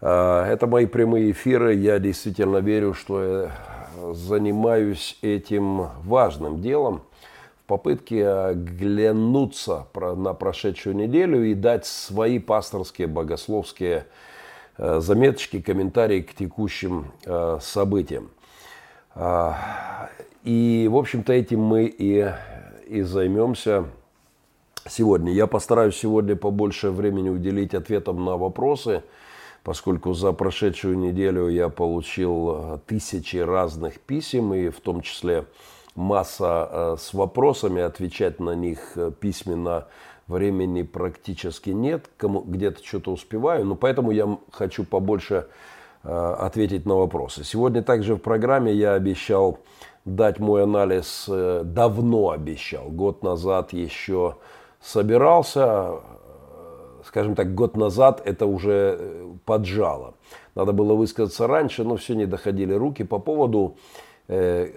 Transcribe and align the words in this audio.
Это 0.00 0.66
мои 0.66 0.86
прямые 0.86 1.30
эфиры. 1.30 1.74
Я 1.74 1.98
действительно 1.98 2.58
верю, 2.58 2.94
что 2.94 3.22
я 3.22 3.50
занимаюсь 4.12 5.18
этим 5.22 5.88
важным 6.04 6.60
делом 6.60 7.02
в 7.62 7.66
попытке 7.66 8.28
оглянуться 8.28 9.86
на 9.94 10.34
прошедшую 10.34 10.96
неделю 10.96 11.44
и 11.44 11.54
дать 11.54 11.86
свои 11.86 12.38
пасторские, 12.38 13.06
богословские 13.06 14.06
Э, 14.78 15.00
заметочки, 15.00 15.62
комментарии 15.62 16.20
к 16.20 16.34
текущим 16.34 17.06
э, 17.24 17.58
событиям. 17.62 18.28
И, 20.44 20.88
в 20.92 20.96
общем-то, 20.96 21.32
этим 21.32 21.60
мы 21.60 21.86
и, 21.86 22.30
и 22.86 23.00
займемся 23.00 23.86
сегодня. 24.86 25.32
Я 25.32 25.46
постараюсь 25.46 25.96
сегодня 25.96 26.36
побольше 26.36 26.90
времени 26.90 27.30
уделить 27.30 27.72
ответам 27.72 28.22
на 28.26 28.36
вопросы, 28.36 29.02
поскольку 29.66 30.14
за 30.14 30.32
прошедшую 30.32 30.96
неделю 30.96 31.48
я 31.48 31.68
получил 31.68 32.50
э, 32.50 32.78
тысячи 32.86 33.36
разных 33.36 34.00
писем, 34.00 34.54
и 34.54 34.70
в 34.70 34.80
том 34.80 35.02
числе 35.02 35.44
масса 35.96 36.96
с 36.98 37.14
вопросами, 37.14 37.82
отвечать 37.82 38.38
на 38.38 38.54
них 38.54 38.96
письменно 39.18 39.86
времени 40.26 40.82
практически 40.82 41.70
нет, 41.70 42.10
кому 42.16 42.40
где-то 42.40 42.84
что-то 42.84 43.12
успеваю, 43.12 43.64
но 43.64 43.76
поэтому 43.76 44.10
я 44.10 44.38
хочу 44.52 44.84
побольше 44.84 45.46
э, 46.02 46.34
ответить 46.38 46.86
на 46.86 46.96
вопросы. 46.96 47.44
Сегодня 47.44 47.82
также 47.82 48.16
в 48.16 48.18
программе 48.18 48.72
я 48.72 48.94
обещал 48.94 49.58
дать 50.04 50.38
мой 50.38 50.64
анализ, 50.64 51.26
э, 51.28 51.62
давно 51.64 52.30
обещал, 52.30 52.88
год 52.90 53.22
назад 53.22 53.72
еще 53.72 54.36
собирался, 54.80 55.62
э, 55.64 55.98
скажем 57.06 57.34
так, 57.34 57.54
год 57.54 57.76
назад 57.76 58.22
это 58.24 58.46
уже 58.46 58.96
э, 58.98 59.32
поджало. 59.44 60.14
Надо 60.54 60.72
было 60.72 60.94
высказаться 60.94 61.46
раньше, 61.46 61.84
но 61.84 61.96
все 61.96 62.14
не 62.14 62.26
доходили 62.26 62.74
руки 62.74 63.04
по 63.04 63.18
поводу 63.18 63.76
э, 64.28 64.70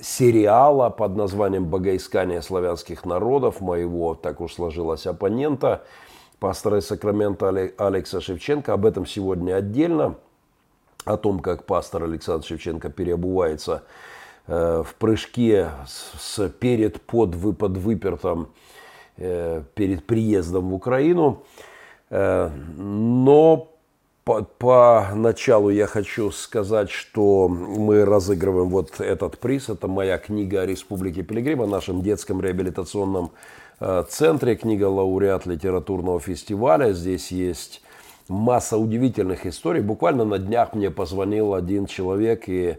сериала 0.00 0.90
под 0.90 1.16
названием 1.16 1.66
«Богоискание 1.66 2.42
славянских 2.42 3.04
народов» 3.04 3.60
моего, 3.60 4.14
так 4.14 4.40
уж 4.40 4.54
сложилось, 4.54 5.06
оппонента, 5.06 5.84
пастора 6.38 6.78
из 6.78 6.86
Сакрамента 6.86 7.48
Алекса 7.48 8.20
Шевченко. 8.20 8.72
Об 8.72 8.86
этом 8.86 9.06
сегодня 9.06 9.54
отдельно, 9.54 10.16
о 11.04 11.16
том, 11.16 11.40
как 11.40 11.64
пастор 11.64 12.04
Александр 12.04 12.46
Шевченко 12.46 12.90
переобувается 12.90 13.84
э, 14.46 14.82
в 14.84 14.94
прыжке 14.96 15.70
с, 15.86 16.48
перед 16.48 17.00
под 17.02 17.34
выпад 17.34 17.72
выпертом 17.76 18.48
перед 19.20 20.04
приездом 20.04 20.70
в 20.70 20.74
Украину. 20.74 21.42
Э, 22.10 22.50
но 22.76 23.68
по, 24.24 24.42
по 24.42 25.08
началу 25.14 25.70
я 25.70 25.86
хочу 25.86 26.30
сказать, 26.30 26.90
что 26.90 27.48
мы 27.48 28.04
разыгрываем 28.04 28.68
вот 28.68 29.00
этот 29.00 29.38
приз. 29.38 29.68
Это 29.68 29.88
моя 29.88 30.18
книга 30.18 30.62
о 30.62 30.66
Республике 30.66 31.22
Пилигрима, 31.22 31.66
нашем 31.66 32.02
детском 32.02 32.40
реабилитационном 32.40 33.30
э, 33.80 34.04
центре. 34.08 34.56
Книга 34.56 34.84
лауреат 34.84 35.46
литературного 35.46 36.20
фестиваля. 36.20 36.92
Здесь 36.92 37.30
есть 37.30 37.82
масса 38.28 38.76
удивительных 38.76 39.46
историй. 39.46 39.80
Буквально 39.80 40.24
на 40.24 40.38
днях 40.38 40.74
мне 40.74 40.90
позвонил 40.90 41.54
один 41.54 41.86
человек 41.86 42.48
и 42.48 42.66
э, 42.66 42.76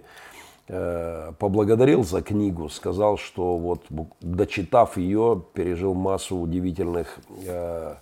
поблагодарил 0.72 2.03
за 2.03 2.22
книгу. 2.22 2.69
Сказал, 2.69 3.17
что 3.17 3.58
вот 3.58 3.83
дочитав 4.22 4.97
ее, 4.97 5.44
пережил 5.53 5.94
массу 5.94 6.38
удивительных 6.38 7.19
э, 7.45 7.95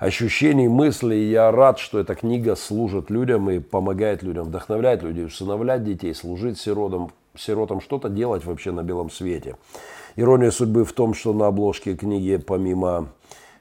ощущений, 0.00 0.66
мыслей. 0.66 1.30
Я 1.30 1.52
рад, 1.52 1.78
что 1.78 2.00
эта 2.00 2.16
книга 2.16 2.56
служит 2.56 3.10
людям 3.10 3.48
и 3.50 3.60
помогает 3.60 4.22
людям, 4.22 4.46
вдохновляет 4.46 5.02
людей, 5.02 5.26
усыновлять 5.26 5.84
детей, 5.84 6.14
служить 6.14 6.58
сиротам, 6.58 7.12
сиротам 7.36 7.80
что-то 7.80 8.08
делать 8.08 8.44
вообще 8.44 8.72
на 8.72 8.82
белом 8.82 9.10
свете. 9.10 9.56
Ирония 10.16 10.50
судьбы 10.50 10.84
в 10.84 10.92
том, 10.92 11.14
что 11.14 11.32
на 11.32 11.46
обложке 11.46 11.94
книги, 11.94 12.38
помимо 12.38 13.10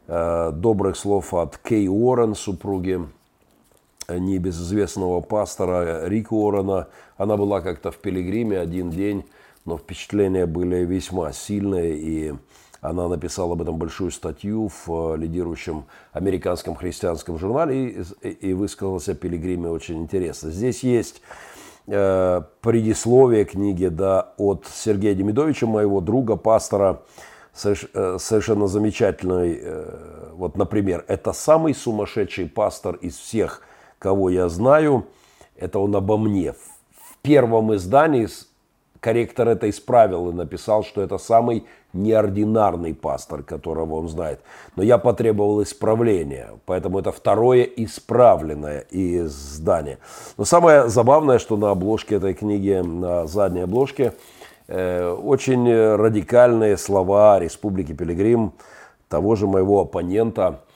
э, 0.08 0.52
добрых 0.54 0.98
слов 0.98 1.34
от 1.34 1.58
Кей 1.58 1.88
Уоррен, 1.88 2.34
супруги 2.34 3.02
э, 3.02 3.19
небезызвестного 4.18 5.22
пастора 5.22 6.08
Рика 6.08 6.34
Уоррена, 6.34 6.88
она 7.18 7.38
была 7.38 7.62
как-то 7.62 7.92
в 7.92 7.98
Пилигриме 7.98 8.60
один 8.60 8.90
день, 8.90 9.26
но 9.66 9.78
впечатления 9.78 10.46
были 10.46 10.86
весьма 10.86 11.32
сильные 11.32 11.98
и 11.98 12.34
она 12.82 13.10
написала 13.10 13.54
об 13.54 13.62
этом 13.62 13.78
большую 13.78 14.12
статью 14.12 14.70
в 14.70 15.14
э, 15.14 15.18
лидирующем 15.18 15.86
американском 16.14 16.76
христианском 16.76 17.38
журнале 17.38 18.06
и, 18.22 18.30
и 18.30 18.54
высказалась 18.54 19.10
о 19.10 19.16
Пилигриме 19.16 19.70
очень 19.70 20.02
интересно. 20.02 20.50
Здесь 20.50 20.84
есть 20.84 21.22
э, 21.88 22.42
предисловие 22.62 23.44
книги 23.44 23.88
да, 23.88 24.34
от 24.38 24.66
Сергея 24.74 25.14
Демидовича, 25.14 25.68
моего 25.68 26.00
друга, 26.00 26.38
пастора, 26.38 27.02
э, 27.64 28.18
совершенно 28.18 28.68
замечательный. 28.68 29.60
Э, 29.62 30.30
вот, 30.34 30.58
например, 30.58 31.04
это 31.10 31.34
самый 31.34 31.76
сумасшедший 31.76 32.48
пастор 32.48 32.96
из 32.96 33.18
всех, 33.18 33.62
кого 34.00 34.30
я 34.30 34.50
знаю. 34.50 35.06
Это 35.56 35.80
он 35.80 35.96
обо 35.96 36.18
мне. 36.18 36.54
В 36.54 37.18
первом 37.22 37.76
издании 37.76 38.28
корректор 39.02 39.48
это 39.50 39.70
исправил 39.70 40.30
и 40.30 40.34
написал, 40.34 40.84
что 40.84 41.02
это 41.02 41.18
самый 41.18 41.66
неординарный 41.94 42.94
пастор, 42.94 43.44
которого 43.44 43.96
он 43.96 44.08
знает. 44.08 44.40
Но 44.76 44.84
я 44.84 44.98
потребовал 44.98 45.62
исправления, 45.64 46.50
поэтому 46.66 47.00
это 47.00 47.12
второе 47.12 47.64
исправленное 47.64 48.86
издание. 48.92 49.98
Но 50.38 50.46
самое 50.46 50.88
забавное, 50.88 51.40
что 51.40 51.58
на 51.58 51.72
обложке 51.72 52.16
этой 52.16 52.34
книги, 52.34 52.82
на 52.84 53.26
задней 53.28 53.62
обложке, 53.62 54.14
э, 54.68 55.10
очень 55.12 55.70
радикальные 55.96 56.78
слова 56.78 57.40
Республики 57.40 57.94
Пилигрим, 57.94 58.54
того 59.10 59.36
же 59.36 59.48
моего 59.48 59.82
оппонента– 59.82 60.62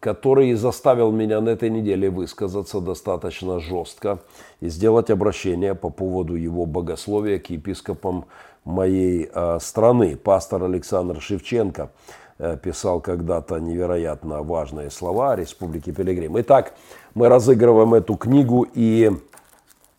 который 0.00 0.52
заставил 0.54 1.12
меня 1.12 1.40
на 1.40 1.50
этой 1.50 1.70
неделе 1.70 2.10
высказаться 2.10 2.80
достаточно 2.80 3.60
жестко 3.60 4.18
и 4.60 4.68
сделать 4.68 5.10
обращение 5.10 5.74
по 5.74 5.90
поводу 5.90 6.34
его 6.34 6.66
богословия 6.66 7.38
к 7.38 7.50
епископам 7.50 8.26
моей 8.64 9.30
э, 9.32 9.58
страны. 9.60 10.16
Пастор 10.16 10.64
Александр 10.64 11.20
Шевченко 11.20 11.90
э, 12.38 12.56
писал 12.60 13.00
когда-то 13.00 13.58
невероятно 13.58 14.42
важные 14.42 14.90
слова 14.90 15.32
о 15.32 15.36
Республике 15.36 15.92
Пилигрим. 15.92 16.38
Итак, 16.40 16.74
мы 17.14 17.28
разыгрываем 17.28 17.94
эту 17.94 18.16
книгу 18.16 18.66
и 18.74 19.12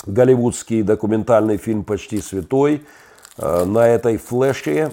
голливудский 0.06 0.84
документальный 0.84 1.58
фильм 1.58 1.84
«Почти 1.84 2.22
святой» 2.22 2.84
на 3.38 3.88
этой 3.88 4.18
флеше, 4.18 4.92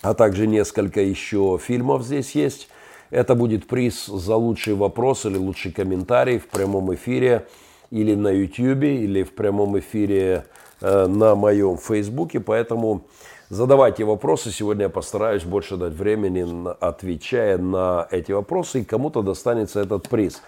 а 0.00 0.14
также 0.14 0.46
несколько 0.46 1.00
еще 1.00 1.58
фильмов 1.60 2.04
здесь 2.04 2.32
есть. 2.32 2.68
Это 3.10 3.34
будет 3.34 3.66
приз 3.66 4.06
за 4.06 4.36
лучший 4.36 4.74
вопрос 4.74 5.24
или 5.24 5.36
лучший 5.38 5.72
комментарий 5.72 6.38
в 6.38 6.48
прямом 6.48 6.94
эфире 6.94 7.46
или 7.90 8.14
на 8.14 8.28
YouTube, 8.28 8.84
или 8.84 9.22
в 9.22 9.34
прямом 9.34 9.78
эфире 9.78 10.44
э, 10.80 11.06
на 11.06 11.34
моем 11.34 11.78
Фейсбуке. 11.78 12.38
Поэтому 12.38 13.04
задавайте 13.48 14.04
вопросы. 14.04 14.50
Сегодня 14.50 14.84
я 14.84 14.88
постараюсь 14.90 15.44
больше 15.44 15.76
дать 15.78 15.94
времени, 15.94 16.68
отвечая 16.80 17.56
на 17.56 18.06
эти 18.10 18.32
вопросы, 18.32 18.80
и 18.80 18.84
кому-то 18.84 19.22
достанется 19.22 19.80
этот 19.80 20.08
приз. 20.10 20.42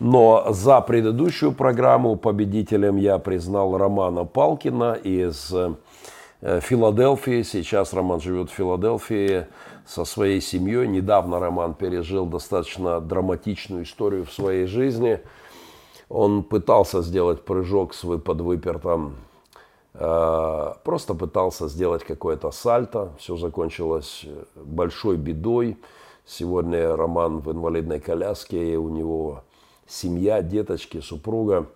Но 0.00 0.46
за 0.50 0.80
предыдущую 0.80 1.52
программу 1.52 2.16
победителем 2.16 2.96
я 2.96 3.18
признал 3.18 3.78
Романа 3.78 4.24
Палкина 4.24 4.94
из 4.94 5.52
Э, 6.42 6.60
Филадельфии. 6.60 7.42
Сейчас 7.42 7.92
Роман 7.92 8.20
живет 8.20 8.50
в 8.50 8.54
Филадельфии 8.54 9.46
со 9.90 10.04
своей 10.04 10.40
семьей. 10.40 10.86
Недавно 10.86 11.40
Роман 11.40 11.74
пережил 11.74 12.24
достаточно 12.26 13.00
драматичную 13.00 13.82
историю 13.82 14.24
в 14.24 14.32
своей 14.32 14.66
жизни. 14.66 15.20
Он 16.08 16.44
пытался 16.44 17.02
сделать 17.02 17.44
прыжок 17.44 17.92
с 17.94 18.06
подвыпертом, 18.18 19.16
э, 19.94 20.74
просто 20.84 21.14
пытался 21.14 21.66
сделать 21.66 22.04
какое-то 22.04 22.52
сальто. 22.52 23.12
Все 23.18 23.36
закончилось 23.36 24.26
большой 24.54 25.16
бедой. 25.16 25.76
Сегодня 26.24 26.94
Роман 26.94 27.40
в 27.40 27.50
инвалидной 27.50 27.98
коляске, 27.98 28.74
и 28.74 28.76
у 28.76 28.88
него 28.90 29.42
семья, 29.88 30.40
деточки, 30.40 31.00
супруга. 31.00 31.66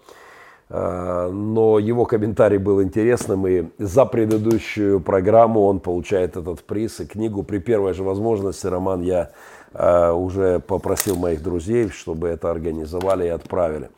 А, 0.77 1.31
но 1.31 1.79
его 1.79 2.05
комментарий 2.05 2.59
был 2.59 2.83
интересным, 2.83 3.47
и 3.47 3.67
за 3.79 4.05
предыдущую 4.07 4.99
программу 4.99 5.67
он 5.67 5.79
получает 5.79 6.37
этот 6.37 6.65
приз 6.65 6.99
и 6.99 7.07
книгу. 7.07 7.45
При 7.45 7.59
первой 7.59 7.95
же 7.95 8.03
возможности, 8.03 8.67
Роман, 8.67 9.03
я 9.03 9.31
а, 9.73 10.15
уже 10.15 10.59
попросил 10.59 11.15
моих 11.15 11.45
друзей, 11.45 11.91
чтобы 11.91 12.27
это 12.27 12.51
организовали 12.51 13.27
и 13.27 13.29
отправили. 13.29 13.91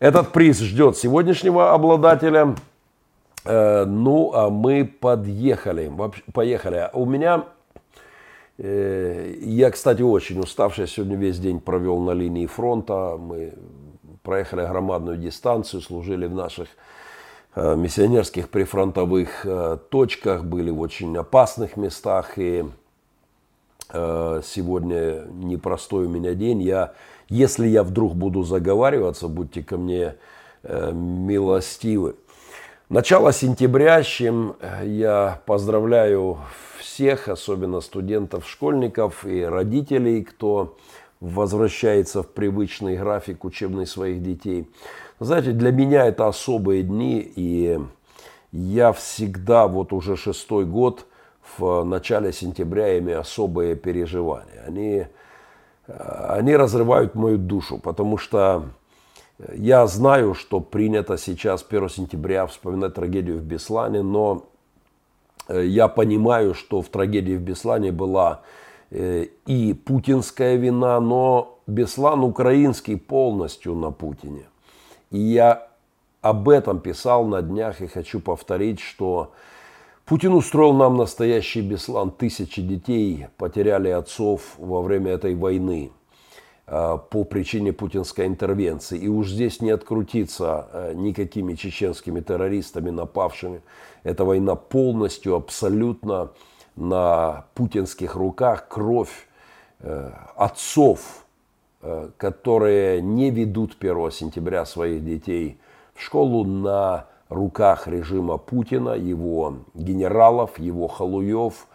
Этот 0.00 0.32
приз 0.32 0.58
ждет 0.58 0.96
сегодняшнего 0.96 1.72
обладателя. 1.72 2.56
Э, 3.44 3.84
ну, 3.84 4.32
а 4.34 4.50
мы 4.50 4.84
подъехали. 4.84 5.90
Поехали. 6.32 6.90
У 6.94 7.04
меня 7.04 7.44
э, 8.58 9.34
я, 9.40 9.70
кстати, 9.70 10.02
очень 10.02 10.40
уставший. 10.40 10.88
Сегодня 10.88 11.16
весь 11.16 11.38
день 11.38 11.60
провел 11.60 12.00
на 12.00 12.10
линии 12.10 12.46
фронта. 12.46 13.16
Мы 13.18 13.54
проехали 14.28 14.60
громадную 14.66 15.16
дистанцию, 15.16 15.80
служили 15.80 16.26
в 16.26 16.34
наших 16.34 16.68
э, 17.54 17.76
миссионерских 17.76 18.50
прифронтовых 18.50 19.46
э, 19.46 19.78
точках, 19.88 20.44
были 20.44 20.68
в 20.68 20.80
очень 20.80 21.16
опасных 21.16 21.78
местах. 21.78 22.38
И 22.38 22.64
сегодня 23.90 25.24
непростой 25.30 26.04
у 26.04 26.08
меня 26.10 26.34
день. 26.34 26.60
Я, 26.60 26.92
если 27.30 27.66
я 27.66 27.82
вдруг 27.82 28.14
буду 28.14 28.42
заговариваться, 28.42 29.28
будьте 29.28 29.62
ко 29.62 29.78
мне 29.78 30.16
милостивы. 30.62 32.16
Начало 32.90 33.32
сентября, 33.32 34.02
с 34.02 34.06
чем 34.06 34.56
я 34.84 35.40
поздравляю 35.46 36.36
всех, 36.78 37.28
особенно 37.28 37.80
студентов, 37.80 38.46
школьников 38.46 39.24
и 39.24 39.42
родителей, 39.42 40.22
кто 40.22 40.76
возвращается 41.20 42.22
в 42.22 42.28
привычный 42.28 42.96
график 42.96 43.44
учебный 43.44 43.86
своих 43.86 44.22
детей. 44.22 44.70
Знаете, 45.20 45.52
для 45.52 45.72
меня 45.72 46.06
это 46.06 46.28
особые 46.28 46.82
дни, 46.82 47.20
и 47.34 47.80
я 48.52 48.92
всегда, 48.92 49.66
вот 49.66 49.92
уже 49.92 50.16
шестой 50.16 50.64
год, 50.64 51.06
в 51.56 51.82
начале 51.82 52.32
сентября 52.32 52.98
имею 52.98 53.20
особые 53.20 53.74
переживания. 53.74 54.62
Они, 54.66 55.06
они 55.86 56.54
разрывают 56.54 57.14
мою 57.14 57.38
душу, 57.38 57.78
потому 57.78 58.16
что 58.16 58.66
я 59.54 59.86
знаю, 59.86 60.34
что 60.34 60.60
принято 60.60 61.16
сейчас 61.16 61.64
1 61.68 61.88
сентября 61.88 62.46
вспоминать 62.46 62.94
трагедию 62.94 63.38
в 63.38 63.42
Беслане, 63.42 64.02
но 64.02 64.44
я 65.48 65.88
понимаю, 65.88 66.54
что 66.54 66.82
в 66.82 66.88
трагедии 66.88 67.34
в 67.34 67.40
Беслане 67.40 67.90
была 67.90 68.42
Э, 68.42 68.44
и 68.90 69.80
путинская 69.84 70.56
вина, 70.56 70.98
но 71.00 71.58
Беслан 71.66 72.24
украинский 72.24 72.96
полностью 72.96 73.74
на 73.74 73.90
Путине. 73.90 74.44
И 75.10 75.18
я 75.18 75.68
об 76.20 76.48
этом 76.48 76.80
писал 76.80 77.26
на 77.26 77.42
днях 77.42 77.80
и 77.80 77.86
хочу 77.86 78.20
повторить, 78.20 78.80
что 78.80 79.32
Путин 80.04 80.32
устроил 80.32 80.72
нам 80.72 80.96
настоящий 80.96 81.60
Беслан. 81.60 82.10
Тысячи 82.10 82.62
детей 82.62 83.26
потеряли 83.36 83.90
отцов 83.90 84.54
во 84.56 84.80
время 84.80 85.12
этой 85.12 85.34
войны 85.34 85.92
э, 86.66 86.98
по 87.10 87.24
причине 87.24 87.74
путинской 87.74 88.26
интервенции. 88.26 88.98
И 88.98 89.08
уж 89.08 89.28
здесь 89.28 89.60
не 89.60 89.70
открутиться 89.70 90.66
э, 90.72 90.92
никакими 90.94 91.54
чеченскими 91.54 92.20
террористами, 92.20 92.88
напавшими. 92.88 93.60
Эта 94.02 94.24
война 94.24 94.54
полностью, 94.54 95.34
абсолютно 95.34 96.30
на 96.78 97.44
путинских 97.54 98.14
руках 98.14 98.68
кровь 98.68 99.28
э, 99.80 100.10
отцов, 100.36 101.24
э, 101.82 102.10
которые 102.16 103.02
не 103.02 103.30
ведут 103.30 103.76
1 103.78 104.10
сентября 104.10 104.64
своих 104.64 105.04
детей 105.04 105.58
в 105.94 106.02
школу 106.02 106.44
на 106.44 107.06
руках 107.28 107.88
режима 107.88 108.38
Путина, 108.38 108.90
его 108.90 109.56
генералов, 109.74 110.58
его 110.58 110.88
халуев 110.88 111.66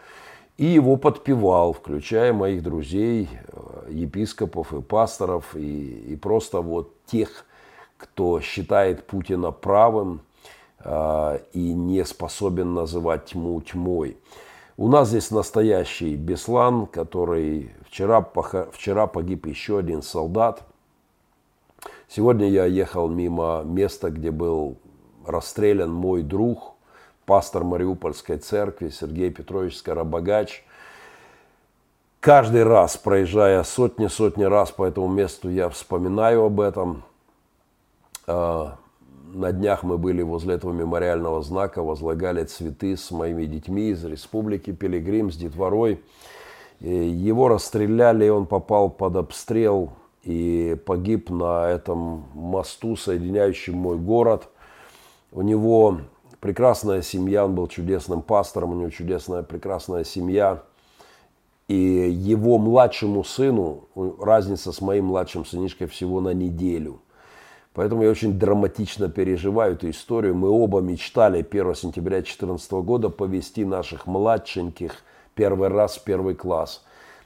и 0.58 0.66
его 0.66 0.98
подпевал, 0.98 1.74
включая 1.74 2.32
моих 2.32 2.64
друзей, 2.64 3.30
э, 3.32 3.92
епископов 3.92 4.74
и 4.74 4.82
пасторов, 4.82 5.56
и, 5.56 6.14
и 6.14 6.16
просто 6.16 6.62
вот 6.62 6.94
тех, 7.06 7.46
кто 7.98 8.40
считает 8.40 9.06
Путина 9.08 9.52
правым 9.52 10.22
э, 10.80 11.40
и 11.54 11.74
не 11.74 12.06
способен 12.06 12.74
называть 12.74 13.26
тьму 13.26 13.60
тьмой. 13.62 14.18
У 14.76 14.88
нас 14.88 15.10
здесь 15.10 15.30
настоящий 15.30 16.16
Беслан, 16.16 16.88
который 16.88 17.72
вчера, 17.86 18.28
вчера 18.72 19.06
погиб 19.06 19.46
еще 19.46 19.78
один 19.78 20.02
солдат. 20.02 20.64
Сегодня 22.08 22.50
я 22.50 22.66
ехал 22.66 23.08
мимо 23.08 23.62
места, 23.64 24.10
где 24.10 24.32
был 24.32 24.78
расстрелян 25.28 25.92
мой 25.92 26.24
друг, 26.24 26.74
пастор 27.26 27.64
Мариупольской 27.64 28.38
церкви 28.38 28.90
Сергей 28.90 29.30
Петрович 29.30 29.78
Скоробогач. 29.78 30.64
Каждый 32.20 32.64
раз, 32.64 32.98
проезжая 32.98 33.64
сотни-сотни 33.64 34.44
раз 34.44 34.72
по 34.72 34.86
этому 34.86 35.08
месту, 35.08 35.50
я 35.50 35.70
вспоминаю 35.70 36.46
об 36.46 36.60
этом. 36.60 37.04
На 39.34 39.52
днях 39.52 39.82
мы 39.82 39.98
были 39.98 40.22
возле 40.22 40.54
этого 40.54 40.74
мемориального 40.74 41.42
знака, 41.42 41.82
возлагали 41.82 42.44
цветы 42.44 42.96
с 42.96 43.10
моими 43.10 43.46
детьми 43.46 43.90
из 43.90 44.06
республики 44.06 44.72
Пилигрим, 44.72 45.32
с 45.32 45.36
детворой. 45.36 46.04
Его 46.80 47.48
расстреляли, 47.48 48.30
он 48.30 48.46
попал 48.46 48.92
под 48.92 49.16
обстрел 49.16 49.94
и 50.22 50.78
погиб 50.86 51.32
на 51.32 51.68
этом 51.68 52.26
мосту, 52.36 52.96
соединяющем 52.96 53.74
мой 53.74 53.98
город. 53.98 54.50
У 55.32 55.42
него 55.42 56.02
прекрасная 56.40 57.02
семья, 57.02 57.46
он 57.46 57.56
был 57.56 57.66
чудесным 57.66 58.22
пастором, 58.22 58.74
у 58.74 58.76
него 58.76 58.92
чудесная, 58.92 59.42
прекрасная 59.42 60.04
семья. 60.04 60.62
И 61.68 61.76
его 61.76 62.60
младшему 62.60 63.24
сыну, 63.24 63.86
разница 63.96 64.72
с 64.72 64.80
моим 64.80 65.06
младшим 65.06 65.44
сынишкой 65.44 65.88
всего 65.88 66.22
на 66.22 66.36
неделю– 66.36 67.02
Поэтому 67.74 68.04
я 68.04 68.12
очень 68.12 68.38
драматично 68.38 69.10
переживаю 69.10 69.74
эту 69.74 69.90
историю. 69.90 70.36
Мы 70.36 70.50
оба 70.50 70.80
мечтали 70.80 71.40
1 71.40 71.76
сентября 71.76 72.18
2014 72.18 72.72
года 72.74 73.10
повести 73.10 73.66
наших 73.66 74.06
младшеньких 74.06 75.04
первый 75.34 75.70
раз 75.70 75.98
в 75.98 76.04
первый 76.04 76.36
класс. 76.36 76.84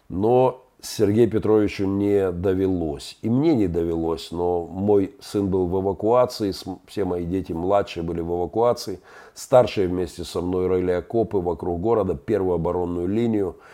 Но 0.07 0.63
Сергею 0.81 1.29
Петровичу 1.29 1.85
не 1.85 2.31
довелось. 2.31 3.17
И 3.21 3.29
мне 3.29 3.55
не 3.55 3.67
довелось, 3.67 4.31
но 4.31 4.65
мой 4.65 5.15
сын 5.19 5.49
был 5.49 5.67
в 5.67 5.81
эвакуации, 5.81 6.53
все 6.85 7.03
мои 7.03 7.25
дети 7.25 7.51
младшие 7.51 8.03
были 8.03 8.21
в 8.21 8.29
эвакуации. 8.29 9.01
Старшие 9.33 9.87
вместе 9.87 10.23
со 10.23 10.39
мной 10.39 10.67
рыли 10.67 10.91
окопы 10.91 11.39
вокруг 11.39 11.81
города, 11.81 12.15
первую 12.15 12.55
оборонную 12.55 13.07
линию– 13.07 13.57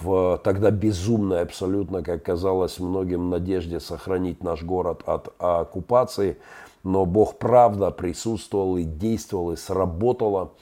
в 0.00 0.40
тогда 0.44 0.70
безумной 0.70 1.42
абсолютно, 1.42 2.02
как 2.02 2.22
казалось 2.22 2.78
многим, 2.78 3.30
надежде 3.30 3.80
сохранить 3.80 4.42
наш 4.42 4.62
город 4.62 5.02
от 5.06 5.34
оккупации. 5.38 6.38
Но 6.84 7.06
Бог 7.06 7.38
правда 7.38 7.90
присутствовал 7.90 8.76
и 8.76 8.84
действовал, 8.84 9.52
и 9.52 9.56
сработало. 9.56 10.52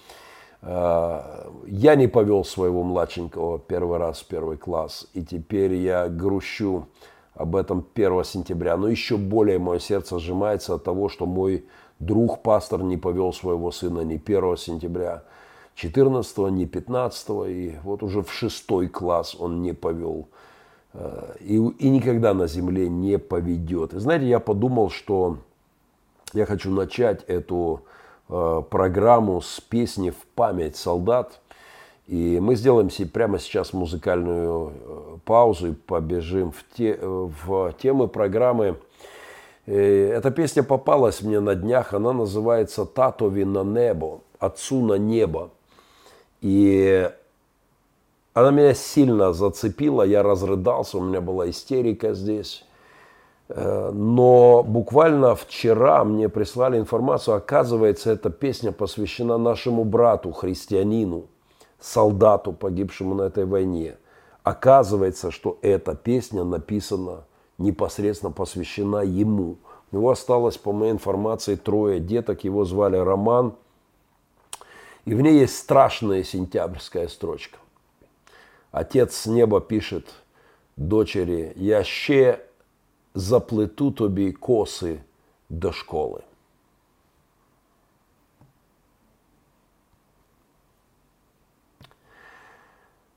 Э, 0.62 1.48
я 1.66 1.94
не 1.94 2.08
повел 2.08 2.44
своего 2.44 2.82
младшенького 2.82 3.58
первый 3.58 3.98
раз 3.98 4.20
в 4.20 4.26
первый 4.26 4.56
класс, 4.56 5.06
и 5.14 5.24
теперь 5.24 5.74
я 5.74 6.08
грущу 6.08 6.86
об 7.34 7.56
этом 7.56 7.86
1 7.94 8.24
сентября. 8.24 8.76
Но 8.76 8.88
еще 8.88 9.16
более 9.16 9.58
мое 9.58 9.78
сердце 9.78 10.18
сжимается 10.18 10.74
от 10.74 10.84
того, 10.84 11.08
что 11.08 11.26
мой 11.26 11.64
друг, 11.98 12.42
пастор, 12.42 12.82
не 12.82 12.96
повел 12.96 13.32
своего 13.32 13.70
сына 13.70 14.00
ни 14.00 14.16
1 14.16 14.56
сентября, 14.56 15.22
14 15.74 16.38
не 16.50 16.66
15 16.66 17.28
и 17.48 17.78
вот 17.82 18.02
уже 18.02 18.22
в 18.22 18.32
шестой 18.32 18.88
класс 18.88 19.36
он 19.38 19.62
не 19.62 19.72
повел. 19.72 20.28
Э, 20.92 21.34
и, 21.40 21.54
и 21.56 21.88
никогда 21.88 22.34
на 22.34 22.46
земле 22.46 22.88
не 22.88 23.18
поведет. 23.18 23.94
И 23.94 23.98
знаете, 23.98 24.28
я 24.28 24.40
подумал, 24.40 24.90
что 24.90 25.38
я 26.32 26.46
хочу 26.46 26.70
начать 26.70 27.24
эту 27.24 27.82
э, 28.28 28.62
программу 28.68 29.40
с 29.40 29.60
песни 29.60 30.10
в 30.10 30.26
память 30.34 30.76
солдат. 30.76 31.40
И 32.06 32.40
мы 32.40 32.56
сделаем 32.56 32.90
себе 32.90 33.08
прямо 33.08 33.38
сейчас 33.38 33.72
музыкальную 33.72 34.72
э, 34.72 35.16
паузу 35.24 35.68
и 35.68 35.74
побежим 35.74 36.50
в, 36.50 36.64
те, 36.76 36.98
в 37.00 37.72
темы 37.80 38.08
программы. 38.08 38.76
Эта 39.66 40.32
песня 40.32 40.64
попалась 40.64 41.22
мне 41.22 41.38
на 41.38 41.54
днях, 41.54 41.94
она 41.94 42.12
называется 42.12 42.84
«Татови 42.86 43.44
на 43.44 43.62
небо», 43.62 44.20
«Отцу 44.40 44.84
на 44.84 44.94
небо». 44.94 45.50
И 46.40 47.10
она 48.32 48.50
меня 48.50 48.74
сильно 48.74 49.32
зацепила, 49.32 50.02
я 50.02 50.22
разрыдался, 50.22 50.98
у 50.98 51.02
меня 51.02 51.20
была 51.20 51.50
истерика 51.50 52.14
здесь. 52.14 52.64
Э, 53.48 53.90
но 53.92 54.62
буквально 54.62 55.34
вчера 55.34 56.04
мне 56.04 56.28
прислали 56.28 56.78
информацию, 56.78 57.36
оказывается, 57.36 58.12
эта 58.12 58.30
песня 58.30 58.72
посвящена 58.72 59.36
нашему 59.36 59.84
брату, 59.84 60.32
христианину, 60.32 61.26
солдату, 61.80 62.52
погибшему 62.52 63.14
на 63.14 63.22
этой 63.22 63.44
войне. 63.44 63.96
Оказывается, 64.42 65.30
что 65.30 65.58
эта 65.60 65.94
песня 65.94 66.44
написана 66.44 67.24
непосредственно 67.58 68.32
посвящена 68.32 69.02
ему. 69.02 69.58
У 69.92 69.96
него 69.96 70.10
осталось, 70.10 70.56
по 70.56 70.72
моей 70.72 70.92
информации, 70.92 71.56
трое 71.56 72.00
деток, 72.00 72.44
его 72.44 72.64
звали 72.64 72.96
Роман– 72.96 73.54
и 75.04 75.14
в 75.14 75.20
ней 75.20 75.40
есть 75.40 75.56
страшная 75.56 76.24
сентябрьская 76.24 77.08
строчка. 77.08 77.58
Отец 78.70 79.14
с 79.14 79.26
неба 79.26 79.60
пишет 79.60 80.14
дочери, 80.76 81.52
я 81.56 81.84
ще 81.84 82.40
заплету 83.14 83.90
тобі 83.90 84.32
коси 84.32 85.00
до 85.48 85.72
школи. 85.72 86.22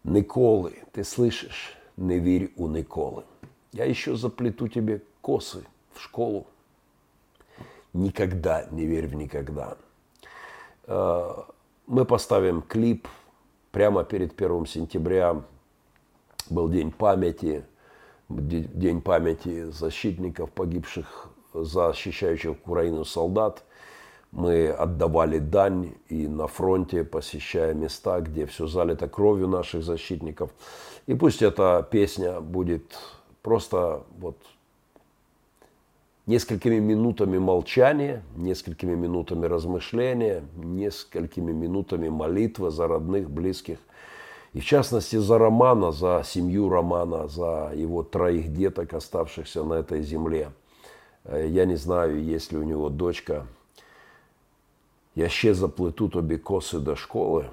Николи, 0.04 0.84
ты 0.92 1.04
слышишь, 1.04 1.78
не 1.98 2.20
верь 2.20 2.52
у 2.58 2.68
Николы. 2.68 3.24
Я 3.72 3.86
еще 3.86 4.16
заплету 4.16 4.68
тебе 4.68 5.02
косы 5.22 5.64
в 5.94 6.02
школу. 6.02 6.46
никогда 7.94 8.68
не 8.72 8.86
верь 8.86 9.08
в 9.08 9.16
никогда. 9.16 9.78
Мы 11.88 12.06
поставим 12.06 12.62
клип 12.62 13.10
прямо 13.72 14.06
перед 14.06 14.40
1 14.42 14.66
сентября. 14.66 15.42
Был 16.50 16.70
день 16.70 16.92
памяти, 16.92 17.66
день 18.30 19.02
памяти 19.02 19.70
защитников, 19.70 20.52
погибших, 20.52 21.30
защищающих 21.54 22.52
Украину 22.52 23.04
солдат. 23.04 23.64
Мы 24.32 24.70
отдавали 24.70 25.40
дань 25.40 25.96
и 26.08 26.28
на 26.28 26.48
фронте, 26.48 27.04
посещая 27.04 27.74
места, 27.74 28.22
где 28.22 28.46
все 28.46 28.66
залито 28.66 29.10
кровью 29.10 29.50
наших 29.50 29.84
защитников. 29.84 30.52
И 31.06 31.14
пусть 31.14 31.42
эта 31.42 31.86
песня 31.92 32.40
будет 32.40 32.98
просто 33.42 34.04
вот 34.18 34.38
несколькими 36.26 36.80
минутами 36.80 37.38
молчания, 37.38 38.24
несколькими 38.36 38.96
минутами 38.96 39.46
размышления, 39.46 40.44
несколькими 40.56 41.52
минутами 41.52 42.10
молитвы 42.10 42.72
за 42.72 42.88
родных, 42.88 43.30
близких. 43.30 43.80
И 44.54 44.60
в 44.60 44.66
частности 44.66 45.16
за 45.16 45.38
Романа, 45.38 45.92
за 45.92 46.22
семью 46.24 46.70
Романа, 46.70 47.28
за 47.28 47.72
его 47.76 48.04
троих 48.04 48.54
деток, 48.54 48.94
оставшихся 48.94 49.64
на 49.64 49.74
этой 49.74 50.04
земле. 50.04 50.52
Э, 51.24 51.48
я 51.48 51.66
не 51.66 51.76
знаю, 51.76 52.24
есть 52.24 52.52
ли 52.52 52.60
у 52.60 52.64
него 52.64 52.90
дочка. 52.90 53.48
Я 55.16 55.30
ще 55.30 55.54
заплету 55.54 56.10
тобі 56.10 56.38
косы 56.38 56.80
до 56.80 56.96
школы. 56.96 57.46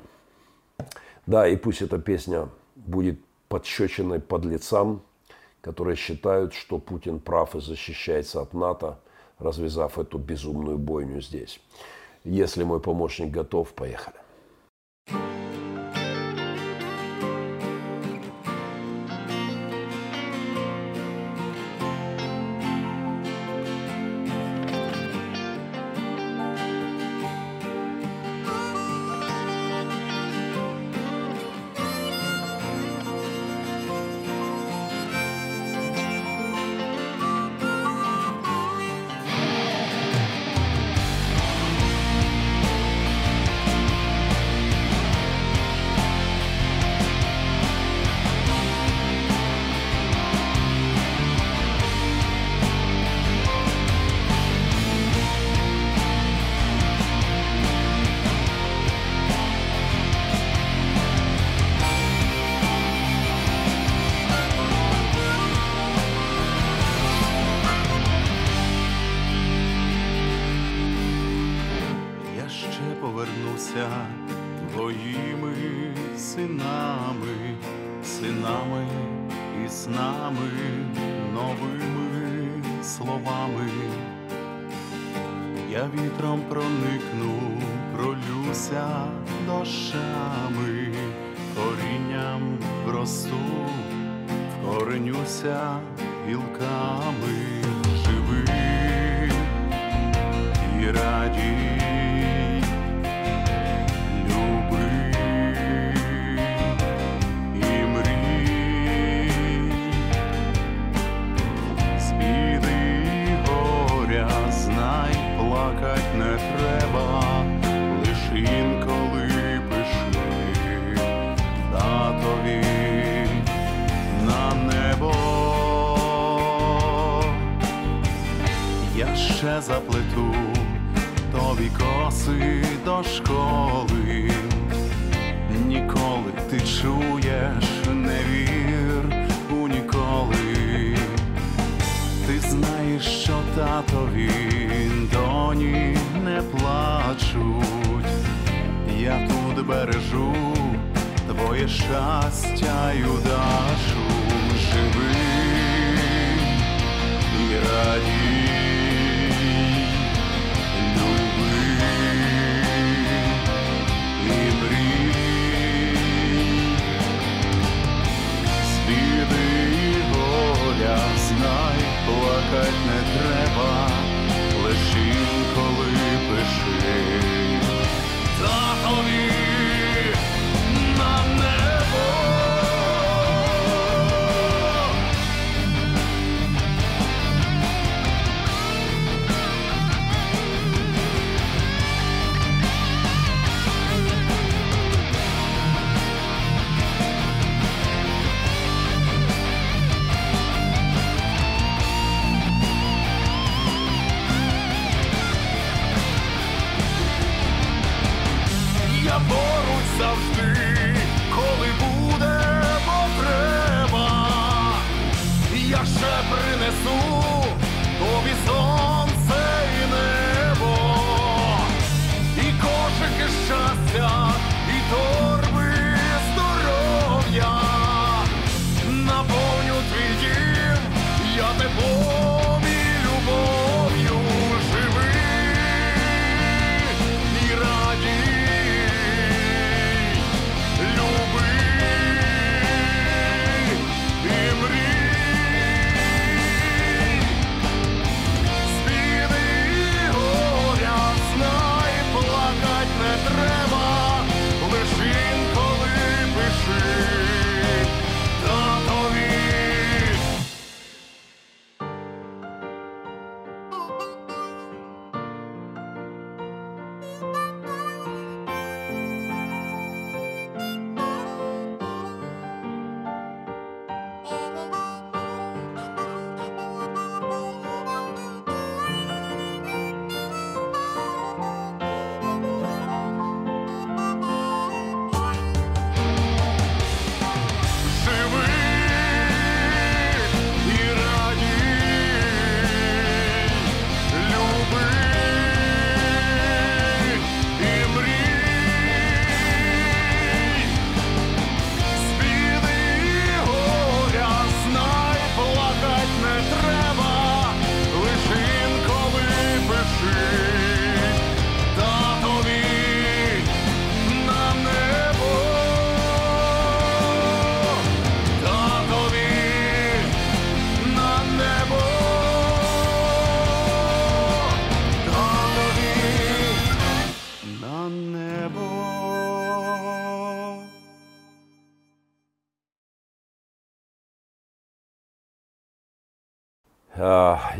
Да, 1.27 1.47
и 1.47 1.57
пусть 1.57 1.83
эта 1.83 1.99
песня 1.99 2.49
будет 2.75 3.21
подщечиной 3.49 4.21
подлецам, 4.21 5.03
которые 5.61 5.97
считают, 5.97 6.55
что 6.55 6.79
Путин 6.79 7.21
прав 7.21 7.55
и 7.55 7.61
защищается 7.61 8.41
от 8.41 8.55
НАТО, 8.55 8.99
развязав 9.39 9.99
эту 9.99 10.19
безумную 10.19 10.79
бойню 10.79 11.21
здесь. 11.21 11.61
Если 12.25 12.65
мой 12.65 12.81
помощник 12.81 13.31
готов, 13.31 13.73
поехали. 13.73 14.17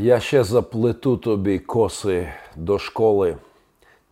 Я 0.01 0.19
ще 0.19 0.43
заплету 0.43 1.17
тобі 1.17 1.59
коси 1.59 2.27
до 2.55 2.79
школы. 2.79 3.37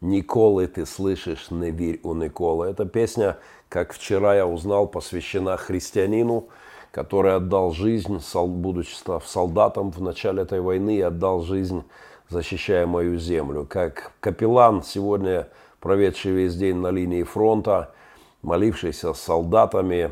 Николы 0.01 0.67
ты 0.67 0.85
слышишь, 0.85 1.51
не 1.51 1.71
верь 1.71 1.99
у 2.03 2.13
Николы. 2.13 2.67
Эта 2.67 2.85
песня, 2.85 3.37
как 3.69 3.93
вчера 3.93 4.35
я 4.35 4.45
узнал, 4.45 4.87
посвящена 4.87 5.57
христианину, 5.57 6.43
который 6.91 7.33
отдал 7.33 7.71
жизнь, 7.71 8.21
будучи 8.35 8.93
став 8.93 9.27
солдатом 9.27 9.89
в 9.89 9.99
начале 9.99 10.43
этой 10.43 10.61
войны, 10.61 11.01
отдал 11.01 11.41
жизнь, 11.41 11.81
защищая 12.29 12.85
мою 12.85 13.17
землю. 13.17 13.65
Как 13.67 14.11
капеллан, 14.19 14.83
сегодня 14.83 15.47
проведший 15.79 16.33
весь 16.33 16.55
день 16.55 16.77
на 16.77 16.91
линии 16.91 17.23
фронта, 17.23 17.91
молившийся 18.43 19.15
с 19.15 19.21
солдатами, 19.21 20.11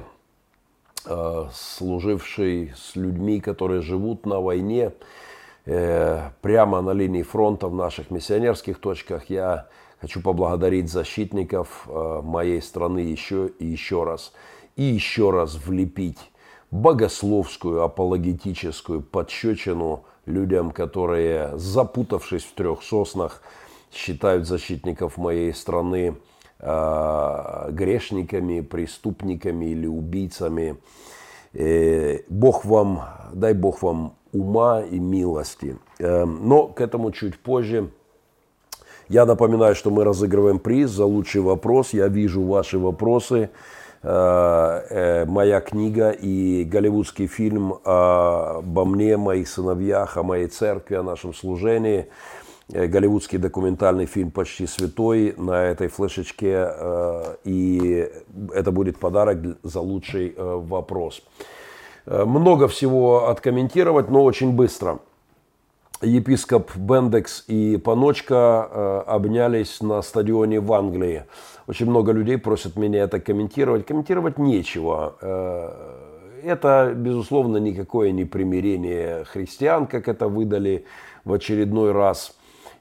э, 1.06 1.44
служивший 1.54 2.74
с 2.76 2.96
людьми, 2.96 3.40
которые 3.40 3.82
живут 3.82 4.26
на 4.26 4.40
войне, 4.40 4.92
прямо 5.68 6.82
на 6.82 6.92
линии 6.94 7.24
фронта 7.24 7.68
в 7.68 7.76
наших 7.76 8.10
миссионерских 8.10 8.80
точках. 8.80 9.30
Я 9.30 9.68
хочу 10.00 10.22
поблагодарить 10.22 10.90
защитников 10.90 11.88
э, 11.88 12.22
моей 12.24 12.62
страны 12.62 13.00
еще 13.00 13.48
и 13.60 13.66
еще 13.66 14.04
раз. 14.04 14.34
И 14.76 14.84
еще 14.84 15.32
раз 15.32 15.56
влепить 15.56 16.20
богословскую, 16.70 17.82
апологетическую 17.84 19.02
подщечину 19.02 20.04
людям, 20.26 20.72
которые, 20.72 21.58
запутавшись 21.58 22.44
в 22.44 22.54
трех 22.54 22.84
соснах, 22.84 23.42
считают 23.92 24.46
защитников 24.46 25.18
моей 25.18 25.54
страны 25.54 26.18
э, 26.60 27.70
грешниками, 27.72 28.62
преступниками 28.62 29.66
или 29.66 29.88
убийцами. 29.88 30.78
Э, 31.54 32.20
Бог 32.30 32.66
вам, 32.66 33.04
дай 33.34 33.54
Бог 33.54 33.82
вам 33.82 34.14
ума 34.32 34.82
и 34.82 35.00
милости. 35.00 35.78
Э, 36.00 36.26
но 36.26 36.68
к 36.68 36.82
этому 36.82 37.12
чуть 37.12 37.40
позже. 37.40 37.90
Я 39.10 39.26
напоминаю, 39.26 39.76
что 39.76 39.90
мы 39.90 40.04
разыгрываем 40.04 40.60
приз 40.60 40.90
за 40.90 41.06
лучший 41.06 41.42
вопрос. 41.42 41.94
Я 41.94 42.08
вижу 42.08 42.44
ваши 42.44 42.78
вопросы. 42.78 43.50
Э, 44.04 44.82
э, 44.90 45.26
моя 45.26 45.60
книга 45.60 46.12
и 46.12 46.64
голливудский 46.64 47.28
фильм 47.28 47.74
обо 47.84 48.86
мне, 48.86 49.18
моих 49.18 49.48
сыновьях, 49.48 50.18
о 50.18 50.24
моей 50.24 50.48
церкви, 50.48 50.96
о 50.96 51.04
нашем 51.04 51.34
служении. 51.34 52.08
Э, 52.72 52.88
голливудский 52.88 53.40
документальный 53.40 54.06
фильм 54.06 54.32
«Почти 54.32 54.68
святой» 54.68 55.34
на 55.38 55.64
этой 55.66 55.88
флешечке. 55.88 56.70
И 57.44 58.10
это 58.54 58.72
будет 58.72 59.00
подарок 59.00 59.40
за 59.64 59.82
лучший 59.82 60.36
вопрос. 60.38 61.24
Много 62.08 62.70
всего 62.70 63.28
откомментировать, 63.28 64.10
но 64.10 64.24
очень 64.24 64.54
быстро. 64.54 65.00
Епископ 66.02 66.76
Бендекс 66.76 67.44
и 67.48 67.76
Паночка 67.78 69.02
обнялись 69.02 69.82
на 69.82 70.02
стадионе 70.02 70.62
в 70.62 70.72
Англии. 70.72 71.26
Очень 71.68 71.88
много 71.88 72.14
людей 72.14 72.38
просят 72.38 72.78
меня 72.78 73.02
это 73.04 73.20
комментировать. 73.20 73.86
Комментировать 73.86 74.40
нечего. 74.40 75.16
Э, 75.20 76.08
это, 76.44 76.94
безусловно, 76.96 77.58
никакое 77.58 78.12
не 78.12 78.24
примирение 78.24 79.26
христиан, 79.26 79.86
как 79.86 80.08
это 80.08 80.30
выдали 80.30 80.86
в 81.26 81.34
очередной 81.34 81.92
раз. 81.92 82.37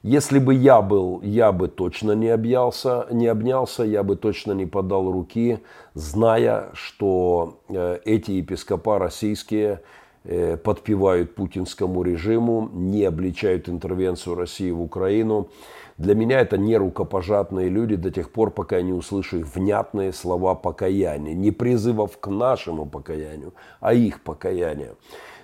Если 0.09 0.39
бы 0.39 0.53
я 0.53 0.81
был, 0.81 1.19
я 1.21 1.51
бы 1.51 1.67
точно 1.67 2.13
не 2.13 2.29
объялся, 2.29 3.07
не 3.11 3.27
обнялся, 3.27 3.83
я 3.83 4.03
бы 4.03 4.15
точно 4.15 4.53
не 4.53 4.65
подал 4.65 5.11
руки, 5.11 5.59
зная, 5.95 6.69
что 6.71 7.59
э, 7.67 7.99
эти 8.05 8.31
епископа 8.31 8.99
российские 8.99 9.81
э, 10.23 10.55
подпевают 10.55 11.35
путинскому 11.35 12.03
режиму, 12.03 12.69
не 12.71 13.03
обличают 13.03 13.67
интервенцию 13.67 14.35
России 14.35 14.71
в 14.71 14.81
Украину. 14.81 15.49
Для 15.97 16.15
меня 16.15 16.39
это 16.39 16.57
не 16.57 16.77
рукопожатные 16.77 17.67
люди 17.67 17.97
до 17.97 18.09
тех 18.09 18.31
пор, 18.31 18.51
пока 18.51 18.77
я 18.77 18.83
не 18.83 18.93
услышу 18.93 19.39
их 19.39 19.55
внятные 19.55 20.13
слова 20.13 20.55
покаяния. 20.55 21.33
Не 21.33 21.51
призывов 21.51 22.17
к 22.17 22.27
нашему 22.27 22.85
покаянию, 22.85 23.53
а 23.81 23.93
их 23.93 24.21
покаяние. 24.21 24.93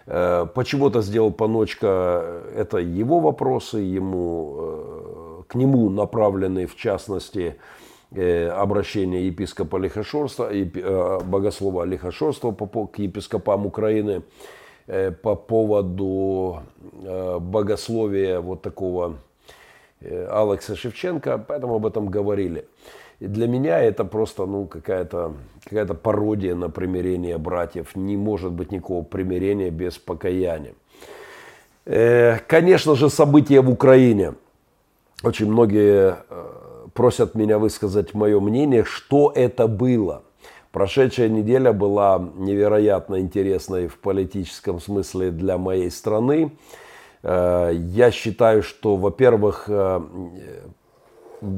Э, 0.06 0.46
почему-то 0.54 1.02
сделал 1.02 1.32
Паночка, 1.32 2.42
это 2.56 2.78
его 2.78 3.20
вопросы, 3.20 3.78
ему, 3.80 4.56
э, 4.58 5.44
к 5.48 5.56
нему 5.56 5.90
направлены 5.90 6.66
в 6.66 6.76
частности 6.76 7.56
э, 8.12 8.48
обращение 8.50 9.28
епископа 9.28 9.78
Лихошорства, 9.78 10.52
богослова 11.24 11.84
Лихошорства 11.84 12.52
к 12.52 13.00
епископам 13.00 13.66
Украины 13.66 14.24
по 15.22 15.36
поводу 15.36 16.62
богословия 17.40 18.42
вот 18.42 18.62
такого 18.62 19.16
Э, 20.04 20.28
Алекса 20.30 20.76
Шевченко, 20.76 21.38
поэтому 21.38 21.76
об 21.76 21.86
этом 21.86 22.08
говорили. 22.08 22.68
Для 23.28 23.48
меня 23.48 23.80
это 23.80 24.04
просто 24.04 24.46
ну, 24.46 24.66
какая-то 24.66 25.34
какая 25.64 25.86
пародия 25.86 26.56
на 26.56 26.70
примирение 26.70 27.38
братьев. 27.38 27.96
Не 27.96 28.18
может 28.18 28.52
быть 28.52 28.72
никакого 28.72 29.04
примирения 29.04 29.70
без 29.70 29.98
покаяния. 29.98 30.74
Э, 31.86 32.40
конечно 32.48 32.96
же, 32.96 33.10
события 33.10 33.62
в 33.62 33.70
Украине. 33.70 34.34
Очень 35.24 35.50
многие 35.50 36.18
э, 36.30 36.46
просят 36.94 37.34
меня 37.34 37.60
высказать 37.60 38.14
мое 38.14 38.40
мнение, 38.42 38.84
что 38.84 39.32
это 39.34 39.68
было. 39.68 40.24
Прошедшая 40.74 41.30
неделя 41.30 41.72
была 41.72 42.20
невероятно 42.36 43.20
интересной 43.22 43.88
в 43.88 44.00
политическом 44.00 44.82
смысле 44.82 45.32
для 45.32 45.58
моей 45.58 45.92
страны. 45.92 46.52
Э, 47.22 47.72
я 47.74 48.12
считаю, 48.12 48.64
что, 48.64 48.98
во-первых, 48.98 49.66
э, 49.68 50.02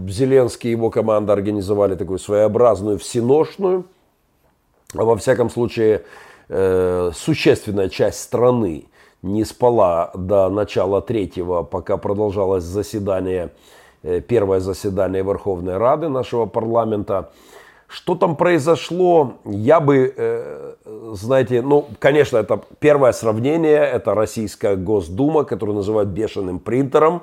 Зеленский 0.08 0.69
и 0.69 0.71
его 0.71 0.89
команда 0.89 1.34
организовали 1.34 1.95
такую 1.95 2.19
своеобразную 2.19 2.98
всеношную, 2.98 3.86
а 4.93 5.04
во 5.04 5.15
всяком 5.15 5.50
случае, 5.50 6.04
э, 6.50 7.12
существенная 7.13 7.89
часть 7.89 8.21
страны 8.21 8.86
не 9.21 9.43
спала 9.45 10.12
до 10.13 10.50
начала 10.50 11.02
третьего, 11.02 11.63
пока 11.63 11.98
продолжалось 11.98 12.63
заседание, 12.63 13.50
первое 14.28 14.60
заседание 14.60 15.24
Верховной 15.24 15.78
Рады 15.78 16.10
нашего 16.10 16.45
парламента. 16.45 17.32
Что 17.88 18.15
там 18.15 18.36
произошло, 18.36 19.34
я 19.45 19.80
бы, 19.80 20.13
э, 20.15 20.74
знаете, 21.13 21.62
ну, 21.62 21.88
конечно, 22.00 22.38
это 22.38 22.62
первое 22.80 23.12
сравнение, 23.12 23.78
это 23.78 24.15
российская 24.15 24.76
Госдума, 24.76 25.43
которую 25.43 25.76
называют 25.76 26.10
бешеным 26.10 26.60
принтером. 26.60 27.21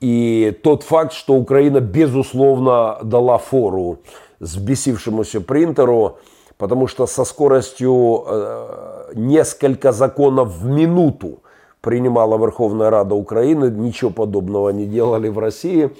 И 0.00 0.58
тот 0.62 0.82
факт, 0.82 1.12
что 1.12 1.34
Украина, 1.34 1.80
безусловно, 1.80 2.98
дала 3.02 3.38
фору 3.38 3.98
сбесившемуся 4.40 5.42
принтеру, 5.42 6.18
потому 6.56 6.86
что 6.86 7.06
со 7.06 7.24
скоростью 7.24 8.24
э, 8.26 9.12
несколько 9.14 9.92
законов 9.92 10.56
в 10.56 10.66
минуту 10.66 11.42
принимала 11.82 12.38
Верховная 12.38 12.88
Рада 12.90 13.14
Украины, 13.14 13.70
ничего 13.70 14.10
подобного 14.10 14.70
не 14.70 14.86
делали 14.86 15.28
в 15.28 15.38
России. 15.38 15.90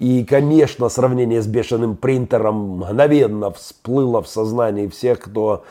И, 0.00 0.24
конечно, 0.24 0.88
сравнение 0.88 1.40
с 1.40 1.46
бешеным 1.46 1.96
принтером 1.96 2.78
мгновенно 2.78 3.50
всплыло 3.52 4.22
в 4.22 4.28
сознании 4.28 4.88
всех, 4.88 5.20
кто 5.20 5.64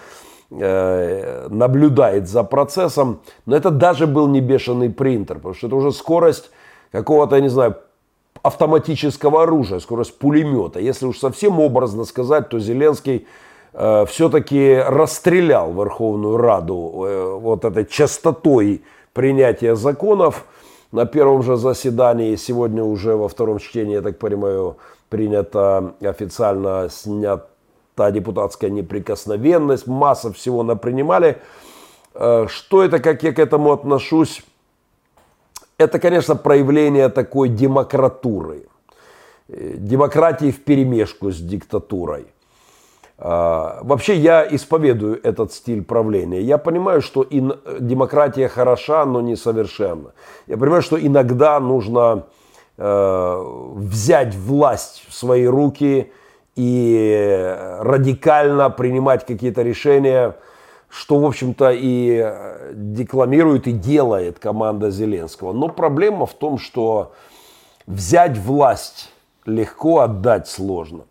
э, 0.50 1.48
наблюдает 1.50 2.30
за 2.30 2.44
процессом. 2.44 3.20
Но 3.46 3.56
это 3.56 3.70
даже 3.70 4.08
был 4.08 4.28
не 4.28 4.40
бешеный 4.40 4.90
принтер, 4.90 5.36
потому 5.36 5.54
что 5.54 5.68
это 5.68 5.76
уже 5.76 5.92
скорость 5.92 6.50
какого-то, 6.92 7.36
я 7.36 7.42
не 7.42 7.50
знаю, 7.50 7.76
автоматического 8.46 9.44
оружия, 9.44 9.80
скорость 9.80 10.18
пулемета. 10.20 10.80
Если 10.80 11.06
уж 11.08 11.20
совсем 11.20 11.60
образно 11.60 12.06
сказать, 12.06 12.50
то 12.50 12.60
Зеленский 12.60 13.28
э, 13.74 14.06
все-таки 14.08 14.76
расстрелял 14.76 15.74
Верховную 15.74 16.38
Раду 16.38 17.06
э, 17.06 17.38
вот 17.40 17.66
этой 17.66 17.86
частотой 17.86 18.84
принятия 19.14 19.76
законов 19.76 20.46
на 20.92 21.06
первом 21.06 21.42
же 21.42 21.58
заседании, 21.58 22.36
сегодня 22.36 22.84
уже 22.84 23.16
во 23.16 23.28
втором 23.28 23.60
чтении, 23.60 23.96
я 23.96 24.02
так 24.02 24.20
понимаю, 24.20 24.78
принято 25.10 25.96
официально 26.02 26.88
снята 26.92 28.12
депутатская 28.12 28.70
неприкосновенность, 28.70 29.88
масса 29.88 30.32
всего 30.32 30.62
напринимали. 30.62 31.42
Э, 32.14 32.46
что 32.48 32.84
это, 32.84 33.00
как 33.00 33.24
я 33.24 33.34
к 33.34 33.40
этому 33.40 33.72
отношусь? 33.72 34.44
Это, 35.78 36.00
конечно, 36.00 36.36
проявление 36.36 37.10
такой 37.10 37.50
демократуры. 37.50 38.68
Э, 39.48 39.74
демократии 39.78 40.52
в 40.52 40.64
перемешку 40.64 41.32
с 41.32 41.38
диктатурой. 41.38 42.28
А, 43.18 43.80
вообще 43.84 44.16
я 44.16 44.46
исповедую 44.50 45.20
этот 45.24 45.54
стиль 45.54 45.84
правления. 45.84 46.42
Я 46.42 46.58
понимаю, 46.58 47.02
что 47.02 47.22
и 47.22 47.42
демократия 47.80 48.50
хороша, 48.50 49.06
но 49.06 49.22
не 49.22 49.36
совершенна. 49.36 50.12
Я 50.48 50.58
понимаю, 50.58 50.82
что 50.82 51.00
иногда 51.00 51.60
нужно 51.60 52.26
э, 52.78 53.44
взять 53.76 54.36
власть 54.36 55.06
в 55.08 55.14
свои 55.14 55.46
руки 55.46 56.12
и 56.56 57.56
радикально 57.80 58.70
принимать 58.70 59.26
какие-то 59.26 59.62
решения, 59.62 60.36
что, 60.96 61.20
в 61.20 61.26
общем-то, 61.26 61.72
и 61.72 62.22
э, 62.24 62.72
декламирует, 62.74 63.68
и 63.68 63.74
делает 63.74 64.40
команда 64.40 64.92
Зеленского. 64.92 65.52
Но 65.52 65.68
проблема 65.68 66.26
в 66.26 66.34
том, 66.34 66.58
что 66.58 67.12
взять 67.86 68.38
власть 68.38 69.12
легко, 69.46 70.00
отдать 70.00 70.48
сложно. 70.48 71.02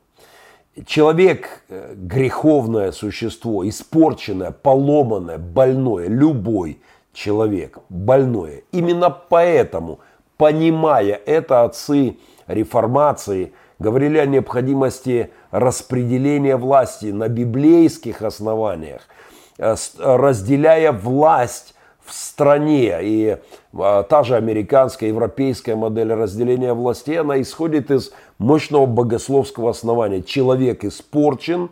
Человек– 0.87 1.65
греховное 1.69 2.93
существо, 2.93 3.69
испорченное, 3.69 4.51
поломанное, 4.53 5.39
больное, 5.39 6.09
любой 6.09 6.81
человек 7.13 7.79
больное. 7.91 8.63
Именно 8.73 9.11
поэтому, 9.11 10.01
понимая 10.39 11.21
это, 11.27 11.63
отцы 11.63 12.17
реформации 12.47 13.53
говорили 13.79 14.17
о 14.17 14.27
необходимости 14.27 15.31
распределения 15.51 16.57
власти 16.57 17.07
на 17.07 17.29
библейских 17.29 18.23
основаниях, 18.23 19.03
э, 19.03 19.14
разделяя 19.59 20.93
власть 20.93 21.75
в 22.05 22.13
стране. 22.13 22.99
И 23.03 23.39
а, 23.77 24.03
та 24.03 24.23
же 24.23 24.37
американская, 24.37 25.09
европейская 25.09 25.75
модель 25.75 26.13
разделения 26.13 26.75
властей, 26.75 27.21
она 27.21 27.41
исходит 27.41 27.91
из 27.91 28.13
мощного 28.39 28.87
богословского 28.87 29.71
основания. 29.71 30.23
Человек 30.23 30.85
испорчен, 30.85 31.71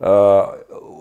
э, 0.00 0.42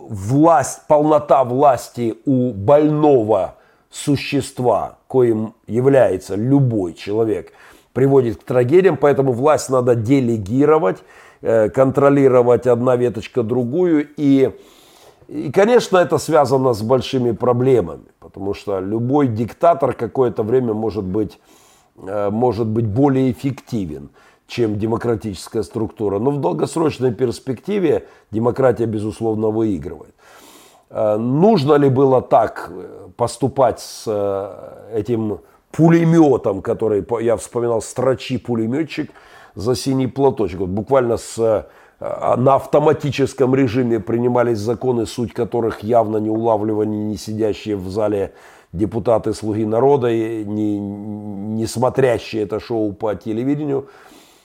власть, 0.09 0.81
полнота 0.87 1.43
власти 1.43 2.15
у 2.25 2.51
больного 2.51 3.55
существа, 3.89 4.97
коим 5.07 5.53
является 5.67 6.35
любой 6.35 6.93
человек, 6.93 7.53
приводит 7.93 8.41
к 8.41 8.43
трагедиям, 8.43 8.97
поэтому 8.97 9.31
власть 9.31 9.69
надо 9.69 9.95
делегировать, 9.95 10.97
э, 11.41 11.69
контролировать 11.69 12.67
одна 12.67 12.95
веточка 12.95 13.43
другую. 13.43 14.07
И, 14.17 14.51
и, 15.27 15.51
конечно, 15.51 15.97
это 15.97 16.17
связано 16.17 16.73
с 16.73 16.81
большими 16.81 17.31
проблемами, 17.31 18.05
потому 18.19 18.53
что 18.53 18.79
любой 18.79 19.27
диктатор 19.27 19.93
какое-то 19.93 20.43
время 20.43 20.73
может 20.73 21.03
быть, 21.03 21.39
э, 21.97 22.29
может 22.29 22.67
быть 22.67 22.85
более 22.85 23.31
эффективен 23.31 24.09
чем 24.45 24.77
демократическая 24.77 25.63
структура. 25.63 26.19
Но 26.19 26.29
в 26.29 26.39
долгосрочной 26.39 27.13
перспективе 27.13 28.07
демократия, 28.29 28.85
безусловно, 28.85 29.47
выигрывает. 29.47 30.13
Э, 30.89 31.17
нужно 31.17 31.75
ли 31.75 31.89
было 31.89 32.21
так 32.21 32.69
э, 32.69 33.09
поступать 33.15 33.79
с 33.79 34.05
этим 34.93 35.39
пулеметом, 35.71 36.61
который, 36.61 37.03
я 37.21 37.35
вспоминал, 37.35 37.81
строчи 37.81 38.37
пулеметчик 38.37 39.11
за 39.55 39.75
синий 39.75 40.07
платочек. 40.07 40.59
Вот 40.59 40.69
буквально 40.69 41.17
с, 41.17 41.65
на 42.37 42.55
автоматическом 42.55 43.55
режиме 43.55 43.99
принимались 43.99 44.57
законы, 44.57 45.05
суть 45.05 45.33
которых 45.33 45.83
явно 45.83 46.17
не 46.17 46.29
улавливали 46.29 46.89
не 46.89 47.17
сидящие 47.17 47.77
в 47.77 47.89
зале 47.89 48.33
депутаты 48.73 49.33
«Слуги 49.33 49.65
народа», 49.65 50.11
не, 50.11 50.79
не 50.79 51.65
смотрящие 51.65 52.43
это 52.43 52.59
шоу 52.59 52.91
по 52.91 53.15
телевидению. 53.15 53.87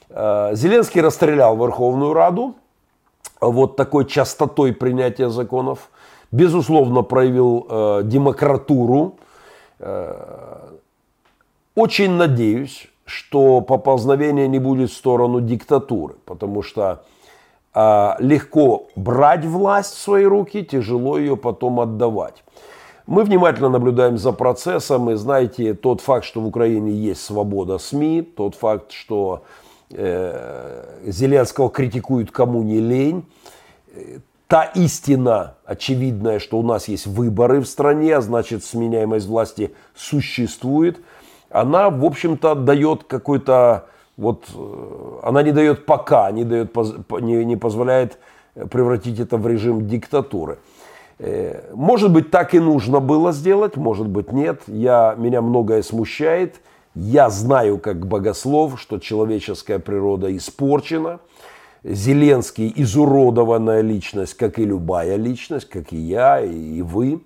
Зеленский 0.09 1.01
расстрелял 1.01 1.57
Верховную 1.57 2.13
Раду 2.13 2.55
вот 3.41 3.77
такой 3.77 4.05
частотой 4.07 4.73
принятия 4.73 5.29
законов– 5.29 5.91
безусловно, 6.31 7.03
проявил 7.03 7.67
э, 7.69 8.01
демократуру. 8.05 9.17
Э, 9.79 10.69
очень 11.75 12.13
надеюсь, 12.13 12.89
что 13.05 13.61
поползновение 13.61 14.49
не 14.49 14.59
будет 14.59 14.91
в 14.91 14.95
сторону 14.95 15.41
диктатуры, 15.41 16.17
потому 16.25 16.63
что 16.63 17.05
легко 17.75 18.89
брать 18.97 19.45
власть 19.45 19.95
в 19.95 19.99
свои 19.99 20.25
руки, 20.25 20.65
тяжело 20.65 21.19
ее 21.19 21.37
потом 21.37 21.81
отдавать. 21.81 22.43
Мы 23.07 23.25
внимательно 23.25 23.69
наблюдаем 23.69 24.19
за 24.19 24.33
процессом, 24.33 25.11
и 25.11 25.15
знаете, 25.15 25.75
тот 25.75 26.01
факт, 26.01 26.25
что 26.25 26.41
в 26.41 26.47
Украине 26.47 26.93
есть 26.93 27.23
свобода 27.23 27.79
СМИ, 27.79 28.23
тот 28.23 28.55
факт, 28.55 28.93
что 28.93 29.45
э, 29.91 30.85
Зеленского 31.07 31.71
критикуют 31.71 32.31
кому 32.31 32.63
не 32.63 32.81
лень, 32.81 33.25
та 34.47 34.65
истина 34.65 35.55
очевидная, 35.65 36.39
что 36.39 36.59
у 36.59 36.63
нас 36.63 36.89
есть 36.89 37.07
выборы 37.07 37.61
в 37.61 37.67
стране, 37.67 38.17
а 38.17 38.21
значит 38.21 38.65
сменяемость 38.65 39.27
власти 39.27 39.75
существует, 39.95 41.01
она, 41.51 41.91
в 41.91 42.05
общем-то, 42.05 42.55
дает 42.55 43.05
какой-то, 43.05 43.87
вот, 44.19 44.45
э, 44.55 45.19
она 45.23 45.43
не 45.43 45.53
дает 45.53 45.87
пока, 45.87 46.31
не, 46.31 46.45
дает, 46.45 46.77
не, 47.23 47.45
не 47.47 47.57
позволяет 47.57 48.19
превратить 48.71 49.19
это 49.19 49.39
в 49.39 49.47
режим 49.47 49.89
диктатуры. 49.89 50.59
Э, 51.19 51.73
может 51.75 52.13
быть, 52.13 52.31
так 52.31 52.53
и 52.55 52.61
нужно 52.61 53.01
было 53.01 53.33
сделать, 53.33 53.77
может 53.77 54.09
быть, 54.09 54.31
нет. 54.33 54.61
Я, 54.67 55.15
меня 55.17 55.41
многое 55.41 55.83
смущает. 55.83 56.57
Я 56.95 57.31
знаю, 57.31 57.79
как 57.79 58.07
богослов, 58.07 58.79
что 58.79 58.99
человеческая 58.99 59.79
природа 59.79 60.37
испорчена– 60.37 61.21
Зеленский 61.85 62.73
изуродованная 62.75 63.83
личность, 63.83 64.35
как 64.35 64.59
и 64.59 64.65
любая 64.65 65.17
личность, 65.17 65.69
как 65.69 65.93
и 65.93 65.97
я, 65.97 66.41
и 66.41 66.83
вы. 66.83 67.23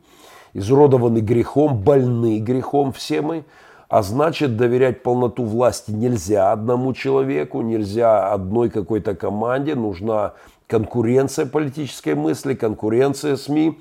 Изуродованы 0.55 1.19
грехом, 1.19 1.79
больны 1.79 2.39
грехом 2.39 2.93
все 2.93 3.23
мы. 3.23 3.45
А 3.93 4.03
значит, 4.03 4.57
доверять 4.57 5.03
полноту 5.03 5.45
власти 5.45 5.91
нельзя 5.91 6.51
одному 6.51 6.95
человеку, 6.95 7.61
нельзя 7.61 8.33
одной 8.33 8.71
какой-то 8.71 9.15
команде. 9.15 9.75
Нужна 9.75 10.33
конкуренция 10.67 11.45
политической 11.45 12.15
мысли, 12.15 12.55
конкуренция 12.55 13.37
СМИ. 13.37 13.79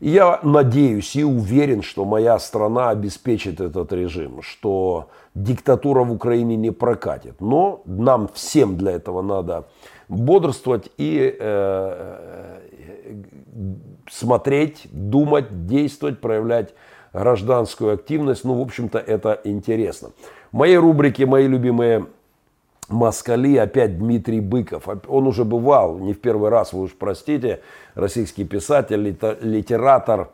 И 0.00 0.08
я 0.08 0.40
надеюсь 0.42 1.14
и 1.16 1.22
уверен, 1.22 1.82
что 1.82 2.06
моя 2.06 2.38
страна 2.38 2.88
обеспечит 2.88 3.60
этот 3.60 3.92
режим, 3.92 4.40
что 4.40 5.10
диктатура 5.34 6.02
в 6.02 6.12
Украине 6.12 6.56
не 6.56 6.70
прокатит. 6.70 7.42
Но 7.42 7.82
нам 7.84 8.30
всем 8.32 8.78
для 8.78 8.92
этого 8.92 9.20
надо 9.20 9.68
бодрствовать 10.08 10.88
и 10.96 11.36
э, 11.38 12.58
смотреть, 14.10 14.86
думать, 14.90 15.66
действовать, 15.66 16.22
проявлять 16.22 16.72
гражданскую 17.12 17.94
активность. 17.94 18.44
Ну, 18.44 18.54
в 18.54 18.60
общем-то, 18.60 18.98
это 18.98 19.40
интересно. 19.44 20.10
В 20.50 20.56
моей 20.56 20.76
рубрике 20.76 21.26
«Мои 21.26 21.46
любимые 21.46 22.06
москали» 22.88 23.56
опять 23.56 23.98
Дмитрий 23.98 24.40
Быков. 24.40 24.88
Он 25.08 25.26
уже 25.26 25.44
бывал, 25.44 25.98
не 25.98 26.12
в 26.12 26.20
первый 26.20 26.50
раз, 26.50 26.72
вы 26.72 26.82
уж 26.82 26.92
простите, 26.92 27.60
российский 27.94 28.44
писатель, 28.44 29.16
литератор, 29.40 30.30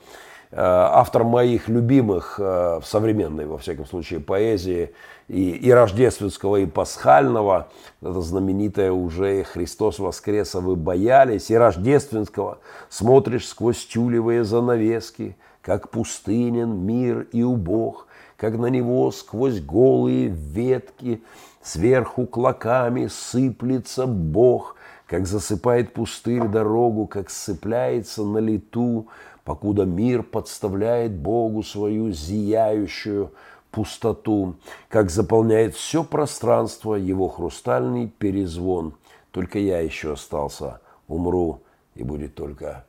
э, 0.50 0.56
автор 0.56 1.24
моих 1.24 1.68
любимых 1.68 2.40
э, 2.40 2.80
в 2.80 2.84
современной, 2.84 3.46
во 3.46 3.58
всяком 3.58 3.86
случае, 3.86 4.20
поэзии 4.20 4.92
и, 5.28 5.50
и 5.50 5.70
рождественского, 5.70 6.56
и 6.56 6.66
пасхального, 6.66 7.68
это 8.00 8.20
знаменитое 8.20 8.90
уже 8.90 9.44
«Христос 9.44 9.98
воскрес, 9.98 10.54
а 10.54 10.60
вы 10.60 10.74
боялись», 10.74 11.50
и 11.50 11.54
рождественского 11.54 12.58
«Смотришь 12.88 13.46
сквозь 13.46 13.86
тюлевые 13.86 14.42
занавески, 14.44 15.36
как 15.68 15.90
пустынен 15.90 16.78
мир 16.86 17.28
и 17.30 17.42
убог, 17.42 18.06
как 18.38 18.56
на 18.56 18.68
него 18.68 19.10
сквозь 19.10 19.60
голые 19.60 20.28
ветки 20.28 21.22
сверху 21.60 22.26
клоками 22.26 23.08
сыплется 23.08 24.06
Бог, 24.06 24.76
как 25.06 25.26
засыпает 25.26 25.92
пустырь 25.92 26.48
дорогу, 26.48 27.06
как 27.06 27.28
сцепляется 27.28 28.22
на 28.22 28.38
лету, 28.38 29.08
покуда 29.44 29.84
мир 29.84 30.22
подставляет 30.22 31.12
Богу 31.12 31.62
свою 31.62 32.12
зияющую 32.12 33.30
пустоту, 33.70 34.54
как 34.88 35.10
заполняет 35.10 35.74
все 35.74 36.02
пространство 36.02 36.94
его 36.94 37.28
хрустальный 37.28 38.08
перезвон. 38.08 38.94
Только 39.32 39.58
я 39.58 39.80
еще 39.80 40.14
остался, 40.14 40.80
умру, 41.08 41.60
и 41.94 42.04
будет 42.04 42.34
только 42.34 42.86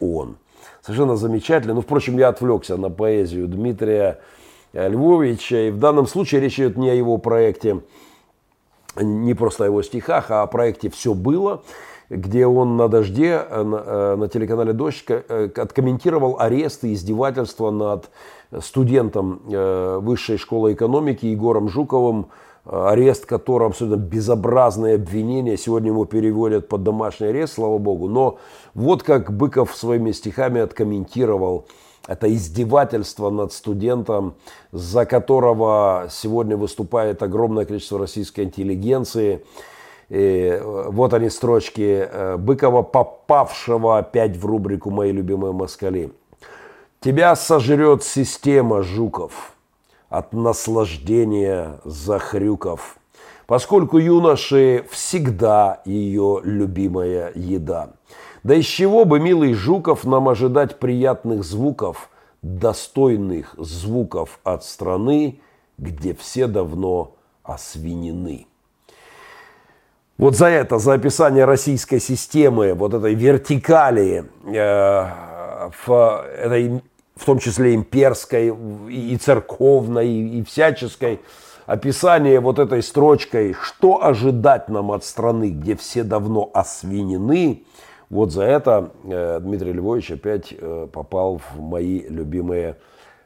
он. 0.00 0.38
Совершенно 0.80 1.16
замечательно. 1.16 1.74
Ну, 1.74 1.80
впрочем, 1.80 2.18
я 2.18 2.28
отвлекся 2.28 2.76
на 2.76 2.90
поэзию 2.90 3.48
Дмитрия 3.48 4.20
Львовича. 4.72 5.68
И 5.68 5.70
в 5.70 5.78
данном 5.78 6.06
случае 6.06 6.40
речь 6.40 6.58
идет 6.58 6.76
не 6.76 6.90
о 6.90 6.94
его 6.94 7.18
проекте, 7.18 7.80
не 8.96 9.34
просто 9.34 9.64
о 9.64 9.66
его 9.66 9.82
стихах, 9.82 10.30
а 10.30 10.42
о 10.42 10.46
проекте 10.46 10.90
«Все 10.90 11.14
было», 11.14 11.62
где 12.10 12.46
он 12.46 12.76
на 12.76 12.88
«Дожде», 12.88 13.42
э, 13.48 13.62
на, 13.62 13.76
э, 13.76 14.16
на 14.16 14.28
телеканале 14.28 14.72
«Дождь» 14.72 15.04
э, 15.08 15.48
откомментировал 15.56 16.36
аресты 16.38 16.92
издевательства 16.92 17.70
над 17.70 18.10
студентом 18.60 19.40
э, 19.50 19.98
высшей 20.02 20.36
школы 20.36 20.74
экономики 20.74 21.24
Егором 21.26 21.68
Жуковым, 21.70 22.26
э, 22.26 22.51
арест 22.64 23.26
которого 23.26 23.70
абсолютно 23.70 23.96
безобразное 23.96 24.94
обвинение. 24.94 25.56
Сегодня 25.56 25.90
ему 25.90 26.04
переводят 26.04 26.68
под 26.68 26.82
домашний 26.82 27.28
арест, 27.28 27.54
слава 27.54 27.78
богу. 27.78 28.08
Но 28.08 28.38
вот 28.74 29.02
как 29.02 29.32
Быков 29.32 29.74
своими 29.74 30.12
стихами 30.12 30.60
откомментировал 30.60 31.66
это 32.06 32.32
издевательство 32.32 33.30
над 33.30 33.52
студентом, 33.52 34.34
за 34.72 35.06
которого 35.06 36.08
сегодня 36.10 36.56
выступает 36.56 37.22
огромное 37.22 37.64
количество 37.64 37.98
российской 37.98 38.42
интеллигенции. 38.42 39.44
И 40.08 40.60
вот 40.64 41.14
они 41.14 41.30
строчки 41.30 42.06
э, 42.10 42.36
Быкова, 42.36 42.82
попавшего 42.82 43.98
опять 43.98 44.36
в 44.36 44.44
рубрику 44.44 44.90
«Мои 44.90 45.12
любимые 45.12 45.52
москали». 45.52 46.12
Тебя 47.00 47.34
сожрет 47.34 48.02
система 48.02 48.82
жуков 48.82 49.51
от 50.12 50.34
наслаждения 50.34 51.80
захрюков, 51.84 52.98
поскольку 53.46 53.96
юноши 53.96 54.84
всегда 54.90 55.80
ее 55.86 56.40
любимая 56.44 57.32
еда. 57.34 57.92
Да 58.42 58.54
из 58.54 58.66
чего 58.66 59.06
бы, 59.06 59.18
милый 59.20 59.54
Жуков, 59.54 60.04
нам 60.04 60.28
ожидать 60.28 60.78
приятных 60.78 61.44
звуков, 61.44 62.10
достойных 62.42 63.54
звуков 63.56 64.38
от 64.44 64.64
страны, 64.64 65.40
где 65.78 66.14
все 66.14 66.46
давно 66.46 67.14
освинены. 67.42 68.46
Вот 70.18 70.36
за 70.36 70.48
это, 70.48 70.78
за 70.78 70.92
описание 70.92 71.46
российской 71.46 72.00
системы, 72.00 72.74
вот 72.74 72.92
этой 72.92 73.14
вертикали, 73.14 74.26
э, 74.44 75.10
в, 75.86 76.24
этой, 76.36 76.82
в 77.22 77.24
том 77.24 77.38
числе 77.38 77.76
имперской 77.76 78.52
и 78.90 79.16
церковной, 79.16 80.08
и 80.08 80.42
всяческой, 80.42 81.20
описание 81.66 82.40
вот 82.40 82.58
этой 82.58 82.82
строчкой, 82.82 83.54
что 83.54 84.04
ожидать 84.04 84.68
нам 84.68 84.90
от 84.90 85.04
страны, 85.04 85.50
где 85.50 85.76
все 85.76 86.02
давно 86.02 86.50
освинены, 86.52 87.62
вот 88.10 88.32
за 88.32 88.42
это 88.42 88.90
э, 89.04 89.38
Дмитрий 89.40 89.72
Львович 89.72 90.10
опять 90.10 90.52
э, 90.52 90.88
попал 90.92 91.38
в 91.38 91.60
мои 91.60 92.00
любимые 92.08 92.76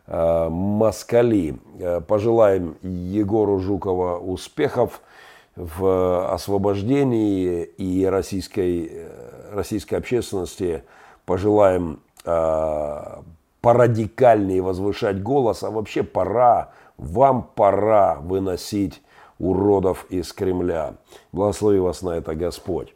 э, 0.07 0.49
москали. 0.49 1.59
Пожелаем 2.07 2.77
Егору 2.83 3.59
Жукова 3.59 4.19
успехов 4.19 5.01
в 5.57 6.33
освобождении 6.33 7.65
и 7.65 8.05
российской, 8.05 9.09
российской 9.53 9.95
общественности. 9.95 10.85
Пожелаем 11.25 12.01
порадикальнее 13.67 14.63
возвышать 14.63 15.21
голос, 15.21 15.65
а 15.65 15.73
вообще 15.73 16.05
пора, 16.05 16.71
вам 16.99 17.43
пора 17.43 18.21
выносить 18.21 19.03
уродов 19.41 20.07
из 20.09 20.33
Кремля. 20.33 20.95
Благослови 21.33 21.81
вас 21.81 22.01
на 22.03 22.11
это 22.11 22.37
Господь 22.37 22.95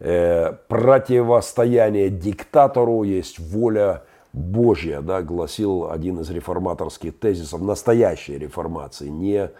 э, 0.00 0.54
противостояние 0.66 2.10
диктатору 2.10 3.04
есть 3.04 3.38
воля 3.38 4.02
Божья, 4.32 5.02
да, 5.02 5.22
гласил 5.22 5.88
один 5.88 6.18
из 6.18 6.30
реформаторских 6.30 7.16
тезисов 7.16 7.60
настоящей 7.60 8.38
реформации, 8.38 9.06
не 9.06 9.52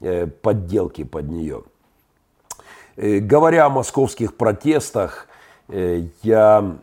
э, 0.00 0.28
подделки 0.28 1.02
под 1.02 1.28
нее. 1.28 1.64
Э, 2.94 3.18
говоря 3.18 3.66
о 3.66 3.70
московских 3.70 4.36
протестах, 4.36 5.26
э, 5.68 6.04
я 6.22 6.76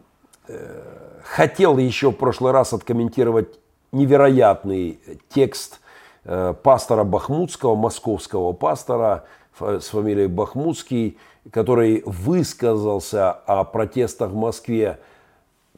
хотел 1.24 1.78
еще 1.78 2.12
в 2.12 2.16
прошлый 2.16 2.52
раз 2.52 2.74
откомментировать 2.74 3.60
невероятный 3.92 5.00
текст 5.30 5.80
э, 6.24 6.54
пастора 6.62 7.04
Бахмутского, 7.04 7.76
московского 7.76 8.54
пастора 8.54 9.26
с 9.60 9.90
фамилией 9.90 10.28
Бахмутский, 10.28 11.18
который 11.52 12.04
высказался 12.06 13.32
о 13.32 13.64
протестах 13.64 14.32
в 14.32 14.36
Москве 14.36 15.00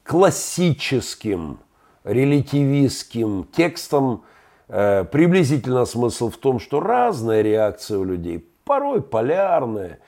классическим 0.03 1.59
релятивистским 2.03 3.47
текстом, 3.55 4.23
э, 4.67 5.05
приблизительно 5.05 5.85
смысл 5.85 6.29
в 6.29 6.37
том, 6.37 6.59
что 6.59 6.79
разная 6.79 7.41
реакция 7.41 7.97
у 7.97 8.03
людей, 8.03 8.45
порой 8.65 9.01
полярная, 9.01 9.99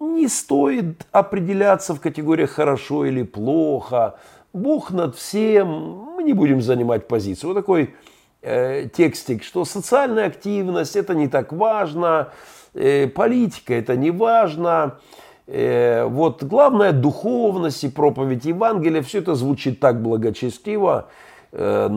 не 0.00 0.28
стоит 0.28 1.06
определяться 1.12 1.94
в 1.94 2.00
категориях 2.00 2.50
хорошо 2.50 3.04
или 3.04 3.22
плохо, 3.22 4.18
Бог 4.52 4.90
над 4.90 5.14
всем, 5.14 5.68
мы 6.16 6.24
не 6.24 6.32
будем 6.32 6.60
занимать 6.60 7.06
позицию. 7.06 7.50
Вот 7.50 7.60
такой 7.60 7.94
э, 8.42 8.88
текстик, 8.92 9.44
что 9.44 9.64
социальная 9.64 10.26
активность 10.26 10.96
это 10.96 11.14
не 11.14 11.28
так 11.28 11.52
важно, 11.52 12.32
Э, 12.74 13.08
политика 13.08 13.74
это 13.74 13.96
не 13.96 14.10
важно. 14.10 14.98
Э, 15.46 16.04
вот 16.04 16.44
главное 16.44 16.92
духовность 16.92 17.84
и 17.84 17.88
проповедь 17.88 18.44
Евангелия, 18.44 19.02
все 19.02 19.18
это 19.18 19.34
звучит 19.34 19.80
так 19.80 20.02
благочестиво. 20.02 21.08
Э, 21.52 21.90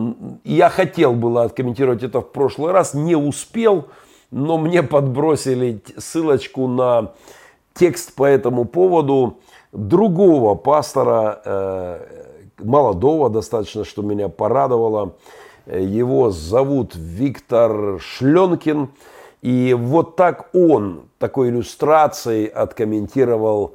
я 0.44 0.68
хотел 0.70 1.14
было 1.14 1.44
откомментировать 1.44 2.02
это 2.02 2.20
в 2.20 2.32
прошлый 2.32 2.72
раз, 2.72 2.94
не 2.94 3.16
успел, 3.16 3.88
но 4.30 4.58
мне 4.58 4.82
подбросили 4.82 5.80
ссылочку 5.96 6.66
на 6.66 7.12
текст 7.74 8.14
по 8.14 8.24
этому 8.24 8.64
поводу 8.64 9.38
другого 9.72 10.54
пастора, 10.54 12.00
молодого 12.58 13.28
достаточно, 13.30 13.84
что 13.84 14.02
меня 14.02 14.28
порадовало. 14.28 15.14
Его 15.66 16.30
зовут 16.30 16.94
Виктор 16.94 18.00
Шленкин. 18.00 18.88
И 19.42 19.74
вот 19.78 20.16
так 20.16 20.48
он 20.54 21.08
такой 21.18 21.50
иллюстрацией 21.50 22.46
откомментировал 22.46 23.74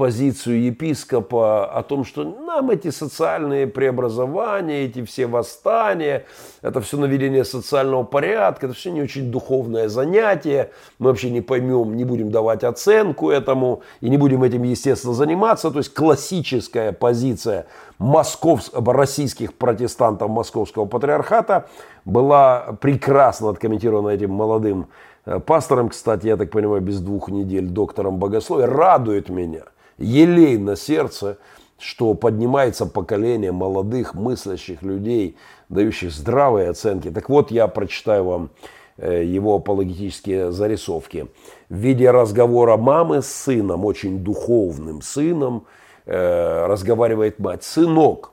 позицию 0.00 0.62
епископа 0.62 1.66
о 1.66 1.82
том, 1.82 2.06
что 2.06 2.24
нам 2.24 2.70
эти 2.70 2.88
социальные 2.88 3.66
преобразования, 3.66 4.86
эти 4.86 5.04
все 5.04 5.26
восстания, 5.26 6.24
это 6.62 6.80
все 6.80 6.96
наведение 6.96 7.44
социального 7.44 8.02
порядка, 8.04 8.64
это 8.64 8.74
все 8.74 8.92
не 8.92 9.02
очень 9.02 9.30
духовное 9.30 9.90
занятие, 9.90 10.70
мы 10.98 11.08
вообще 11.08 11.28
не 11.28 11.42
поймем, 11.42 11.98
не 11.98 12.04
будем 12.04 12.30
давать 12.30 12.64
оценку 12.64 13.28
этому 13.28 13.82
и 14.00 14.08
не 14.08 14.16
будем 14.16 14.42
этим, 14.42 14.62
естественно, 14.62 15.12
заниматься. 15.12 15.70
То 15.70 15.80
есть 15.80 15.92
классическая 15.92 16.92
позиция 16.92 17.66
москов, 17.98 18.70
российских 18.72 19.52
протестантов 19.52 20.30
московского 20.30 20.86
патриархата 20.86 21.68
была 22.06 22.78
прекрасно 22.80 23.50
откомментирована 23.50 24.08
этим 24.08 24.30
молодым 24.30 24.86
Э, 25.26 25.38
пастором, 25.38 25.90
кстати, 25.90 26.26
я 26.26 26.36
так 26.36 26.50
понимаю, 26.50 26.80
без 26.80 27.00
двух 27.00 27.28
недель 27.28 27.66
доктором 27.66 28.16
богословия, 28.18 28.66
радует 28.66 29.28
меня, 29.28 29.64
елей 30.00 30.58
на 30.58 30.76
сердце, 30.76 31.38
что 31.78 32.14
поднимается 32.14 32.86
поколение 32.86 33.52
молодых 33.52 34.14
мыслящих 34.14 34.82
людей, 34.82 35.36
дающих 35.68 36.10
здравые 36.12 36.70
оценки. 36.70 37.10
Так 37.10 37.28
вот, 37.28 37.50
я 37.50 37.68
прочитаю 37.68 38.24
вам 38.24 38.50
э, 38.96 39.24
его 39.24 39.56
апологетические 39.56 40.52
зарисовки. 40.52 41.28
В 41.68 41.74
виде 41.76 42.10
разговора 42.10 42.76
мамы 42.76 43.22
с 43.22 43.28
сыном, 43.28 43.84
очень 43.84 44.18
духовным 44.18 45.00
сыном, 45.00 45.64
э, 46.06 46.66
разговаривает 46.66 47.38
мать. 47.38 47.62
Сынок, 47.62 48.32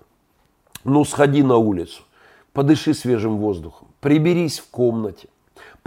ну 0.84 1.06
сходи 1.06 1.44
на 1.44 1.58
улицу, 1.58 2.02
подыши 2.54 2.94
свежим 2.94 3.38
воздухом, 3.38 3.88
приберись 4.02 4.60
в 4.60 4.70
комнате, 4.70 5.30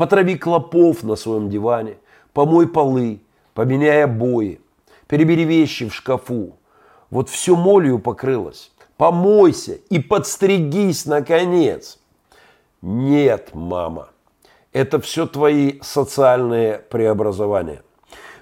Потрави 0.01 0.39
клопов 0.39 1.03
на 1.03 1.15
своем 1.15 1.51
диване, 1.51 1.99
помой 2.33 2.67
полы, 2.67 3.21
поменяй 3.53 4.05
обои, 4.05 4.59
перебери 5.11 5.45
вещи 5.45 5.87
в 5.87 5.95
шкафу. 5.95 6.57
Вот 7.11 7.29
все 7.29 7.55
молью 7.55 7.99
покрылось. 7.99 8.73
Помойся 8.97 9.75
и 9.91 9.99
подстригись, 9.99 11.05
наконец. 11.05 11.99
Нет, 12.81 13.51
мама, 13.53 14.09
это 14.73 14.99
все 15.01 15.27
твои 15.27 15.81
социальные 15.83 16.79
преобразования. 16.79 17.83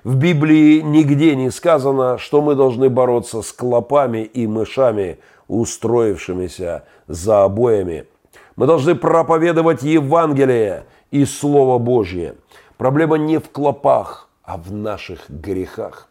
В 0.04 0.14
Библии 0.14 0.80
нигде 0.80 1.34
не 1.34 1.50
сказано, 1.50 2.18
что 2.18 2.40
мы 2.40 2.54
должны 2.54 2.88
бороться 2.88 3.42
с 3.42 3.52
клопами 3.52 4.22
и 4.22 4.46
мышами, 4.46 5.18
устроившимися 5.48 6.84
за 7.08 7.42
обоями. 7.42 8.06
Мы 8.54 8.66
должны 8.66 8.94
проповедовать 8.94 9.82
Евангелие– 9.82 10.84
и 11.10 11.24
Слово 11.24 11.78
Божье. 11.78 12.34
Проблема 12.76 13.18
не 13.18 13.38
в 13.38 13.50
клопах, 13.50 14.28
а 14.42 14.56
в 14.56 14.72
наших 14.72 15.28
грехах. 15.28 16.07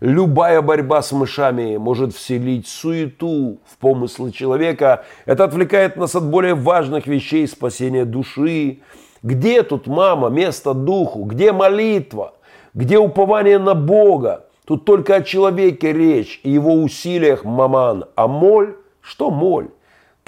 Любая 0.00 0.62
борьба 0.62 1.02
с 1.02 1.10
мышами 1.10 1.76
может 1.76 2.14
вселить 2.14 2.68
суету 2.68 3.58
в 3.66 3.78
помыслы 3.78 4.30
человека. 4.30 5.04
Это 5.26 5.44
отвлекает 5.44 5.96
нас 5.96 6.14
от 6.14 6.24
более 6.24 6.54
важных 6.54 7.08
вещей 7.08 7.48
спасения 7.48 8.04
души. 8.04 8.78
Где 9.24 9.64
тут, 9.64 9.88
мама, 9.88 10.28
место 10.28 10.72
духу? 10.72 11.24
Где 11.24 11.50
молитва? 11.50 12.34
Где 12.74 12.98
упование 12.98 13.58
на 13.58 13.74
Бога? 13.74 14.44
Тут 14.64 14.84
только 14.84 15.16
о 15.16 15.22
человеке 15.22 15.92
речь 15.92 16.40
и 16.44 16.50
его 16.50 16.74
усилиях, 16.74 17.44
маман. 17.44 18.04
А 18.14 18.28
моль? 18.28 18.76
Что 19.00 19.30
моль? 19.30 19.68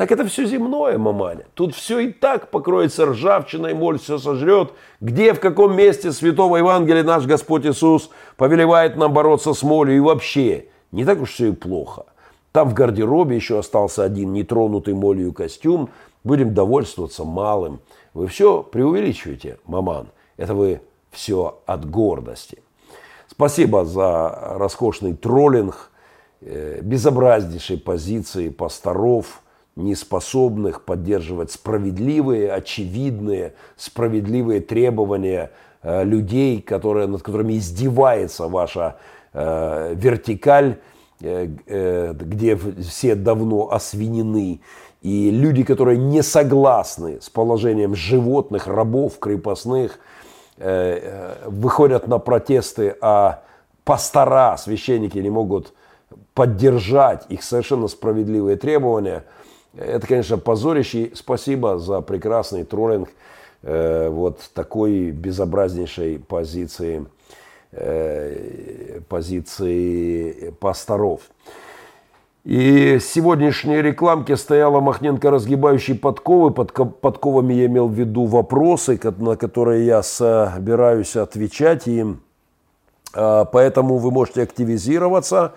Так 0.00 0.12
это 0.12 0.24
все 0.24 0.46
земное, 0.46 0.96
маманя. 0.96 1.44
Тут 1.52 1.74
все 1.74 1.98
и 1.98 2.10
так 2.10 2.48
покроется 2.48 3.04
ржавчиной, 3.04 3.74
моль 3.74 3.98
все 3.98 4.16
сожрет. 4.16 4.72
Где, 5.02 5.34
в 5.34 5.40
каком 5.40 5.76
месте 5.76 6.10
Святого 6.10 6.56
Евангелия 6.56 7.04
наш 7.04 7.26
Господь 7.26 7.66
Иисус 7.66 8.08
повелевает 8.38 8.96
нам 8.96 9.12
бороться 9.12 9.52
с 9.52 9.62
молью 9.62 9.98
и 9.98 10.00
вообще. 10.00 10.68
Не 10.90 11.04
так 11.04 11.20
уж 11.20 11.32
все 11.32 11.48
и 11.48 11.52
плохо. 11.52 12.06
Там 12.50 12.70
в 12.70 12.72
гардеробе 12.72 13.36
еще 13.36 13.58
остался 13.58 14.02
один 14.02 14.32
нетронутый 14.32 14.94
молью 14.94 15.34
костюм. 15.34 15.90
Будем 16.24 16.54
довольствоваться 16.54 17.24
малым. 17.24 17.80
Вы 18.14 18.26
все 18.26 18.62
преувеличиваете, 18.62 19.58
маман. 19.66 20.06
Это 20.38 20.54
вы 20.54 20.80
все 21.10 21.60
от 21.66 21.84
гордости. 21.84 22.62
Спасибо 23.28 23.84
за 23.84 24.54
роскошный 24.56 25.14
троллинг, 25.14 25.90
э, 26.40 26.80
безобразнейшей 26.80 27.76
позиции 27.76 28.48
пасторов– 28.48 29.42
неспособных 29.76 30.84
поддерживать 30.84 31.52
справедливые, 31.52 32.52
очевидные, 32.52 33.54
справедливые 33.76 34.60
требования 34.60 35.50
э, 35.82 36.04
людей, 36.04 36.60
которые, 36.60 37.06
над 37.06 37.22
которыми 37.22 37.56
издевается 37.56 38.48
ваша 38.48 38.96
э, 39.32 39.94
вертикаль, 39.94 40.78
э, 41.20 41.48
э, 41.66 42.14
где 42.14 42.56
все 42.56 43.14
давно 43.14 43.72
освинены. 43.72 44.60
И 45.02 45.30
люди, 45.30 45.62
которые 45.62 45.96
не 45.96 46.22
согласны 46.22 47.20
с 47.22 47.30
положением 47.30 47.94
животных, 47.94 48.66
рабов, 48.66 49.18
крепостных, 49.18 49.98
э, 50.58 50.98
э, 51.02 51.48
выходят 51.48 52.06
на 52.06 52.18
протесты, 52.18 52.96
а 53.00 53.42
пастора, 53.84 54.56
священники 54.58 55.16
не 55.16 55.30
могут 55.30 55.72
поддержать 56.34 57.24
их 57.28 57.42
совершенно 57.42 57.88
справедливые 57.88 58.56
требования. 58.56 59.24
Это, 59.76 60.06
конечно, 60.06 60.38
позорище. 60.38 61.10
Спасибо 61.14 61.78
за 61.78 62.00
прекрасный 62.00 62.64
троллинг 62.64 63.08
э, 63.62 64.08
вот 64.08 64.50
такой 64.54 65.10
безобразнейшей 65.10 66.18
позиции, 66.18 67.06
э, 67.72 69.00
позиции 69.08 70.50
пасторов. 70.60 71.22
И 72.44 72.96
в 72.96 73.04
сегодняшней 73.04 73.82
рекламке 73.82 74.36
стояла 74.36 74.80
Махненко, 74.80 75.30
разгибающий 75.30 75.94
подковы. 75.94 76.50
Под 76.50 76.72
подковами 77.00 77.52
я 77.52 77.66
имел 77.66 77.86
в 77.86 77.92
виду 77.92 78.24
вопросы, 78.24 78.98
на 79.18 79.36
которые 79.36 79.84
я 79.84 80.02
собираюсь 80.02 81.16
отвечать 81.16 81.86
им. 81.86 82.22
А, 83.12 83.44
поэтому 83.44 83.98
вы 83.98 84.10
можете 84.10 84.42
активизироваться. 84.42 85.52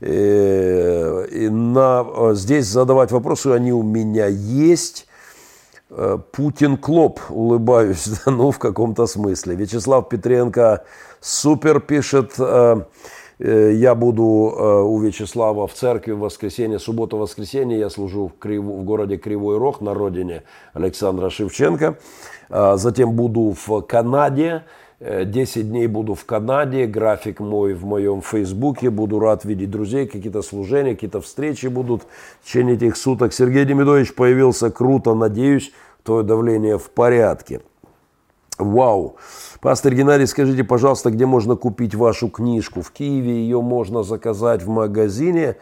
Э, 0.00 1.26
и 1.30 1.48
на, 1.48 2.06
э, 2.06 2.34
здесь 2.34 2.66
задавать 2.66 3.10
вопросы, 3.10 3.48
они 3.48 3.72
у 3.72 3.82
меня 3.82 4.26
есть. 4.26 5.06
Э, 5.90 6.18
Путин 6.32 6.76
Клоп, 6.76 7.20
улыбаюсь, 7.30 8.08
ну, 8.26 8.50
в 8.50 8.58
каком-то 8.58 9.06
смысле. 9.06 9.56
Вячеслав 9.56 10.08
Петренко 10.08 10.84
супер 11.20 11.80
пишет, 11.80 12.34
я 13.40 13.94
буду 13.94 14.24
у 14.24 15.00
Вячеслава 15.00 15.68
в 15.68 15.72
церкви 15.72 16.10
в 16.10 16.18
воскресенье, 16.18 16.80
суббота-воскресенье. 16.80 17.78
Я 17.78 17.88
служу 17.88 18.26
в, 18.26 18.36
Крив... 18.36 18.64
в 18.64 18.82
городе 18.82 19.16
Кривой 19.16 19.58
Рог 19.58 19.80
на 19.80 19.94
родине 19.94 20.42
Александра 20.72 21.30
Шевченко. 21.30 21.98
А 22.50 22.76
затем 22.76 23.12
буду 23.12 23.54
в 23.66 23.82
Канаде 23.82 24.64
10 25.00 25.56
э, 25.56 25.62
дней 25.62 25.86
буду 25.86 26.14
в 26.14 26.24
Канаде, 26.24 26.86
график 26.86 27.40
мой 27.40 27.74
в 27.74 27.84
моем 27.84 28.20
фейсбуке, 28.20 28.90
буду 28.90 29.20
рад 29.20 29.44
видеть 29.44 29.70
друзей, 29.70 30.06
какие-то 30.06 30.42
служения, 30.42 30.94
какие-то 30.94 31.20
встречи 31.20 31.68
будут 31.68 32.02
в 32.40 32.46
течение 32.46 32.74
этих 32.74 32.96
суток. 32.96 33.32
Сергей 33.32 33.64
Демидович 33.64 34.14
появился 34.14 34.70
круто, 34.70 35.14
надеюсь, 35.14 35.72
твое 36.02 36.24
давление 36.24 36.78
в 36.78 36.90
порядке. 36.90 37.60
Вау. 38.58 39.16
Пастор 39.60 39.94
Геннадий, 39.94 40.26
скажите, 40.26 40.64
пожалуйста, 40.64 41.10
где 41.10 41.26
можно 41.26 41.54
купить 41.54 41.94
вашу 41.94 42.28
книжку? 42.28 42.82
В 42.82 42.90
Киеве 42.90 43.30
ее 43.42 43.62
можно 43.62 44.02
заказать 44.02 44.62
в 44.64 44.68
магазине, 44.68 45.56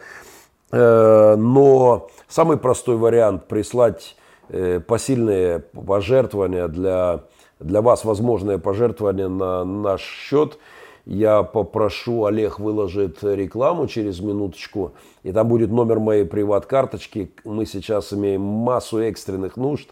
э, 0.71 1.35
но 1.35 2.09
самый 2.27 2.57
простой 2.57 2.97
вариант 2.97 3.47
прислать 3.47 4.15
э, 4.49 4.79
посильные 4.79 5.59
пожертвования 5.59 6.67
для 6.67 7.21
для 7.59 7.81
вас 7.81 8.05
возможное 8.05 8.57
пожертвование 8.57 9.27
на 9.27 9.63
наш 9.63 10.01
счет. 10.01 10.57
Я 11.05 11.43
попрошу, 11.43 12.25
Олег 12.25 12.59
выложит 12.59 13.23
рекламу 13.23 13.87
через 13.87 14.19
минуточку, 14.19 14.93
и 15.23 15.31
там 15.31 15.47
будет 15.47 15.71
номер 15.71 15.99
моей 15.99 16.25
приват-карточки. 16.25 17.31
Мы 17.45 17.65
сейчас 17.65 18.11
имеем 18.11 18.41
массу 18.41 18.99
экстренных 18.99 19.55
нужд. 19.55 19.89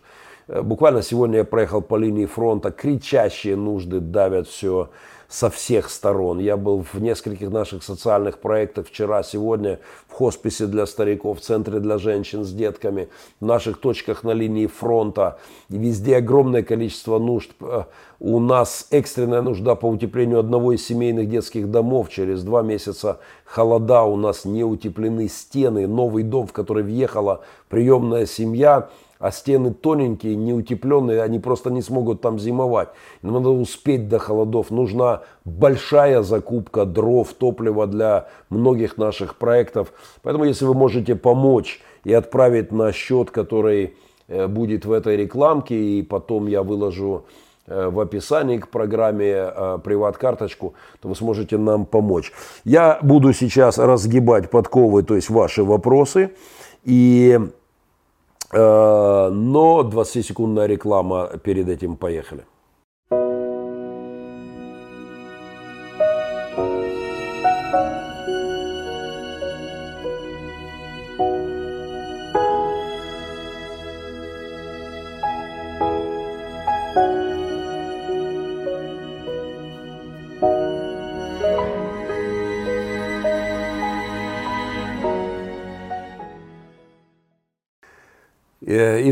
Э, 0.47 0.61
буквально 0.61 1.01
сегодня 1.01 1.39
я 1.39 1.45
проехал 1.45 1.81
по 1.81 1.95
линии 1.95 2.25
фронта, 2.25 2.71
кричащие 2.71 3.55
нужды 3.55 4.01
давят 4.01 4.47
все 4.47 4.89
со 5.27 5.49
всех 5.49 5.89
сторон. 5.89 6.39
Я 6.39 6.57
был 6.57 6.85
в 6.93 7.01
нескольких 7.01 7.49
наших 7.49 7.83
социальных 7.83 8.39
проектах 8.39 8.87
вчера, 8.87 9.23
сегодня 9.23 9.79
в 10.07 10.13
хосписе 10.13 10.67
для 10.67 10.85
стариков, 10.85 11.39
в 11.39 11.41
центре 11.41 11.79
для 11.79 11.97
женщин 11.97 12.43
с 12.43 12.51
детками, 12.51 13.09
в 13.39 13.45
наших 13.45 13.79
точках 13.79 14.23
на 14.23 14.31
линии 14.31 14.67
фронта. 14.67 15.39
Везде 15.69 16.17
огромное 16.17 16.63
количество 16.63 17.19
нужд. 17.19 17.51
Э, 17.61 17.83
у 18.19 18.39
нас 18.39 18.87
экстренная 18.91 19.41
нужда 19.41 19.75
по 19.75 19.87
утеплению 19.87 20.39
одного 20.39 20.73
из 20.73 20.85
семейных 20.85 21.29
детских 21.29 21.69
домов. 21.69 22.09
Через 22.09 22.43
два 22.43 22.61
месяца 22.61 23.19
холода, 23.45 24.03
у 24.03 24.15
нас 24.15 24.45
не 24.45 24.63
утеплены 24.63 25.27
стены. 25.27 25.87
Новый 25.87 26.23
дом, 26.23 26.47
в 26.47 26.53
который 26.53 26.83
въехала 26.83 27.41
приемная 27.69 28.25
семья– 28.25 28.89
а 29.25 29.31
стены 29.31 29.73
тоненькие, 29.73 30.35
неутепленные, 30.35 31.23
они 31.23 31.39
просто 31.39 31.71
не 31.71 31.81
смогут 31.81 32.21
там 32.21 32.37
зимовать. 32.37 32.89
надо 33.23 33.49
успеть 33.49 34.07
до 34.07 34.19
холодов. 34.19 34.69
Нужна 34.69 35.23
большая 35.45 36.21
закупка 36.21 36.85
дров, 36.85 37.33
топлива 37.33 37.87
для 37.87 38.27
многих 38.51 38.97
наших 38.97 39.37
проектов. 39.37 39.93
Поэтому, 40.21 40.45
если 40.45 40.65
вы 40.65 40.75
можете 40.75 41.15
помочь 41.15 41.81
и 42.03 42.13
отправить 42.13 42.71
на 42.71 42.91
счет, 42.91 43.31
который 43.31 43.95
э, 44.27 44.45
будет 44.45 44.85
в 44.85 44.91
этой 44.91 45.17
рекламке, 45.17 45.75
и 45.75 46.03
потом 46.03 46.45
я 46.45 46.61
выложу 46.61 47.25
э, 47.65 47.89
в 47.89 47.99
описании 47.99 48.59
к 48.59 48.67
программе 48.67 49.33
э, 49.33 49.79
приват-карточку, 49.83 50.75
то 51.01 51.07
вы 51.07 51.15
сможете 51.15 51.57
нам 51.57 51.87
помочь. 51.87 52.31
Я 52.63 52.99
буду 53.01 53.33
сейчас 53.33 53.79
разгибать 53.79 54.51
подковы, 54.51 55.01
то 55.01 55.15
есть 55.15 55.31
ваши 55.31 55.63
вопросы. 55.63 56.29
И 56.83 57.39
но 58.53 59.81
20-секундная 59.83 60.67
реклама 60.67 61.37
перед 61.43 61.67
этим 61.69 61.95
поехали. 61.97 62.45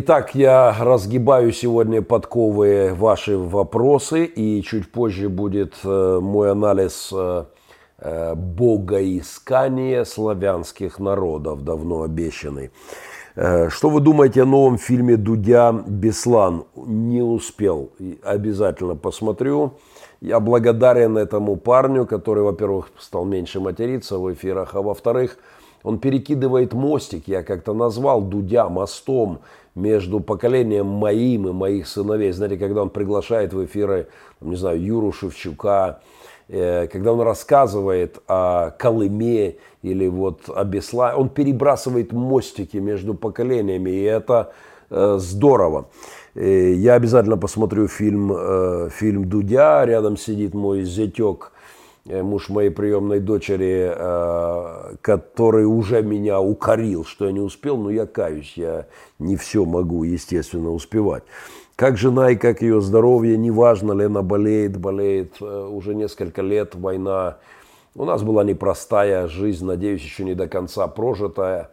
Итак, 0.03 0.35
я 0.35 0.75
разгибаю 0.81 1.53
сегодня 1.53 2.01
подковые 2.01 2.93
ваши 2.93 3.37
вопросы, 3.37 4.25
и 4.25 4.61
чуть 4.61 4.91
позже 4.91 5.29
будет 5.29 5.75
э, 5.85 6.19
мой 6.21 6.51
анализ 6.51 7.09
э, 7.13 7.45
богоискания 8.35 10.03
славянских 10.03 10.99
народов, 10.99 11.63
давно 11.63 12.01
обещанный. 12.01 12.71
Что 13.35 13.89
вы 13.89 14.01
думаете 14.01 14.41
о 14.41 14.45
новом 14.45 14.77
фильме 14.77 15.15
Дудя 15.15 15.71
«Беслан»? 15.71 16.65
Не 16.75 17.21
успел. 17.21 17.91
Обязательно 18.23 18.95
посмотрю. 18.95 19.75
Я 20.19 20.41
благодарен 20.41 21.17
этому 21.17 21.55
парню, 21.55 22.05
который, 22.05 22.43
во-первых, 22.43 22.91
стал 22.99 23.23
меньше 23.23 23.61
материться 23.61 24.17
в 24.17 24.31
эфирах, 24.33 24.75
а 24.75 24.81
во-вторых, 24.81 25.37
он 25.83 25.99
перекидывает 25.99 26.73
мостик, 26.73 27.27
я 27.27 27.43
как-то 27.43 27.73
назвал 27.73 28.21
Дудя 28.21 28.69
мостом 28.69 29.39
между 29.75 30.19
поколением 30.19 30.87
моим 30.87 31.47
и 31.47 31.51
моих 31.51 31.87
сыновей. 31.87 32.31
Знаете, 32.31 32.57
когда 32.57 32.83
он 32.83 32.89
приглашает 32.89 33.53
в 33.53 33.65
эфиры, 33.65 34.07
не 34.41 34.55
знаю, 34.55 34.81
Юру 34.81 35.11
Шевчука, 35.11 36.01
э, 36.47 36.87
когда 36.87 37.13
он 37.13 37.21
рассказывает 37.21 38.21
о 38.27 38.71
Колыме 38.71 39.55
или 39.81 40.07
вот 40.07 40.41
о 40.47 40.63
Бесла, 40.63 41.15
он 41.15 41.29
перебрасывает 41.29 42.11
мостики 42.11 42.77
между 42.77 43.13
поколениями, 43.15 43.89
и 43.89 44.03
это 44.03 44.53
э, 44.89 45.15
здорово. 45.19 45.89
Э, 46.35 46.73
я 46.73 46.93
обязательно 46.93 47.37
посмотрю 47.37 47.87
фильм, 47.87 48.89
фильм 48.91 49.27
Дудя, 49.27 49.85
рядом 49.85 50.17
сидит 50.17 50.53
мой 50.53 50.83
зятек 50.83 51.52
муж 52.05 52.49
моей 52.49 52.69
приемной 52.69 53.19
дочери, 53.19 53.91
э, 53.95 54.95
который 55.01 55.65
уже 55.65 56.01
меня 56.03 56.41
укорил, 56.41 57.05
что 57.05 57.25
я 57.25 57.31
не 57.31 57.39
успел, 57.39 57.77
но 57.77 57.89
я 57.89 58.05
каюсь, 58.05 58.53
я 58.55 58.87
не 59.19 59.37
все 59.37 59.65
могу, 59.65 60.03
естественно, 60.03 60.71
успевать. 60.71 61.23
Как 61.75 61.97
жена 61.97 62.31
и 62.31 62.35
как 62.35 62.61
ее 62.61 62.81
здоровье, 62.81 63.37
неважно 63.37 63.93
ли 63.93 64.05
она 64.05 64.21
болеет, 64.21 64.77
болеет 64.77 65.35
э, 65.39 65.45
уже 65.45 65.95
несколько 65.95 66.41
лет, 66.41 66.75
война. 66.75 67.37
У 67.95 68.05
нас 68.05 68.21
была 68.21 68.43
непростая 68.43 69.27
жизнь, 69.27 69.65
надеюсь, 69.65 70.01
еще 70.01 70.23
не 70.23 70.33
до 70.33 70.47
конца 70.47 70.87
прожитая. 70.87 71.69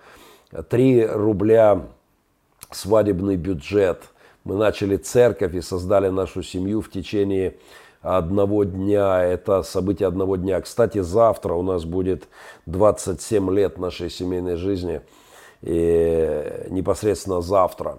Три 0.68 1.04
рубля 1.04 1.86
свадебный 2.70 3.36
бюджет. 3.36 4.02
Мы 4.44 4.56
начали 4.56 4.96
церковь 4.96 5.54
и 5.54 5.60
создали 5.60 6.08
нашу 6.08 6.42
семью 6.42 6.80
в 6.80 6.90
течение 6.90 7.56
одного 8.00 8.64
дня, 8.64 9.22
это 9.22 9.62
событие 9.62 10.08
одного 10.08 10.36
дня. 10.36 10.60
Кстати, 10.60 11.00
завтра 11.00 11.54
у 11.54 11.62
нас 11.62 11.84
будет 11.84 12.28
27 12.66 13.50
лет 13.52 13.78
нашей 13.78 14.10
семейной 14.10 14.56
жизни. 14.56 15.00
и 15.62 16.66
непосредственно 16.70 17.40
завтра. 17.40 17.98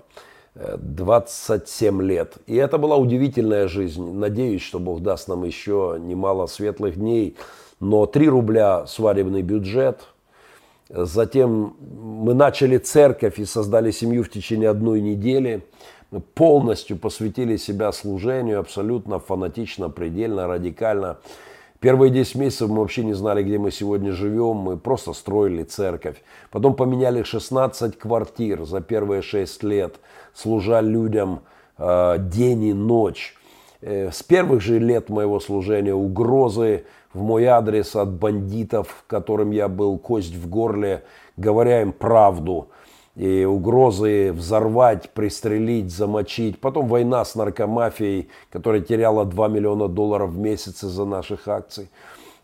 27 0.55 2.01
лет. 2.01 2.33
И 2.45 2.55
это 2.55 2.77
была 2.77 2.97
удивительная 2.97 3.67
жизнь. 3.67 4.13
Надеюсь, 4.13 4.61
что 4.61 4.79
Бог 4.79 5.01
даст 5.01 5.29
нам 5.29 5.45
еще 5.45 5.97
немало 5.99 6.47
светлых 6.47 6.97
дней. 6.97 7.37
Но 7.79 8.05
3 8.05 8.27
рубля 8.27 8.85
свадебный 8.85 9.43
бюджет. 9.43 10.01
Затем 10.89 11.77
мы 11.79 12.33
начали 12.33 12.77
церковь 12.77 13.39
и 13.39 13.45
создали 13.45 13.91
семью 13.91 14.23
в 14.23 14.29
течение 14.29 14.69
одной 14.69 14.99
недели. 14.99 15.65
Полностью 16.33 16.97
посвятили 16.97 17.55
себя 17.55 17.93
служению, 17.93 18.59
абсолютно 18.59 19.19
фанатично, 19.19 19.89
предельно, 19.89 20.45
радикально. 20.45 21.19
Первые 21.79 22.11
10 22.11 22.35
месяцев 22.35 22.69
мы 22.69 22.81
вообще 22.81 23.05
не 23.05 23.13
знали, 23.13 23.43
где 23.43 23.57
мы 23.57 23.71
сегодня 23.71 24.11
живем. 24.11 24.57
Мы 24.57 24.77
просто 24.77 25.13
строили 25.13 25.63
церковь. 25.63 26.21
Потом 26.51 26.75
поменяли 26.75 27.23
16 27.23 27.97
квартир 27.97 28.65
за 28.65 28.81
первые 28.81 29.21
6 29.21 29.63
лет, 29.63 30.01
служа 30.33 30.81
людям 30.81 31.43
э, 31.77 32.17
день 32.19 32.65
и 32.65 32.73
ночь. 32.73 33.33
Э, 33.79 34.11
с 34.11 34.21
первых 34.21 34.61
же 34.61 34.79
лет 34.79 35.07
моего 35.07 35.39
служения 35.39 35.93
угрозы 35.93 36.83
в 37.13 37.21
мой 37.21 37.45
адрес 37.45 37.95
от 37.95 38.11
бандитов, 38.11 39.05
которым 39.07 39.51
я 39.51 39.69
был 39.69 39.97
кость 39.97 40.35
в 40.35 40.49
горле, 40.49 41.05
говоря 41.37 41.81
им 41.81 41.93
правду– 41.93 42.67
и 43.15 43.43
угрозы 43.43 44.31
взорвать, 44.31 45.09
пристрелить, 45.09 45.91
замочить. 45.91 46.59
Потом 46.59 46.87
война 46.87 47.25
с 47.25 47.35
наркомафией, 47.35 48.29
которая 48.49 48.81
теряла 48.81 49.25
2 49.25 49.47
миллиона 49.49 49.87
долларов 49.87 50.31
в 50.31 50.37
месяц 50.37 50.83
из-за 50.83 51.05
наших 51.05 51.47
акций. 51.47 51.89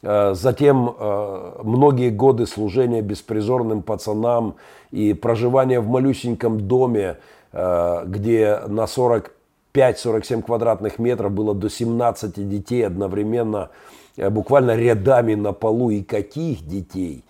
Э, 0.03 0.33
затем 0.33 0.95
э, 0.97 1.51
многие 1.63 2.09
годы 2.09 2.45
служения 2.45 3.01
беспризорным 3.01 3.81
пацанам 3.81 4.55
и 4.91 5.13
проживание 5.13 5.79
в 5.79 5.87
малюсеньком 5.87 6.61
доме, 6.61 7.17
э, 7.51 8.03
где 8.05 8.59
на 8.67 8.85
45-47 8.85 10.43
квадратных 10.43 10.99
метров 10.99 11.31
было 11.31 11.55
до 11.55 11.69
17 11.69 12.47
детей 12.47 12.85
одновременно, 12.85 13.69
буквально 14.17 14.75
рядами 14.75 15.35
на 15.35 15.53
полу. 15.53 15.89
И 15.91 16.03
каких 16.03 16.65
детей? 16.67 17.23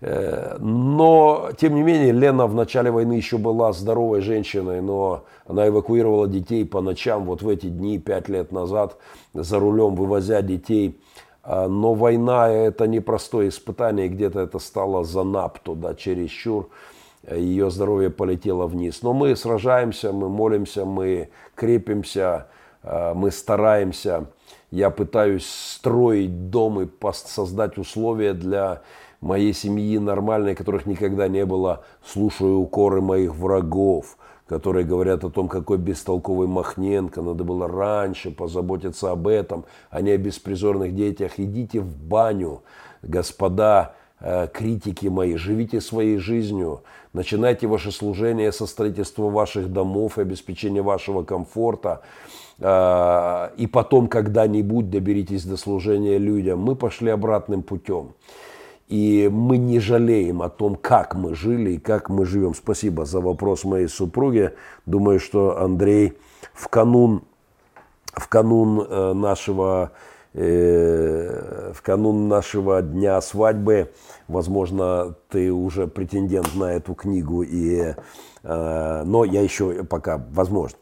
Но, 0.00 1.50
тем 1.58 1.74
не 1.74 1.82
менее, 1.82 2.12
Лена 2.12 2.46
в 2.46 2.54
начале 2.54 2.90
войны 2.90 3.14
еще 3.14 3.36
была 3.36 3.72
здоровой 3.72 4.20
женщиной, 4.20 4.80
но 4.80 5.24
она 5.44 5.66
эвакуировала 5.66 6.28
детей 6.28 6.64
по 6.64 6.80
ночам 6.80 7.24
вот 7.24 7.42
в 7.42 7.48
эти 7.48 7.66
дни, 7.66 7.98
пять 7.98 8.28
лет 8.28 8.52
назад, 8.52 8.96
за 9.34 9.58
рулем 9.58 9.96
вывозя 9.96 10.40
детей. 10.42 11.00
А, 11.42 11.66
но 11.66 11.94
война– 11.94 12.48
это 12.50 12.86
непростое 12.86 13.48
испытание, 13.48 14.08
где-то 14.08 14.40
это 14.40 14.58
стало 14.58 15.02
за 15.02 15.22
нап 15.22 15.58
туда, 15.60 15.94
чересчур. 15.94 16.68
Ее 17.28 17.70
здоровье 17.70 18.10
полетело 18.10 18.66
вниз. 18.66 19.02
Но 19.02 19.14
мы 19.14 19.34
сражаемся, 19.34 20.12
мы 20.12 20.28
молимся, 20.28 20.84
мы 20.84 21.30
крепимся, 21.54 22.48
а, 22.82 23.14
мы 23.14 23.30
стараемся. 23.30 24.26
Я 24.70 24.90
пытаюсь 24.90 25.48
строить 25.48 26.50
дом 26.50 26.82
и 26.82 26.88
создать 27.12 27.78
условия 27.78 28.34
для 28.34 28.82
моей 29.20 29.52
семьи 29.52 29.98
нормальной, 29.98 30.54
которых 30.54 30.86
никогда 30.86 31.28
не 31.28 31.44
было, 31.44 31.84
слушаю 32.04 32.58
укоры 32.58 33.00
моих 33.00 33.34
врагов, 33.34 34.16
которые 34.46 34.84
говорят 34.86 35.24
о 35.24 35.30
том, 35.30 35.48
какой 35.48 35.78
бестолковый 35.78 36.48
Махненко, 36.48 37.20
надо 37.20 37.44
было 37.44 37.68
раньше 37.68 38.30
позаботиться 38.30 39.10
об 39.10 39.28
этом, 39.28 39.64
а 39.90 40.00
не 40.00 40.12
о 40.12 40.18
беспризорных 40.18 40.94
детях. 40.94 41.32
Идите 41.38 41.80
в 41.80 41.96
баню, 41.96 42.62
господа 43.02 43.94
э, 44.20 44.48
критики 44.52 45.06
мои, 45.08 45.36
живите 45.36 45.80
своей 45.80 46.16
жизнью, 46.16 46.82
начинайте 47.12 47.66
ваше 47.66 47.92
служение 47.92 48.50
со 48.52 48.66
строительства 48.66 49.28
ваших 49.28 49.70
домов 49.70 50.18
и 50.18 50.22
обеспечения 50.22 50.80
вашего 50.80 51.24
комфорта, 51.24 52.00
э, 52.58 53.50
и 53.58 53.66
потом 53.66 54.08
когда-нибудь 54.08 54.88
доберитесь 54.88 55.44
до 55.44 55.58
служения 55.58 56.16
людям. 56.16 56.60
Мы 56.60 56.74
пошли 56.74 57.10
обратным 57.10 57.62
путем. 57.62 58.14
И 58.88 59.28
мы 59.30 59.58
не 59.58 59.80
жалеем 59.80 60.40
о 60.40 60.48
том, 60.48 60.74
как 60.74 61.14
мы 61.14 61.34
жили 61.34 61.72
и 61.72 61.78
как 61.78 62.08
мы 62.08 62.24
живем. 62.24 62.54
Спасибо 62.54 63.04
за 63.04 63.20
вопрос 63.20 63.64
моей 63.64 63.88
супруге. 63.88 64.54
Думаю, 64.86 65.20
что 65.20 65.60
Андрей 65.60 66.16
в 66.54 66.68
канун, 66.68 67.22
в 68.14 68.28
канун 68.28 68.80
э, 68.80 69.12
нашего 69.12 69.92
э, 70.32 71.72
в 71.74 71.82
канун 71.82 72.28
нашего 72.28 72.80
дня 72.80 73.20
свадьбы, 73.20 73.92
возможно, 74.26 75.14
ты 75.28 75.52
уже 75.52 75.86
претендент 75.86 76.54
на 76.54 76.72
эту 76.72 76.94
книгу, 76.94 77.42
и, 77.42 77.94
э, 78.42 79.02
но 79.04 79.24
я 79.24 79.42
еще 79.42 79.84
пока, 79.84 80.24
возможно. 80.30 80.78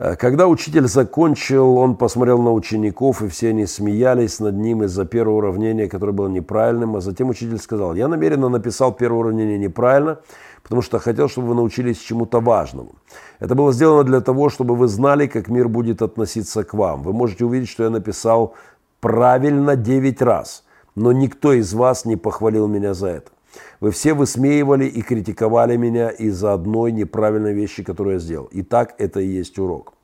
Э, 0.00 0.16
когда 0.16 0.46
учитель 0.48 0.88
закончил, 0.88 1.76
он 1.76 1.94
посмотрел 1.94 2.40
на 2.40 2.52
учеников, 2.52 3.22
и 3.22 3.28
все 3.28 3.50
они 3.50 3.66
смеялись 3.66 4.40
над 4.40 4.54
ним 4.54 4.82
из-за 4.84 5.04
первого 5.04 5.36
уравнения, 5.36 5.88
которое 5.88 6.12
было 6.12 6.28
неправильным. 6.28 6.96
А 6.96 7.00
затем 7.00 7.28
учитель 7.28 7.58
сказал, 7.58 7.94
я 7.94 8.08
намеренно 8.08 8.48
написал 8.48 8.92
первое 8.92 9.20
уравнение 9.20 9.58
неправильно, 9.58 10.18
потому 10.62 10.80
что 10.80 10.98
хотел, 10.98 11.28
чтобы 11.28 11.48
вы 11.48 11.54
научились 11.54 11.98
чему-то 11.98 12.40
важному. 12.40 12.94
Это 13.40 13.54
было 13.54 13.72
сделано 13.72 14.04
для 14.04 14.20
того, 14.22 14.48
чтобы 14.48 14.74
вы 14.74 14.88
знали, 14.88 15.26
как 15.26 15.48
мир 15.48 15.68
будет 15.68 16.00
относиться 16.00 16.64
к 16.64 16.72
вам. 16.72 17.02
Вы 17.02 17.12
можете 17.12 17.44
увидеть, 17.44 17.68
что 17.68 17.84
я 17.84 17.90
написал 17.90 18.54
правильно 19.00 19.76
9 19.76 20.22
раз, 20.22 20.64
но 20.94 21.12
никто 21.12 21.52
из 21.52 21.74
вас 21.74 22.06
не 22.06 22.16
похвалил 22.16 22.68
меня 22.68 22.94
за 22.94 23.08
это. 23.08 23.30
Вы 23.80 23.90
все 23.90 24.14
высмеивали 24.14 24.84
и 24.84 25.02
критиковали 25.02 25.76
меня 25.76 26.10
из-за 26.10 26.52
одной 26.52 26.92
неправильной 26.92 27.52
вещи, 27.52 27.82
которую 27.82 28.14
я 28.14 28.20
сделал. 28.20 28.46
И 28.46 28.62
так 28.62 28.94
это 28.98 29.20
и 29.20 29.26
есть 29.26 29.58
урок. 29.58 29.94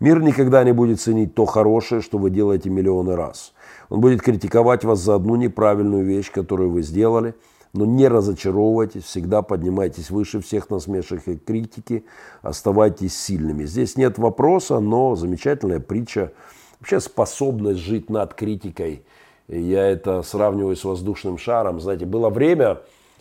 Мир 0.00 0.20
никогда 0.20 0.64
не 0.64 0.72
будет 0.72 1.00
ценить 1.00 1.34
то 1.34 1.46
хорошее, 1.46 2.00
что 2.00 2.18
вы 2.18 2.30
делаете 2.30 2.70
миллионы 2.70 3.16
раз. 3.16 3.52
Он 3.88 4.00
будет 4.00 4.22
критиковать 4.22 4.84
вас 4.84 5.00
за 5.00 5.14
одну 5.14 5.36
неправильную 5.36 6.04
вещь, 6.04 6.30
которую 6.30 6.70
вы 6.70 6.82
сделали, 6.82 7.34
но 7.72 7.84
не 7.84 8.08
разочаровывайтесь, 8.08 9.04
всегда 9.04 9.42
поднимайтесь 9.42 10.10
выше 10.10 10.40
всех 10.40 10.70
насмешек 10.70 11.26
и 11.26 11.36
критики, 11.36 12.04
оставайтесь 12.42 13.16
сильными. 13.16 13.64
Здесь 13.64 13.96
нет 13.96 14.18
вопроса, 14.18 14.80
но 14.80 15.16
замечательная 15.16 15.80
притча. 15.80 16.32
Вообще 16.80 17.00
способность 17.00 17.80
жить 17.80 18.10
над 18.10 18.34
критикой– 18.34 19.04
я 19.48 19.86
это 19.86 20.22
сравниваю 20.22 20.76
с 20.76 20.84
воздушным 20.84 21.38
шаром. 21.38 21.80
Знаете, 21.80 22.06
было 22.06 22.30
время, 22.30 22.78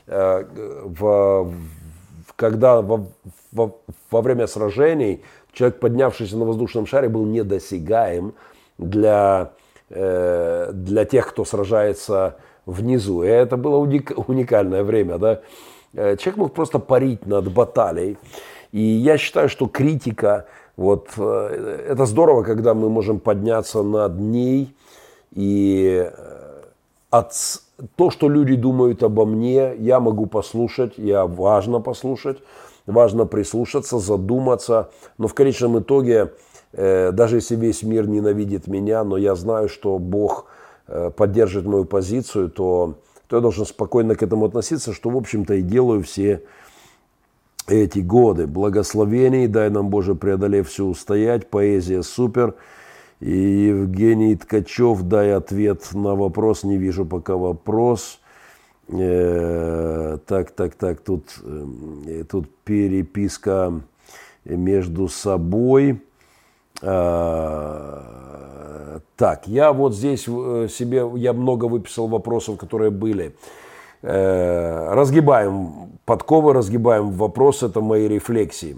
э, 0.08 0.46
в, 0.84 1.54
когда 2.36 2.82
во, 2.82 3.06
во, 3.52 3.78
во 4.10 4.22
время 4.22 4.48
сражений 4.48 5.24
человек, 5.52 5.80
поднявшийся 5.80 6.38
на 6.38 6.46
воздушном 6.46 6.86
шаре, 6.86 7.10
был 7.10 7.26
недосягаем 7.26 8.34
для, 8.78 9.52
э, 9.90 10.72
для 10.74 11.06
тех, 11.06 11.30
кто 11.30 11.44
сражается 11.46 12.38
внизу. 12.66 13.24
И 13.24 13.28
это 13.28 13.58
было 13.58 13.78
уникальное 13.78 14.84
время. 14.84 15.18
Да? 15.18 15.42
Э, 15.94 16.16
человек 16.16 16.38
мог 16.38 16.54
просто 16.54 16.80
парить 16.80 17.26
над 17.26 17.52
баталией. 17.52 18.18
И 18.72 18.82
я 18.82 19.18
считаю, 19.18 19.50
что 19.50 19.68
критика, 19.68 20.48
вот, 20.78 21.10
это 21.16 22.08
здорово, 22.08 22.42
когда 22.42 22.74
мы 22.74 22.90
можем 22.90 23.20
подняться 23.20 23.84
над 23.84 24.20
ней, 24.20 24.74
и 25.34 26.12
э, 26.12 26.62
от, 27.10 27.34
то, 27.96 28.10
что 28.10 28.30
люди 28.30 28.56
думают 28.56 29.04
обо 29.04 29.26
мне, 29.26 29.76
я 29.76 30.00
могу 30.00 30.26
послушать, 30.26 30.94
я 30.98 31.26
важно 31.26 31.80
послушать, 31.80 32.38
важно 32.86 33.26
прислушаться, 33.26 34.00
задуматься. 34.00 34.90
Но 35.18 35.28
в 35.28 35.34
конечном 35.34 35.80
итоге, 35.80 36.34
э, 36.72 37.12
даже 37.12 37.38
если 37.38 37.56
весь 37.56 37.84
мир 37.84 38.08
ненавидит 38.08 38.68
меня, 38.68 39.04
но 39.04 39.18
я 39.18 39.36
знаю, 39.36 39.70
что 39.70 39.98
Бог 39.98 40.46
э, 40.88 41.12
поддержит 41.16 41.66
мою 41.66 41.86
позицию, 41.86 42.50
то, 42.50 42.96
то 43.28 43.38
я 43.38 43.42
должен 43.42 43.66
спокойно 43.66 44.16
к 44.16 44.24
этому 44.24 44.46
относиться, 44.46 44.94
что, 44.94 45.10
в 45.10 45.18
общем-то, 45.18 45.56
и 45.56 45.62
делаю 45.62 46.04
все 46.04 46.44
эти 47.68 48.00
годы. 48.00 48.46
Благословений, 48.46 49.48
дай 49.48 49.70
нам, 49.70 49.90
Боже, 49.90 50.16
преодолев 50.16 50.70
все 50.70 50.86
устоять. 50.86 51.50
Поэзия 51.50 52.04
супер. 52.04 52.56
И 53.24 53.68
Евгений 53.68 54.36
Ткачев, 54.36 55.02
дай 55.04 55.32
ответ 55.32 55.94
на 55.94 56.14
вопрос, 56.14 56.66
не 56.66 56.78
вижу 56.78 57.06
пока 57.06 57.38
вопрос. 57.38 58.20
Э, 58.90 60.18
так, 60.28 60.52
так, 60.52 60.76
так, 60.76 61.00
тут, 61.00 61.40
э, 61.42 62.26
тут 62.30 62.54
переписка 62.66 63.80
между 64.44 65.08
собой. 65.08 66.02
Э, 66.82 68.02
так, 69.16 69.48
я 69.48 69.72
вот 69.72 69.96
здесь 69.96 70.26
э, 70.28 70.68
себе, 70.70 71.10
я 71.16 71.32
много 71.32 71.66
выписал 71.70 72.08
вопросов, 72.10 72.58
которые 72.58 72.92
были. 72.92 73.38
Э, 74.02 74.94
разгибаем 74.94 75.92
подковы, 76.04 76.52
разгибаем 76.52 77.12
вопрос, 77.12 77.64
это 77.64 77.80
мои 77.80 78.06
рефлексии. 78.10 78.78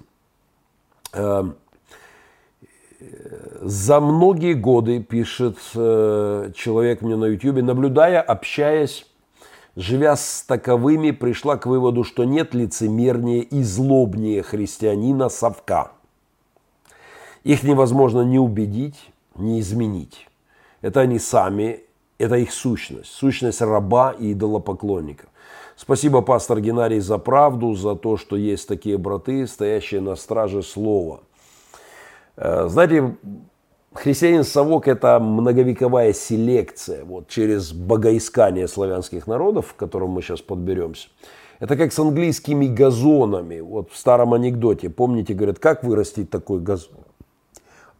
За 3.61 3.99
многие 3.99 4.53
годы, 4.53 5.01
пишет 5.01 5.57
э, 5.75 6.51
человек 6.55 7.01
мне 7.01 7.15
на 7.15 7.25
YouTube, 7.25 7.61
наблюдая, 7.63 8.21
общаясь 8.21 9.05
живя 9.75 10.15
с 10.15 10.43
таковыми, 10.47 11.11
пришла 11.11 11.57
к 11.57 11.65
выводу, 11.65 12.03
что 12.03 12.23
нет 12.23 12.53
лицемернее 12.53 13.41
и 13.41 13.63
злобнее 13.63 14.43
христианина 14.43 15.29
совка. 15.29 15.91
Их 17.43 17.63
невозможно 17.63 18.21
ни 18.21 18.37
убедить, 18.37 19.11
ни 19.35 19.59
изменить. 19.59 20.27
Это 20.81 21.01
они 21.01 21.19
сами, 21.19 21.81
это 22.17 22.35
их 22.35 22.51
сущность, 22.51 23.11
сущность 23.11 23.61
раба 23.61 24.11
и 24.11 24.33
идолопоклонника. 24.33 25.27
Спасибо, 25.75 26.21
пастор 26.21 26.61
Геннадий, 26.61 26.99
за 26.99 27.17
правду, 27.17 27.75
за 27.75 27.95
то, 27.95 28.15
что 28.15 28.37
есть 28.37 28.67
такие 28.67 28.97
браты, 28.97 29.45
стоящие 29.45 29.99
на 29.99 30.15
страже 30.15 30.63
слова. 30.63 31.21
Э, 32.37 32.67
знаете, 32.67 33.15
христианин 33.93 34.43
совок– 34.43 34.87
это 34.89 35.19
многовековая 35.19 36.13
селекция 36.13 37.05
вот, 37.05 37.27
через 37.27 37.71
богоискание 37.71 38.67
славянских 38.67 39.27
народов, 39.27 39.73
к 39.73 39.77
которым 39.77 40.11
мы 40.11 40.21
сейчас 40.21 40.41
подберемся. 40.41 41.07
Это 41.59 41.77
как 41.77 41.93
с 41.93 41.99
английскими 41.99 42.67
газонами. 42.67 43.61
Вот 43.61 43.91
в 43.91 43.97
старом 43.97 44.33
анекдоте, 44.33 44.89
помните, 44.89 45.33
говорят, 45.33 45.59
как 45.59 45.83
вырастить 45.83 46.29
такой 46.29 46.59
газон? 46.59 47.05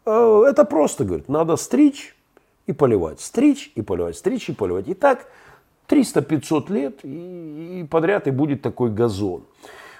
Э, 0.06 0.44
это 0.48 0.66
просто, 0.66 1.06
говорит, 1.06 1.30
надо 1.30 1.56
стричь 1.56 2.16
и 2.68 2.74
поливать, 2.74 3.22
стричь 3.22 3.72
и 3.76 3.82
поливать, 3.82 4.18
стричь 4.18 4.50
и 4.50 4.54
поливать. 4.54 4.88
И 4.90 4.94
так 4.94 5.28
300-500 5.88 6.74
лет 6.74 7.00
и, 7.04 7.82
и 7.82 7.84
подряд 7.90 8.28
и 8.28 8.32
будет 8.32 8.62
такой 8.62 8.90
газон. 8.90 9.44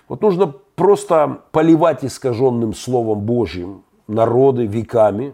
Вот 0.08 0.22
нужно 0.22 0.54
просто 0.76 1.42
поливать 1.52 2.04
искаженным 2.04 2.74
Словом 2.74 3.22
Божьим 3.22 3.84
народы 4.08 4.66
веками, 4.66 5.34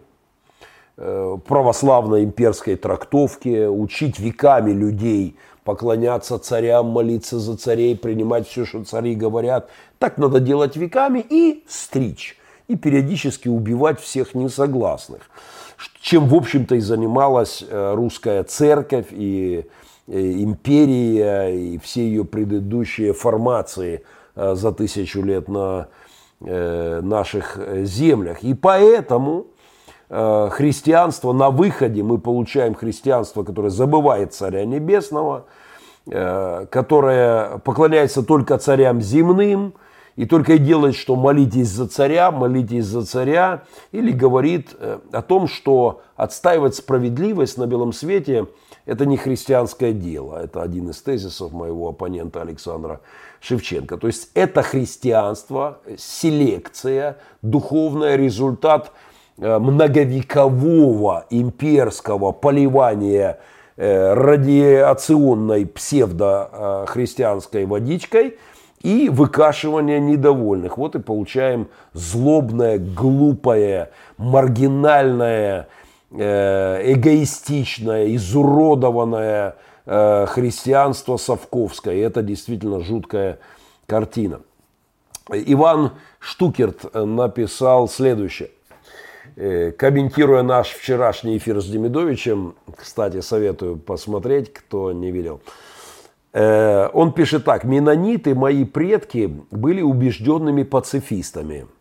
э, 0.97 1.37
православной 1.47 2.23
имперской 2.23 2.75
трактовке, 2.75 3.69
учить 3.69 4.19
веками 4.19 4.71
людей 4.71 5.35
поклоняться 5.63 6.39
царям, 6.39 6.87
молиться 6.87 7.39
за 7.39 7.55
царей, 7.57 7.95
принимать 7.95 8.47
все, 8.47 8.65
что 8.65 8.83
цари 8.83 9.15
говорят. 9.15 9.69
Так 9.99 10.17
надо 10.17 10.39
делать 10.39 10.75
веками 10.75 11.25
и 11.27 11.63
стричь. 11.67 12.37
И 12.67 12.75
периодически 12.75 13.47
убивать 13.47 13.99
всех 13.99 14.33
несогласных. 14.33 15.21
Чем, 15.99 16.27
в 16.27 16.35
общем-то, 16.35 16.75
и 16.75 16.79
занималась 16.79 17.63
э, 17.67 17.93
русская 17.95 18.43
церковь 18.43 19.07
и 19.11 19.65
Э, 20.11 20.19
империя 20.19 21.47
и 21.49 21.77
все 21.77 22.01
ее 22.01 22.25
предыдущие 22.25 23.13
формации 23.13 24.03
за 24.35 24.71
тысячу 24.71 25.21
лет 25.21 25.47
на 25.47 25.87
наших 26.41 27.59
землях. 27.85 28.43
И 28.43 28.53
поэтому 28.53 29.45
христианство 30.09 31.31
на 31.33 31.49
выходе, 31.49 32.03
мы 32.03 32.17
получаем 32.17 32.73
христианство, 32.73 33.43
которое 33.43 33.69
забывает 33.69 34.33
Царя 34.33 34.65
Небесного, 34.65 35.45
которое 36.05 37.59
поклоняется 37.59 38.23
только 38.23 38.57
царям 38.57 39.01
земным, 39.01 39.73
и 40.17 40.25
только 40.25 40.53
и 40.53 40.57
делает, 40.57 40.95
что 40.95 41.15
молитесь 41.15 41.69
за 41.69 41.87
царя, 41.87 42.31
молитесь 42.31 42.85
за 42.85 43.05
царя, 43.05 43.63
или 43.93 44.11
говорит 44.11 44.75
о 45.11 45.21
том, 45.21 45.47
что 45.47 46.01
отстаивать 46.17 46.75
справедливость 46.75 47.57
на 47.57 47.65
белом 47.65 47.93
свете– 47.93 48.47
это 48.85 49.05
не 49.05 49.15
христианское 49.15 49.93
дело. 49.93 50.43
Это 50.43 50.63
один 50.63 50.89
из 50.89 51.01
тезисов 51.01 51.53
моего 51.53 51.89
оппонента 51.89 52.41
Александра 52.41 52.99
Шевченко. 53.41 53.97
То 53.97 54.07
есть 54.07 54.29
это 54.33 54.61
христианство, 54.61 55.79
селекция, 55.97 57.17
духовный 57.41 58.15
результат 58.15 58.91
э, 59.37 59.59
многовекового 59.59 61.25
имперского 61.29 62.31
поливания 62.31 63.39
э, 63.75 64.13
радиационной 64.13 65.65
псевдохристианской 65.65 67.65
водичкой 67.65 68.37
и 68.81 69.09
выкашивания 69.09 69.99
недовольных. 69.99 70.77
Вот 70.77 70.95
и 70.95 70.99
получаем 70.99 71.67
злобное, 71.93 72.77
глупое, 72.77 73.91
маргинальное, 74.17 75.67
Э, 76.13 76.81
эгоистичное, 76.91 78.13
изуродованное 78.17 79.55
э, 79.85 80.25
христианство 80.27 81.17
совковское. 81.17 81.95
Это 81.95 82.21
действительно 82.21 82.81
жуткая 82.81 83.39
картина. 83.85 84.41
Иван 85.29 85.91
Штукерт 86.19 86.93
написал 86.93 87.87
следующее. 87.87 88.51
Э, 89.35 89.71
комментируя 89.71 90.43
наш 90.43 90.69
вчерашний 90.69 91.37
эфир 91.37 91.61
с 91.61 91.65
Демидовичем, 91.65 92.55
кстати, 92.75 93.21
советую 93.21 93.77
посмотреть, 93.77 94.53
кто 94.53 94.91
не 94.91 95.11
видел. 95.11 95.41
Он 96.33 97.11
пишет 97.11 97.43
так. 97.43 97.65
«Менониты, 97.65 98.33
мои 98.35 98.63
предки, 98.63 99.37
были 99.51 99.81
убежденными 99.81 100.63
пацифистами– 100.63 101.67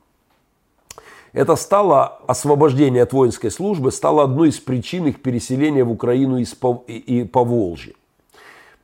это 1.33 1.55
стало, 1.57 2.19
освобождение 2.27 3.05
от 3.05 3.13
воинской 3.13 3.51
службы 3.51 3.93
стало 3.93 4.25
одной 4.25 4.49
из 4.49 4.59
причин 4.59 5.07
их 5.07 5.23
переселения 5.23 5.85
в 5.85 5.91
Украину 5.91 6.39
из 6.39 6.55
Пов... 6.55 6.83
и 6.89 7.25
Поволжья. 7.25 7.95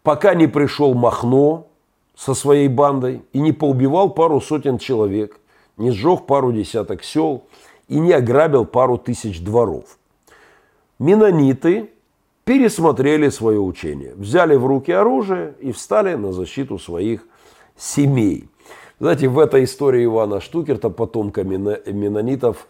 Пока 0.02 0.34
не 0.34 0.46
пришел 0.46 0.94
Махно 0.94 1.66
со 2.14 2.34
своей 2.34 2.68
бандой 2.68 3.22
и 3.32 3.40
не 3.40 3.52
поубивал 3.52 4.10
пару 4.10 4.40
сотен 4.40 4.78
человек, 4.78 5.40
не 5.76 5.90
сжег 5.90 6.26
пару 6.26 6.52
десяток 6.52 7.02
сел 7.02 7.44
и 7.88 7.98
не 7.98 8.12
ограбил 8.12 8.64
пару 8.64 8.96
тысяч 8.96 9.40
дворов. 9.40 9.98
Менониты 11.00 11.90
пересмотрели 12.44 13.28
свое 13.28 13.58
учение, 13.58 14.14
взяли 14.14 14.54
в 14.54 14.64
руки 14.64 14.92
оружие 14.92 15.54
и 15.60 15.72
встали 15.72 16.14
на 16.14 16.32
защиту 16.32 16.78
своих 16.78 17.26
семей– 17.76 18.48
знаете, 18.98 19.28
в 19.28 19.38
этой 19.38 19.64
истории 19.64 20.04
Ивана 20.04 20.40
Штукерта, 20.40 20.88
потомка 20.88 21.44
менонитов, 21.44 22.66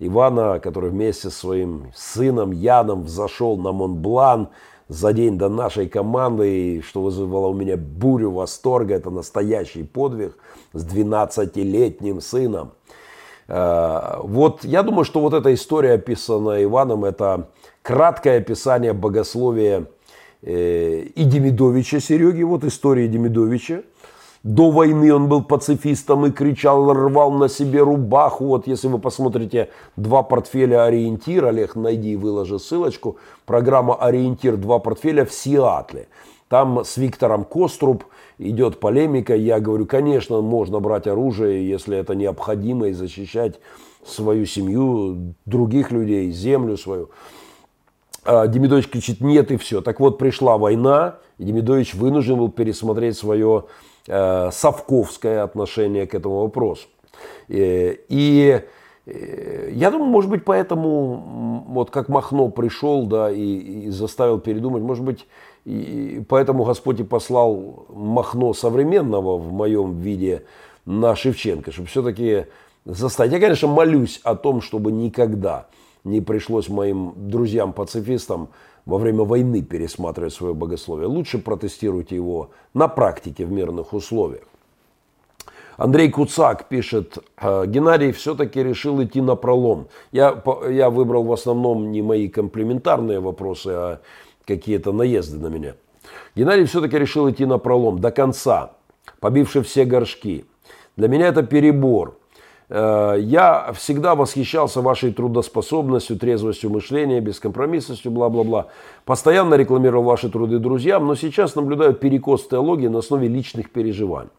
Ивана, 0.00 0.60
который 0.60 0.90
вместе 0.90 1.30
с 1.30 1.36
своим 1.36 1.92
сыном 1.94 2.52
Яном 2.52 3.02
взошел 3.02 3.56
на 3.56 3.72
Монблан 3.72 4.48
за 4.88 5.12
день 5.12 5.38
до 5.38 5.48
нашей 5.48 5.88
команды, 5.88 6.76
и 6.76 6.82
что 6.82 7.02
вызвало 7.02 7.48
у 7.48 7.54
меня 7.54 7.76
бурю 7.76 8.30
восторга, 8.30 8.94
это 8.94 9.10
настоящий 9.10 9.82
подвиг 9.82 10.36
с 10.72 10.84
12-летним 10.84 12.20
сыном. 12.20 12.72
Э, 13.48 14.18
вот 14.22 14.64
я 14.64 14.82
думаю, 14.82 15.04
что 15.04 15.20
вот 15.20 15.34
эта 15.34 15.52
история, 15.52 15.94
описанная 15.94 16.64
Иваном, 16.64 17.04
это 17.04 17.50
краткое 17.82 18.38
описание 18.38 18.92
богословия 18.94 19.86
э, 20.42 21.00
и 21.14 21.24
Демидовича 21.24 22.00
Сереги, 22.00 22.42
вот 22.42 22.64
история 22.64 23.08
Демидовича, 23.08 23.82
до 24.42 24.70
войны 24.70 25.12
он 25.12 25.28
был 25.28 25.42
пацифистом 25.42 26.26
и 26.26 26.30
кричал, 26.30 26.92
рвал 26.92 27.32
на 27.32 27.48
себе 27.48 27.82
рубаху. 27.82 28.46
Вот 28.46 28.66
если 28.66 28.88
вы 28.88 28.98
посмотрите 28.98 29.70
два 29.96 30.22
портфеля 30.22 30.84
«Ориентир», 30.84 31.46
Олег, 31.46 31.74
найди 31.74 32.12
и 32.12 32.16
выложи 32.16 32.58
ссылочку, 32.58 33.16
программа 33.46 33.96
«Ориентир. 33.96 34.56
Два 34.56 34.78
портфеля» 34.78 35.24
в 35.24 35.32
Сиатле. 35.32 36.08
Там 36.48 36.84
с 36.84 36.96
Виктором 36.96 37.44
Коструб 37.44 38.04
идет 38.38 38.80
полемика. 38.80 39.34
Я 39.34 39.60
говорю, 39.60 39.86
конечно, 39.86 40.40
можно 40.40 40.80
брать 40.80 41.06
оружие, 41.06 41.68
если 41.68 41.98
это 41.98 42.14
необходимо, 42.14 42.88
и 42.88 42.92
защищать 42.92 43.60
свою 44.06 44.46
семью, 44.46 45.34
других 45.44 45.90
людей, 45.90 46.30
землю 46.30 46.76
свою. 46.76 47.10
А 48.24 48.46
Демидович 48.46 48.88
кричит, 48.88 49.20
нет, 49.20 49.50
и 49.50 49.56
все. 49.56 49.80
Так 49.80 50.00
вот, 50.00 50.16
пришла 50.18 50.58
война, 50.58 51.16
и 51.38 51.44
Демидович 51.44 51.94
вынужден 51.94 52.38
был 52.38 52.50
пересмотреть 52.50 53.16
свое 53.16 53.64
Э, 54.10 54.48
совковское 54.50 55.42
отношение 55.42 56.06
к 56.06 56.14
этому 56.14 56.40
вопросу. 56.40 56.88
Э, 57.50 57.94
и 58.08 58.62
э, 59.04 59.70
я 59.70 59.90
думаю, 59.90 60.08
может 60.08 60.30
быть, 60.30 60.46
поэтому, 60.46 61.62
вот 61.68 61.90
как 61.90 62.08
Махно 62.08 62.48
пришел, 62.48 63.04
да, 63.04 63.30
и, 63.30 63.58
и 63.58 63.90
заставил 63.90 64.38
передумать, 64.38 64.82
может 64.82 65.04
быть, 65.04 65.26
и 65.66 66.24
поэтому 66.26 66.64
Господь 66.64 67.00
и 67.00 67.02
послал 67.02 67.84
Махно 67.90 68.54
современного 68.54 69.36
в 69.36 69.52
моем 69.52 69.98
виде 69.98 70.44
на 70.86 71.14
Шевченко, 71.14 71.70
чтобы 71.70 71.88
все-таки 71.88 72.46
заставить. 72.86 73.32
Я, 73.32 73.40
конечно, 73.40 73.68
молюсь 73.68 74.22
о 74.24 74.36
том, 74.36 74.62
чтобы 74.62 74.90
никогда 74.90 75.66
не 76.04 76.22
пришлось 76.22 76.70
моим 76.70 77.12
друзьям-пацифистам 77.14 78.48
во 78.88 78.96
время 78.96 79.22
войны 79.24 79.62
пересматривать 79.62 80.32
свое 80.32 80.54
богословие. 80.54 81.08
Лучше 81.08 81.38
протестируйте 81.38 82.16
его 82.16 82.50
на 82.72 82.88
практике 82.88 83.44
в 83.44 83.52
мирных 83.52 83.92
условиях. 83.92 84.44
Андрей 85.76 86.10
Куцак 86.10 86.68
пишет, 86.68 87.18
«Э, 87.36 87.66
Геннадий 87.66 88.12
все-таки 88.12 88.62
решил 88.62 89.00
идти 89.04 89.20
на 89.20 89.36
пролом. 89.36 89.88
Я, 90.10 90.42
я 90.70 90.88
выбрал 90.88 91.24
в 91.24 91.32
основном 91.32 91.92
не 91.92 92.00
мои 92.00 92.28
комплементарные 92.28 93.20
вопросы, 93.20 93.68
а 93.68 94.00
какие-то 94.46 94.92
наезды 94.92 95.38
на 95.38 95.48
меня. 95.48 95.74
Геннадий 96.34 96.64
все-таки 96.64 96.98
решил 96.98 97.30
идти 97.30 97.44
на 97.44 97.58
пролом 97.58 97.98
до 97.98 98.10
конца, 98.10 98.72
побивший 99.20 99.62
все 99.62 99.84
горшки. 99.84 100.46
Для 100.96 101.08
меня 101.08 101.28
это 101.28 101.42
перебор. 101.42 102.16
Э, 102.68 103.16
я 103.18 103.72
всегда 103.74 104.14
восхищался 104.14 104.82
вашей 104.82 105.12
трудоспособностью, 105.12 106.18
трезвостью 106.18 106.70
мышления, 106.70 107.20
бескомпромиссностью, 107.20 108.10
бла-бла-бла. 108.10 108.66
Постоянно 109.04 109.54
рекламировал 109.54 110.04
ваши 110.04 110.28
труды 110.28 110.58
друзьям, 110.58 111.06
но 111.06 111.14
сейчас 111.14 111.54
наблюдаю 111.54 111.94
перекос 111.94 112.46
теологии 112.46 112.88
на 112.88 112.98
основе 112.98 113.28
личных 113.28 113.70
переживаний. 113.70 114.30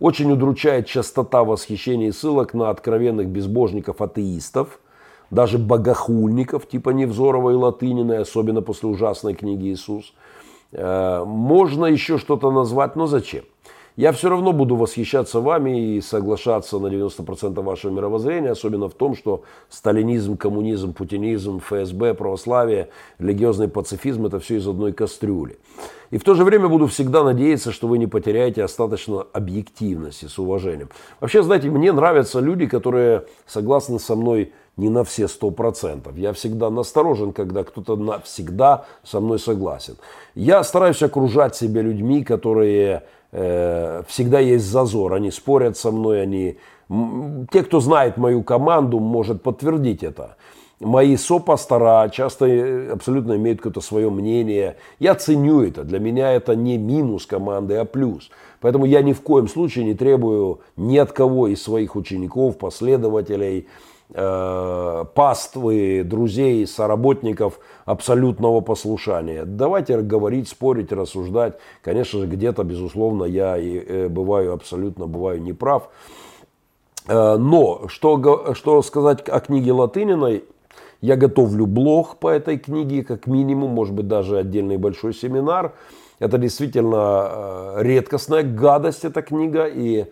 Очень 0.00 0.30
удручает 0.32 0.86
частота 0.86 1.42
восхищений 1.42 2.08
и 2.08 2.12
ссылок 2.12 2.54
на 2.54 2.70
откровенных 2.70 3.26
безбожников-атеистов, 3.26 4.78
даже 5.30 5.58
богохульников 5.58 6.68
типа 6.68 6.90
Невзорова 6.90 7.50
и 7.50 7.54
Латыниной, 7.54 8.18
особенно 8.18 8.62
после 8.62 8.88
ужасной 8.88 9.34
книги 9.34 9.72
«Иисус». 9.72 10.14
Э, 10.72 11.24
можно 11.24 11.86
еще 11.86 12.18
что-то 12.18 12.50
назвать, 12.50 12.96
но 12.96 13.06
зачем? 13.06 13.44
Я 13.98 14.12
все 14.12 14.28
равно 14.28 14.52
буду 14.52 14.76
восхищаться 14.76 15.40
вами 15.40 15.96
и 15.96 16.00
соглашаться 16.00 16.78
на 16.78 16.86
90% 16.86 17.60
вашего 17.62 17.90
мировоззрения, 17.90 18.52
особенно 18.52 18.88
в 18.88 18.94
том, 18.94 19.16
что 19.16 19.42
сталинизм, 19.68 20.36
коммунизм, 20.36 20.92
путинизм, 20.92 21.58
ФСБ, 21.58 22.14
православие, 22.14 22.90
религиозный 23.18 23.66
пацифизм– 23.66 24.26
это 24.26 24.38
все 24.38 24.58
из 24.58 24.68
одной 24.68 24.92
кастрюли. 24.92 25.58
И 26.12 26.18
в 26.18 26.22
то 26.22 26.34
же 26.34 26.44
время 26.44 26.68
буду 26.68 26.86
всегда 26.86 27.24
надеяться, 27.24 27.72
что 27.72 27.88
вы 27.88 27.98
не 27.98 28.06
потеряете 28.06 28.62
остаточно 28.62 29.26
объективности 29.32 30.26
с 30.26 30.38
уважением. 30.38 30.90
Вообще, 31.18 31.42
знаете, 31.42 31.68
мне 31.68 31.90
нравятся 31.90 32.38
люди, 32.38 32.68
которые 32.68 33.24
согласны 33.48 33.98
со 33.98 34.14
мной 34.14 34.52
не 34.76 34.90
на 34.90 35.02
все 35.02 35.26
сто 35.26 35.50
процентов. 35.50 36.16
Я 36.16 36.32
всегда 36.34 36.70
насторожен, 36.70 37.32
когда 37.32 37.64
кто-то 37.64 37.96
навсегда 37.96 38.86
со 39.02 39.20
мной 39.20 39.40
согласен. 39.40 39.96
Я 40.36 40.62
стараюсь 40.62 41.02
окружать 41.02 41.56
себя 41.56 41.82
людьми, 41.82 42.22
которые 42.22 43.02
всегда 43.30 44.40
есть 44.40 44.64
зазор. 44.64 45.14
Они 45.14 45.30
спорят 45.30 45.76
со 45.76 45.90
мной, 45.90 46.22
они... 46.22 46.56
Те, 47.52 47.62
кто 47.64 47.80
знает 47.80 48.16
мою 48.16 48.42
команду, 48.42 48.98
может 48.98 49.42
подтвердить 49.42 50.02
это. 50.02 50.36
Мои 50.80 51.16
сопастора 51.16 52.08
часто 52.08 52.46
э, 52.46 52.92
абсолютно 52.92 53.34
имеют 53.34 53.58
какое-то 53.58 53.80
свое 53.80 54.10
мнение. 54.10 54.76
Я 55.00 55.16
ценю 55.16 55.62
это. 55.62 55.82
Для 55.82 55.98
меня 55.98 56.32
это 56.32 56.54
не 56.54 56.78
минус 56.78 57.26
команды, 57.26 57.74
а 57.76 57.84
плюс. 57.84 58.30
Поэтому 58.60 58.84
я 58.84 59.02
ни 59.02 59.12
в 59.12 59.20
коем 59.20 59.48
случае 59.48 59.84
не 59.84 59.94
требую 59.94 60.60
ни 60.76 60.96
от 60.96 61.12
кого 61.12 61.48
из 61.48 61.62
своих 61.62 61.96
учеников, 61.96 62.58
последователей, 62.58 63.66
э, 64.14 65.04
паствы, 65.14 66.02
друзей, 66.04 66.66
соработников 66.66 67.58
абсолютного 67.84 68.60
послушания. 68.60 69.44
Давайте 69.44 70.00
говорить, 70.00 70.48
спорить, 70.48 70.92
рассуждать. 70.92 71.58
Конечно 71.82 72.20
же, 72.20 72.26
где-то, 72.26 72.64
безусловно, 72.64 73.24
я 73.24 73.56
и, 73.56 73.78
э, 73.78 74.08
бываю 74.08 74.52
абсолютно 74.52 75.06
бываю 75.06 75.42
неправ. 75.42 75.88
Э, 77.06 77.36
но 77.36 77.88
что, 77.88 78.54
что 78.54 78.82
сказать 78.82 79.28
о 79.28 79.40
книге 79.40 79.72
Латыниной, 79.72 80.44
я 81.00 81.16
готовлю 81.16 81.66
блог 81.66 82.16
по 82.16 82.28
этой 82.28 82.58
книге, 82.58 83.04
как 83.04 83.26
минимум, 83.26 83.70
может 83.70 83.94
быть, 83.94 84.08
даже 84.08 84.38
отдельный 84.38 84.78
большой 84.78 85.14
семинар. 85.14 85.72
Это 86.18 86.38
действительно 86.38 87.74
редкостная 87.76 88.42
гадость, 88.42 89.04
эта 89.04 89.22
книга, 89.22 89.66
и 89.66 90.06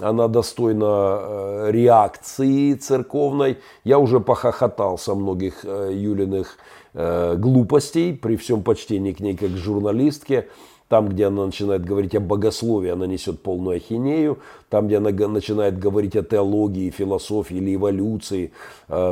она 0.00 0.28
достойна 0.28 1.18
э, 1.20 1.68
реакции 1.70 2.74
церковной. 2.74 3.58
Я 3.84 3.98
уже 3.98 4.20
похохотал 4.20 4.98
со 4.98 5.14
многих 5.14 5.64
э, 5.64 5.90
Юлиных 5.92 6.56
э, 6.94 7.36
глупостей, 7.36 8.14
при 8.14 8.36
всем 8.36 8.62
почтении 8.62 9.12
к 9.12 9.20
ней 9.20 9.36
как 9.36 9.50
к 9.50 9.56
журналистке. 9.56 10.48
Там, 10.88 11.08
где 11.08 11.26
она 11.26 11.46
начинает 11.46 11.84
говорить 11.84 12.16
о 12.16 12.20
богословии, 12.20 12.90
она 12.90 13.06
несет 13.06 13.42
полную 13.42 13.76
ахинею. 13.76 14.38
Там, 14.68 14.88
где 14.88 14.96
она 14.96 15.10
начинает 15.10 15.78
говорить 15.78 16.16
о 16.16 16.22
теологии, 16.22 16.90
философии 16.90 17.58
или 17.58 17.76
эволюции, 17.76 18.50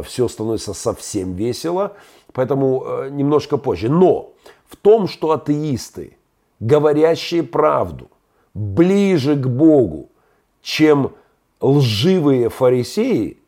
все 0.02 0.26
становится 0.26 0.74
совсем 0.74 1.34
весело. 1.34 1.92
Поэтому 2.32 2.84
немножко 3.12 3.58
позже. 3.58 3.88
Но 3.88 4.32
в 4.66 4.74
том, 4.74 5.06
что 5.06 5.30
атеисты, 5.30 6.16
говорящие 6.58 7.44
правду, 7.44 8.08
ближе 8.54 9.36
к 9.36 9.46
Богу, 9.46 10.08
чем 10.62 11.12
лживые 11.60 12.48
фарисеи, 12.48 13.38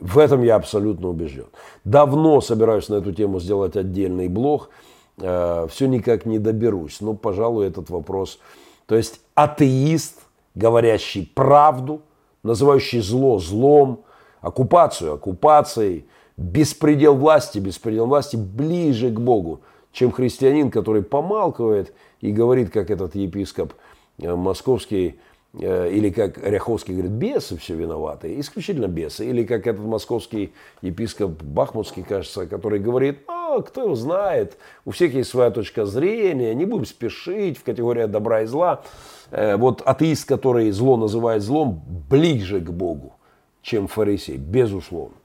в 0.00 0.18
этом 0.18 0.42
я 0.42 0.56
абсолютно 0.56 1.08
убежден. 1.08 1.46
Давно 1.84 2.40
собираюсь 2.40 2.88
на 2.88 2.96
эту 2.96 3.12
тему 3.12 3.40
сделать 3.40 3.76
отдельный 3.76 4.28
блог. 4.28 4.70
Э, 5.18 5.66
Все 5.70 5.86
никак 5.86 6.26
не 6.26 6.38
доберусь. 6.38 7.00
Но, 7.00 7.14
пожалуй, 7.14 7.66
этот 7.66 7.88
вопрос. 7.90 8.38
То 8.86 8.94
есть 8.94 9.20
атеист, 9.34 10.20
говорящий 10.54 11.30
правду, 11.34 12.02
называющий 12.42 13.00
зло 13.00 13.38
злом, 13.38 14.04
оккупацию 14.40 15.14
оккупацией, 15.14 16.06
беспредел 16.36 17.14
власти, 17.14 17.58
беспредел 17.58 18.06
власти 18.06 18.36
ближе 18.36 19.10
к 19.10 19.18
Богу, 19.18 19.60
чем 19.92 20.12
христианин, 20.12 20.70
который 20.70 21.02
помалкивает 21.02 21.94
и 22.20 22.30
говорит, 22.30 22.70
как 22.70 22.90
этот 22.90 23.14
епископ 23.14 23.72
э, 24.18 24.34
московский, 24.34 25.18
или 25.58 26.10
как 26.10 26.38
Ряховский 26.38 26.94
говорит, 26.94 27.12
бесы 27.12 27.56
все 27.56 27.74
виноваты, 27.74 28.38
исключительно 28.38 28.88
бесы. 28.88 29.26
Или 29.26 29.44
как 29.44 29.66
этот 29.66 29.84
московский 29.84 30.52
епископ 30.82 31.42
Бахмутский, 31.42 32.02
кажется, 32.02 32.46
который 32.46 32.78
говорит, 32.78 33.20
ну, 33.26 33.62
кто 33.62 33.84
его 33.84 33.94
знает, 33.94 34.58
у 34.84 34.90
всех 34.90 35.14
есть 35.14 35.30
своя 35.30 35.50
точка 35.50 35.86
зрения, 35.86 36.54
не 36.54 36.66
будем 36.66 36.84
спешить 36.84 37.58
в 37.58 37.64
категории 37.64 38.04
добра 38.04 38.42
и 38.42 38.46
зла. 38.46 38.82
Э, 39.30 39.56
вот 39.56 39.82
атеист, 39.82 40.28
который 40.28 40.70
зло 40.72 40.96
называет 40.96 41.42
злом, 41.42 41.82
ближе 42.10 42.60
к 42.60 42.70
Богу, 42.70 43.14
чем 43.62 43.88
фарисей, 43.88 44.36
безусловно. 44.36 45.16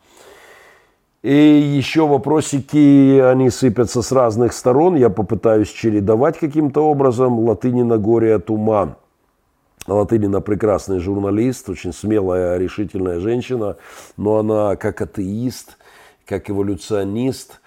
И 1.24 1.36
еще 1.36 2.08
вопросики, 2.08 3.20
они 3.20 3.52
сыпятся 3.52 4.02
с 4.02 4.12
разных 4.12 4.54
сторон. 4.54 4.96
Я 4.96 5.10
попытаюсь 5.12 5.70
чередовать 5.70 6.40
каким-то 6.40 6.82
образом. 6.82 7.40
Латыни 7.42 7.84
на 7.84 8.00
горе 8.00 8.34
от 8.36 8.50
ума. 8.50 8.96
Латынина 9.88 10.42
прекрасный 10.42 11.00
журналист, 11.00 11.70
очень 11.70 11.92
смелая, 11.92 12.58
решительная 12.58 13.20
женщина, 13.20 13.78
но 14.16 14.38
она 14.38 14.76
как 14.76 15.02
атеист, 15.02 15.78
как 16.26 16.52
эволюционист, 16.52 17.62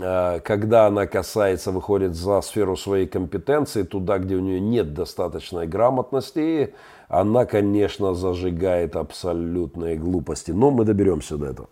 э, 0.00 0.40
когда 0.42 0.86
она 0.86 1.06
касается, 1.06 1.70
выходит 1.70 2.14
за 2.14 2.40
сферу 2.40 2.76
своей 2.76 3.06
компетенции, 3.06 3.82
туда, 3.82 4.18
где 4.18 4.36
у 4.36 4.40
нее 4.40 4.58
нет 4.58 4.94
достаточной 4.94 5.66
грамотности, 5.66 6.74
она, 7.08 7.44
конечно, 7.44 8.14
зажигает 8.14 8.96
абсолютные 8.96 9.96
глупости. 9.96 10.52
Но 10.52 10.70
мы 10.70 10.84
доберемся 10.86 11.36
до 11.36 11.46
этого. 11.46 11.68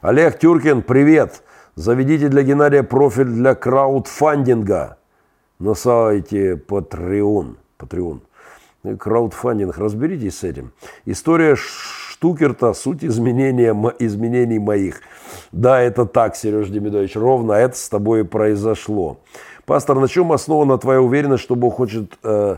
Олег 0.00 0.38
Тюркин, 0.38 0.82
привет! 0.82 1.42
Заведите 1.76 2.28
для 2.28 2.42
Геннадия 2.42 2.82
профиль 2.82 3.26
для 3.26 3.54
краудфандинга 3.54 4.98
на 5.60 5.74
сайте 5.74 6.54
Patreon. 6.54 7.54
Patreon 7.78 8.20
краудфандинг, 8.96 9.78
разберитесь 9.78 10.38
с 10.38 10.44
этим. 10.44 10.72
История 11.04 11.56
Штукерта, 11.56 12.72
суть 12.74 13.04
изменения, 13.04 13.72
изменений 14.00 14.58
моих. 14.58 15.00
Да, 15.52 15.80
это 15.80 16.04
так, 16.04 16.34
Сереж 16.34 16.68
Демидович, 16.68 17.16
ровно 17.16 17.52
это 17.52 17.76
с 17.76 17.88
тобой 17.88 18.20
и 18.20 18.24
произошло. 18.24 19.18
Пастор, 19.66 20.00
на 20.00 20.08
чем 20.08 20.32
основана 20.32 20.78
твоя 20.78 21.00
уверенность, 21.00 21.44
что 21.44 21.54
Бог 21.54 21.74
хочет 21.74 22.18
э, 22.24 22.56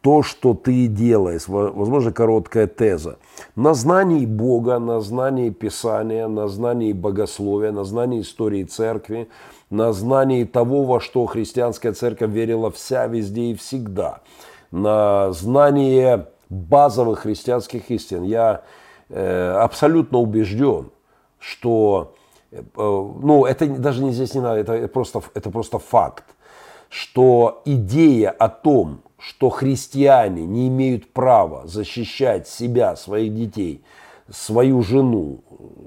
то, 0.00 0.22
что 0.22 0.54
ты 0.54 0.86
делаешь? 0.86 1.48
Возможно, 1.48 2.12
короткая 2.12 2.66
теза. 2.66 3.18
На 3.56 3.74
знании 3.74 4.24
Бога, 4.24 4.78
на 4.78 5.00
знании 5.00 5.50
Писания, 5.50 6.26
на 6.28 6.48
знании 6.48 6.92
богословия, 6.92 7.72
на 7.72 7.84
знании 7.84 8.22
истории 8.22 8.64
церкви, 8.64 9.28
на 9.68 9.92
знании 9.92 10.44
того, 10.44 10.84
во 10.84 11.00
что 11.00 11.26
христианская 11.26 11.92
церковь 11.92 12.30
верила 12.30 12.70
вся, 12.70 13.06
везде 13.06 13.50
и 13.50 13.54
всегда– 13.54 14.20
на 14.74 15.32
знание 15.32 16.26
базовых 16.50 17.20
христианских 17.20 17.90
истин. 17.90 18.24
Я 18.24 18.62
э, 19.08 19.52
абсолютно 19.52 20.18
убежден, 20.18 20.90
что, 21.38 22.14
э, 22.50 22.60
ну, 22.74 23.44
это 23.44 23.66
даже 23.66 24.02
не 24.02 24.10
здесь 24.10 24.34
не 24.34 24.40
надо, 24.40 24.74
это 24.74 24.88
просто, 24.88 25.22
это 25.34 25.50
просто 25.50 25.78
факт, 25.78 26.24
что 26.88 27.62
идея 27.64 28.30
о 28.30 28.48
том, 28.48 29.00
что 29.16 29.48
христиане 29.48 30.44
не 30.44 30.66
имеют 30.66 31.12
права 31.12 31.66
защищать 31.66 32.48
себя, 32.48 32.96
своих 32.96 33.32
детей, 33.32 33.84
свою 34.28 34.82
жену, 34.82 35.38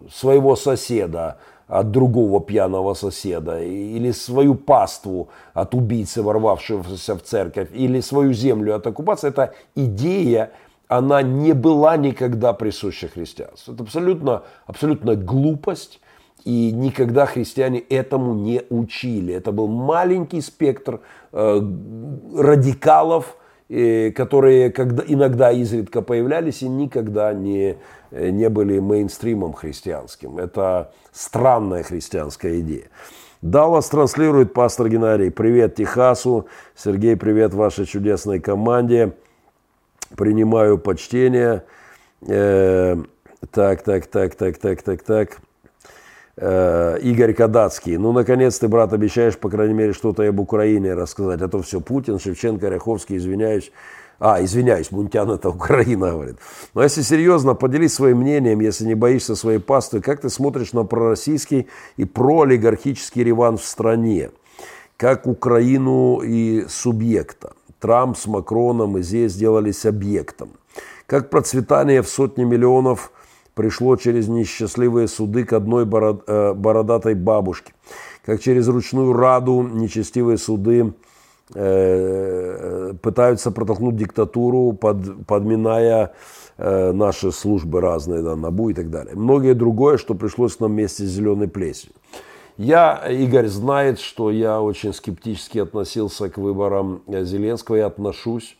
своего 0.09 0.55
соседа, 0.55 1.39
от 1.67 1.91
другого 1.91 2.39
пьяного 2.39 2.93
соседа, 2.93 3.61
или 3.61 4.11
свою 4.11 4.55
паству 4.55 5.29
от 5.53 5.75
убийцы, 5.75 6.21
ворвавшегося 6.21 7.15
в 7.15 7.21
церковь, 7.21 7.69
или 7.73 7.99
свою 8.01 8.33
землю 8.33 8.75
от 8.75 8.87
оккупации, 8.87 9.29
эта 9.29 9.53
идея, 9.75 10.51
она 10.87 11.21
не 11.21 11.53
была 11.53 11.97
никогда 11.97 12.53
присуща 12.53 13.09
христианству. 13.09 13.73
Это 13.73 13.83
абсолютно, 13.83 14.43
абсолютно 14.65 15.15
глупость, 15.15 15.99
и 16.45 16.71
никогда 16.71 17.25
христиане 17.25 17.79
этому 17.79 18.33
не 18.33 18.61
учили. 18.69 19.33
Это 19.33 19.51
был 19.51 19.67
маленький 19.67 20.39
спектр 20.39 21.01
э, 21.33 21.61
радикалов 22.35 23.35
и, 23.69 24.11
которые 24.15 24.71
когда, 24.71 25.03
иногда 25.05 25.51
изредка 25.51 26.01
появлялись 26.01 26.61
и 26.61 26.69
никогда 26.69 27.33
не, 27.33 27.77
не 28.11 28.49
были 28.49 28.79
мейнстримом 28.79 29.53
христианским. 29.53 30.37
Это 30.37 30.91
странная 31.11 31.83
христианская 31.83 32.59
идея. 32.61 32.85
Даллас 33.41 33.87
транслирует 33.89 34.53
пастор 34.53 34.89
Геннадий. 34.89 35.29
Привет 35.29 35.75
Техасу. 35.75 36.47
Сергей, 36.75 37.15
привет 37.15 37.53
вашей 37.53 37.85
чудесной 37.85 38.39
команде. 38.39 39.13
Принимаю 40.15 40.79
почтение. 40.79 41.63
Э, 42.27 42.95
так, 43.51 43.83
так, 43.83 44.07
так, 44.07 44.35
так, 44.35 44.57
так, 44.57 44.81
так, 44.81 45.03
так. 45.03 45.37
Э, 46.39 46.99
Игорь 47.01 47.33
Кадацкий. 47.33 47.97
Ну, 47.97 48.11
наконец 48.11 48.59
ты, 48.59 48.67
брат, 48.67 48.93
обещаешь, 48.93 49.37
по 49.37 49.49
крайней 49.49 49.73
мере, 49.73 49.93
что-то 49.93 50.23
об 50.23 50.39
Украине 50.39 50.93
рассказать. 50.93 51.41
А 51.41 51.47
то 51.47 51.61
все 51.63 51.81
Путин, 51.81 52.19
Шевченко, 52.19 52.69
Ряховский, 52.69 53.17
извиняюсь. 53.17 53.71
А, 54.19 54.43
извиняюсь, 54.43 54.91
Мунтян 54.91 55.31
это 55.31 55.49
Украина, 55.49 56.11
говорит. 56.11 56.37
Но 56.75 56.83
если 56.83 57.01
серьезно, 57.01 57.55
поделись 57.55 57.93
своим 57.93 58.19
мнением, 58.19 58.59
если 58.59 58.85
не 58.85 58.95
боишься 58.95 59.35
своей 59.35 59.59
пасты, 59.59 59.99
как 59.99 60.21
ты 60.21 60.29
смотришь 60.29 60.73
на 60.73 60.83
пророссийский 60.83 61.67
и 61.97 62.05
проолигархический 62.05 63.23
реванш 63.23 63.61
в 63.61 63.65
стране? 63.65 64.29
Как 64.95 65.27
Украину 65.27 66.21
и 66.23 66.65
субъекта. 66.67 67.53
Трамп 67.79 68.17
с 68.17 68.25
Макроном 68.25 68.97
и 68.97 69.01
здесь 69.03 69.33
сделались 69.33 69.85
объектом. 69.85 70.49
Как 71.05 71.29
процветание 71.29 72.01
в 72.01 72.09
сотни 72.09 72.43
миллионов 72.43 73.11
пришло 73.57 73.97
через 73.97 74.29
несчастливые 74.29 75.09
суды 75.09 75.43
к 75.43 75.51
одной 75.51 75.83
э, 75.83 76.53
бородатой 76.53 77.15
бабушке. 77.15 77.73
Как 78.25 78.39
через 78.39 78.69
ручную 78.69 79.11
раду 79.11 79.61
нечестивые 79.63 80.37
суды 80.37 80.93
Э, 81.55 82.93
пытаются 83.01 83.51
протолкнуть 83.51 83.95
диктатуру, 83.95 84.73
под, 84.73 85.25
подминая 85.25 86.11
э, 86.57 86.91
наши 86.91 87.31
службы 87.31 87.79
разные, 87.79 88.21
да, 88.21 88.35
НАБУ 88.35 88.69
и 88.69 88.73
так 88.73 88.89
далее. 88.89 89.15
Многое 89.15 89.53
другое, 89.53 89.97
что 89.97 90.13
пришлось 90.13 90.59
нам 90.59 90.73
вместе 90.73 91.03
с 91.05 91.07
зеленой 91.07 91.47
плесью. 91.47 91.91
Я, 92.57 93.01
Игорь 93.09 93.47
знает, 93.47 93.99
что 93.99 94.29
я 94.29 94.61
очень 94.61 94.93
скептически 94.93 95.59
относился 95.59 96.29
к 96.29 96.37
выборам 96.37 97.01
Зеленского 97.07 97.77
и 97.77 97.81
отношусь. 97.81 98.57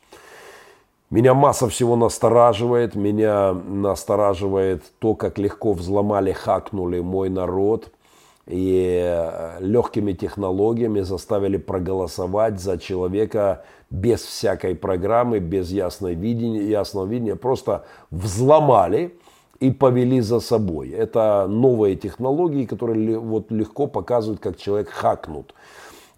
Меня 1.10 1.34
масса 1.34 1.70
всего 1.70 1.96
настораживает. 1.96 2.96
Меня 2.96 3.54
настораживает 3.54 4.84
то, 5.00 5.16
как 5.16 5.38
легко 5.38 5.74
взломали, 5.74 6.32
хакнули 6.32 7.00
мой 7.00 7.30
народ– 7.30 7.92
и 8.48 9.02
э, 9.04 9.58
легкими 9.60 10.14
технологиями 10.14 11.02
заставили 11.02 11.58
проголосовать 11.58 12.60
за 12.60 12.78
человека 12.78 13.64
без 13.90 14.22
всякой 14.22 14.74
программы, 14.76 15.40
без 15.40 15.70
ясного 15.70 16.14
видения, 16.14 16.64
ясного 16.64 17.06
видения, 17.06 17.36
просто 17.36 17.86
взломали 18.10 19.18
и 19.60 19.72
повели 19.72 20.22
за 20.22 20.40
собой. 20.40 20.90
Это 20.90 21.46
новые 21.50 21.98
технологии, 21.98 22.66
которые 22.66 23.20
вот 23.20 23.52
легко 23.52 23.88
показывают, 23.88 24.40
как 24.40 24.58
человек 24.58 24.90
хакнут. 24.90 25.54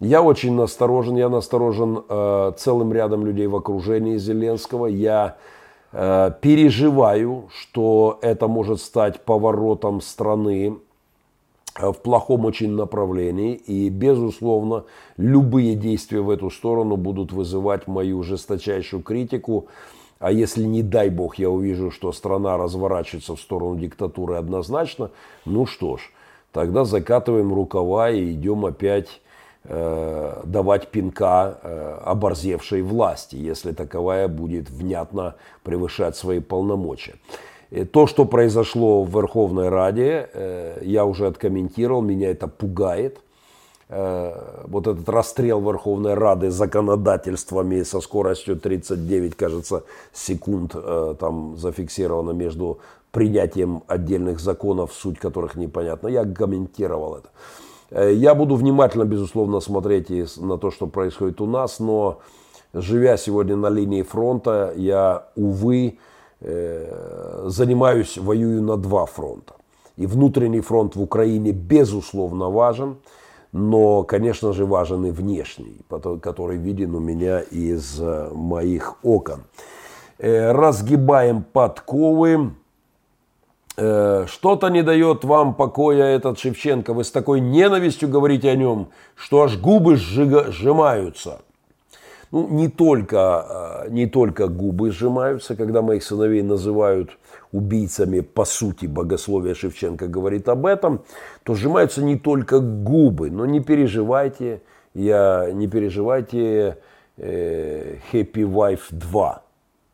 Я 0.00 0.22
очень 0.22 0.54
насторожен, 0.54 1.16
я 1.16 1.28
насторожен 1.28 2.02
э, 2.08 2.52
целым 2.56 2.90
рядом 2.92 3.26
людей 3.26 3.46
в 3.46 3.54
окружении 3.54 4.16
Зеленского. 4.16 4.86
Я 4.86 5.36
э, 5.92 6.30
переживаю, 6.40 7.50
что 7.54 8.18
это 8.22 8.48
может 8.48 8.80
стать 8.80 9.20
поворотом 9.20 10.00
страны 10.00 10.78
в 11.78 11.92
плохом 11.92 12.46
очень 12.46 12.70
направлении. 12.70 13.54
И, 13.54 13.90
безусловно, 13.90 14.84
любые 15.18 15.74
действия 15.74 16.22
в 16.22 16.30
эту 16.30 16.48
сторону 16.50 16.96
будут 16.96 17.30
вызывать 17.30 17.86
мою 17.86 18.22
жесточайшую 18.22 19.02
критику. 19.02 19.66
А 20.18 20.32
если, 20.32 20.64
не 20.64 20.82
дай 20.82 21.10
бог, 21.10 21.36
я 21.36 21.50
увижу, 21.50 21.90
что 21.90 22.10
страна 22.12 22.56
разворачивается 22.56 23.36
в 23.36 23.40
сторону 23.40 23.76
диктатуры 23.76 24.36
однозначно, 24.36 25.10
ну 25.44 25.66
что 25.66 25.98
ж, 25.98 26.10
тогда 26.52 26.84
закатываем 26.84 27.52
рукава 27.52 28.10
и 28.10 28.32
идем 28.32 28.64
опять 28.64 29.20
э, 29.64 30.42
давать 30.44 30.88
пинка 30.88 31.58
э, 31.62 31.98
оборзевшей 32.04 32.82
власти, 32.82 33.36
если 33.36 33.72
таковая 33.72 34.28
будет 34.28 34.70
внятно 34.70 35.34
превышать 35.62 36.16
свои 36.16 36.40
полномочия. 36.40 37.14
То, 37.92 38.08
что 38.08 38.24
произошло 38.24 39.04
в 39.04 39.14
Верховной 39.14 39.68
Раде, 39.68 40.28
э, 40.32 40.78
я 40.82 41.04
уже 41.04 41.26
откомментировал, 41.26 42.02
меня 42.02 42.30
это 42.30 42.48
пугает. 42.48 43.20
Э, 43.88 44.64
вот 44.66 44.86
этот 44.86 45.08
расстрел 45.08 45.60
Верховной 45.60 46.14
Рады 46.14 46.50
законодательствами 46.50 47.82
со 47.82 48.00
скоростью 48.00 48.56
39, 48.56 49.36
кажется, 49.36 49.84
секунд 50.12 50.72
э, 50.74 51.14
там 51.18 51.56
зафиксировано 51.56 52.30
между 52.30 52.78
принятием 53.12 53.82
отдельных 53.88 54.40
законов, 54.40 54.92
суть 54.92 55.18
которых 55.18 55.56
непонятна. 55.56 56.08
Я 56.08 56.24
комментировал 56.24 57.16
это. 57.16 57.28
Я 57.90 58.34
буду 58.34 58.56
внимательно, 58.56 59.04
безусловно, 59.04 59.60
смотреть 59.60 60.10
на 60.36 60.58
то, 60.58 60.70
что 60.70 60.86
происходит 60.86 61.40
у 61.40 61.46
нас, 61.46 61.80
но 61.80 62.20
живя 62.72 63.16
сегодня 63.16 63.56
на 63.56 63.68
линии 63.68 64.02
фронта, 64.02 64.72
я, 64.76 65.26
увы, 65.34 65.98
Э, 66.42 67.44
занимаюсь, 67.48 68.16
воюю 68.16 68.62
на 68.62 68.76
два 68.76 69.04
фронта. 69.04 69.54
И 69.96 70.06
внутренний 70.06 70.62
фронт 70.62 70.96
в 70.96 71.02
Украине 71.02 71.52
безусловно 71.52 72.48
важен, 72.48 72.96
но, 73.52 74.04
конечно 74.04 74.54
же, 74.54 74.64
важен 74.64 75.04
и 75.04 75.10
внешний, 75.10 75.80
который 76.22 76.56
виден 76.56 76.94
у 76.94 76.98
меня 76.98 77.40
из 77.40 78.00
э, 78.00 78.30
моих 78.32 78.96
окон. 79.02 79.42
Э, 80.18 80.52
разгибаем 80.52 81.42
подковы. 81.42 82.52
Что-то 83.80 84.68
не 84.68 84.82
дает 84.82 85.24
вам 85.24 85.54
покоя 85.54 86.04
этот 86.04 86.38
Шевченко. 86.38 86.92
Вы 86.92 87.04
с 87.04 87.10
такой 87.10 87.40
ненавистью 87.40 88.08
говорите 88.08 88.50
о 88.50 88.56
нем, 88.56 88.88
что 89.14 89.42
аж 89.42 89.56
губы 89.58 89.96
сжимаются– 89.96 91.40
ну, 92.30 92.48
не 92.48 92.68
только, 92.68 93.18
а, 93.18 93.88
не 93.88 94.06
только 94.06 94.46
губы 94.46 94.92
сжимаются, 94.92 95.56
когда 95.56 95.82
моих 95.82 96.04
сыновей 96.04 96.42
называют 96.42 97.18
убийцами, 97.52 98.20
по 98.20 98.44
сути, 98.44 98.86
богословия 98.86 99.54
Шевченко 99.54 100.06
говорит 100.06 100.48
об 100.48 100.66
этом, 100.66 101.02
то 101.42 101.54
сжимаются 101.54 102.04
не 102.04 102.16
только 102.16 102.60
губы, 102.60 103.30
но 103.30 103.46
не 103.46 103.60
переживайте, 103.60 104.62
я, 104.94 105.50
не 105.52 105.66
переживайте 105.66 106.78
э, 107.16 107.96
Happy 108.12 108.44
Wife 108.44 108.90
2. 108.90 109.42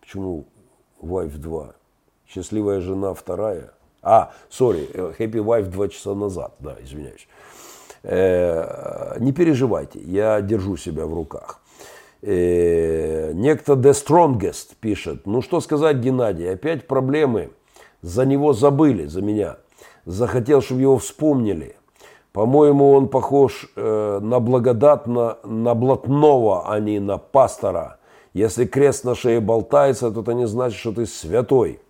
Почему 0.00 0.44
Wife 1.00 1.38
2? 1.38 1.74
Счастливая 2.28 2.80
жена 2.80 3.14
вторая. 3.14 3.70
А, 4.08 4.30
сори, 4.48 4.88
Happy 5.18 5.42
Wife 5.42 5.68
два 5.68 5.88
часа 5.88 6.14
назад, 6.14 6.54
да, 6.60 6.76
извиняюсь. 6.80 7.26
Э, 8.04 9.16
не 9.18 9.32
переживайте, 9.32 9.98
я 9.98 10.40
держу 10.40 10.76
себя 10.76 11.06
в 11.06 11.12
руках. 11.12 11.60
Э, 12.22 13.32
некто 13.34 13.72
The 13.72 13.90
Strongest 13.90 14.76
пишет, 14.80 15.26
ну 15.26 15.42
что 15.42 15.60
сказать, 15.60 15.96
Геннадий, 15.96 16.52
опять 16.52 16.86
проблемы. 16.86 17.50
За 18.00 18.24
него 18.24 18.52
забыли, 18.52 19.06
за 19.06 19.22
меня. 19.22 19.56
Захотел, 20.04 20.62
чтобы 20.62 20.82
его 20.82 20.98
вспомнили. 20.98 21.74
По-моему, 22.32 22.92
он 22.92 23.08
похож 23.08 23.68
э, 23.74 24.20
на 24.22 24.38
благодатно, 24.38 25.38
на 25.42 25.74
блатного, 25.74 26.70
а 26.70 26.78
не 26.78 27.00
на 27.00 27.18
пастора. 27.18 27.98
Если 28.34 28.66
крест 28.66 29.02
на 29.02 29.16
шее 29.16 29.40
болтается, 29.40 30.12
то 30.12 30.20
это 30.20 30.32
не 30.32 30.46
значит, 30.46 30.78
что 30.78 30.92
ты 30.92 31.06
святой. 31.06 31.80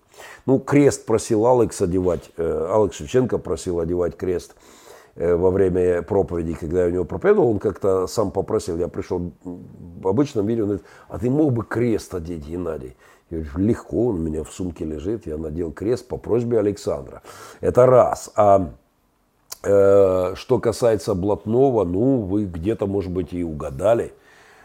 Ну, 0.47 0.59
крест 0.59 1.07
просил 1.07 1.47
Алекс 1.47 1.81
одевать, 1.81 2.31
э, 2.37 2.69
Алекс 2.73 2.97
Шевченко 2.97 3.39
просил 3.39 3.81
одевать 3.81 4.17
крест– 4.17 4.55
Э, 5.17 5.35
во 5.35 5.51
время 5.51 6.03
проповеди, 6.03 6.53
когда 6.53 6.83
я 6.83 6.89
у 6.89 6.91
него 6.91 7.05
проповедовал, 7.05 7.51
он 7.51 7.59
как-то 7.59 8.07
сам 8.07 8.31
попросил, 8.31 8.77
я 8.77 8.89
пришел 8.89 9.33
в 9.45 10.07
обычном 10.07 10.47
виде, 10.47 10.63
он 10.63 10.69
говорит, 10.69 10.87
а 11.09 11.19
ты 11.19 11.31
мог 11.31 11.55
бы 11.55 11.65
крест 11.65 12.15
одеть, 12.15 12.47
Геннадий? 12.47 12.97
Я 13.31 13.39
говорю, 13.39 13.67
легко, 13.67 14.09
он 14.09 14.17
у 14.17 14.19
меня 14.19 14.45
в 14.45 14.53
сумке 14.53 14.85
лежит, 14.85 15.27
я 15.27 15.39
надел 15.39 15.73
крест 15.73 16.07
по 16.07 16.19
просьбе 16.19 16.59
Александра. 16.59 17.23
Это 17.63 17.87
раз. 17.87 18.31
А 18.37 18.69
э, 19.63 20.35
что 20.35 20.59
касается 20.59 21.15
блатного, 21.15 21.85
ну, 21.85 22.21
вы 22.21 22.45
где-то, 22.45 22.87
может 22.87 23.11
быть, 23.11 23.33
и 23.33 23.43
угадали. 23.43 24.13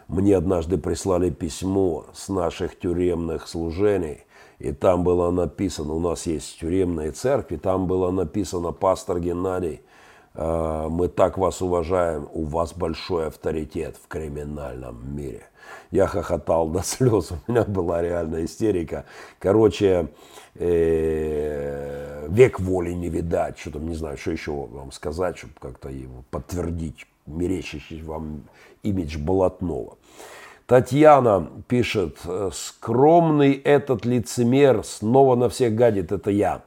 Мне 0.10 0.36
однажды 0.36 0.78
прислали 0.78 1.30
письмо 1.30 2.08
с 2.14 2.28
наших 2.28 2.78
тюремных 2.78 3.48
служений, 3.48 4.26
и 4.62 4.72
там 4.74 5.04
было 5.04 5.32
написано, 5.32 5.94
у 5.94 6.00
нас 6.00 6.26
есть 6.26 6.60
тюремные 6.60 7.12
церкви, 7.12 7.58
там 7.58 7.88
было 7.88 8.12
написано 8.12 8.72
«Пастор 8.72 9.20
Геннадий, 9.20 9.82
Э, 10.34 10.88
мы 10.90 11.08
так 11.08 11.38
вас 11.38 11.62
уважаем, 11.62 12.30
у 12.34 12.46
вас 12.46 12.74
большой 12.74 13.28
авторитет 13.28 13.98
в 14.02 14.08
криминальном 14.08 15.16
мире. 15.16 15.44
Я 15.92 16.08
хохотал 16.08 16.70
до 16.70 16.82
слез, 16.84 17.32
у 17.32 17.52
меня 17.52 17.64
была 17.64 18.02
реальная 18.02 18.46
истерика. 18.46 19.06
Короче, 19.40 20.08
э, 20.56 22.28
век 22.30 22.60
воли 22.60 22.92
не 22.92 23.10
видать, 23.10 23.60
что 23.60 23.72
там, 23.72 23.88
не 23.88 23.96
знаю, 23.96 24.18
что 24.18 24.32
еще 24.32 24.52
вам 24.52 24.92
сказать, 24.92 25.38
чтобы 25.38 25.54
как-то 25.60 25.90
его 25.90 26.24
подтвердить 26.32 27.08
мерещащий 27.26 28.02
вам 28.02 28.44
имидж 28.84 29.18
Болотного. 29.18 29.98
Татьяна 30.72 31.50
пишет, 31.68 32.20
скромный 32.54 33.52
этот 33.56 34.06
лицемер 34.06 34.86
снова 34.86 35.36
на 35.36 35.50
всех 35.50 35.76
гадит, 35.76 36.14
это 36.14 36.32
я. 36.32 36.62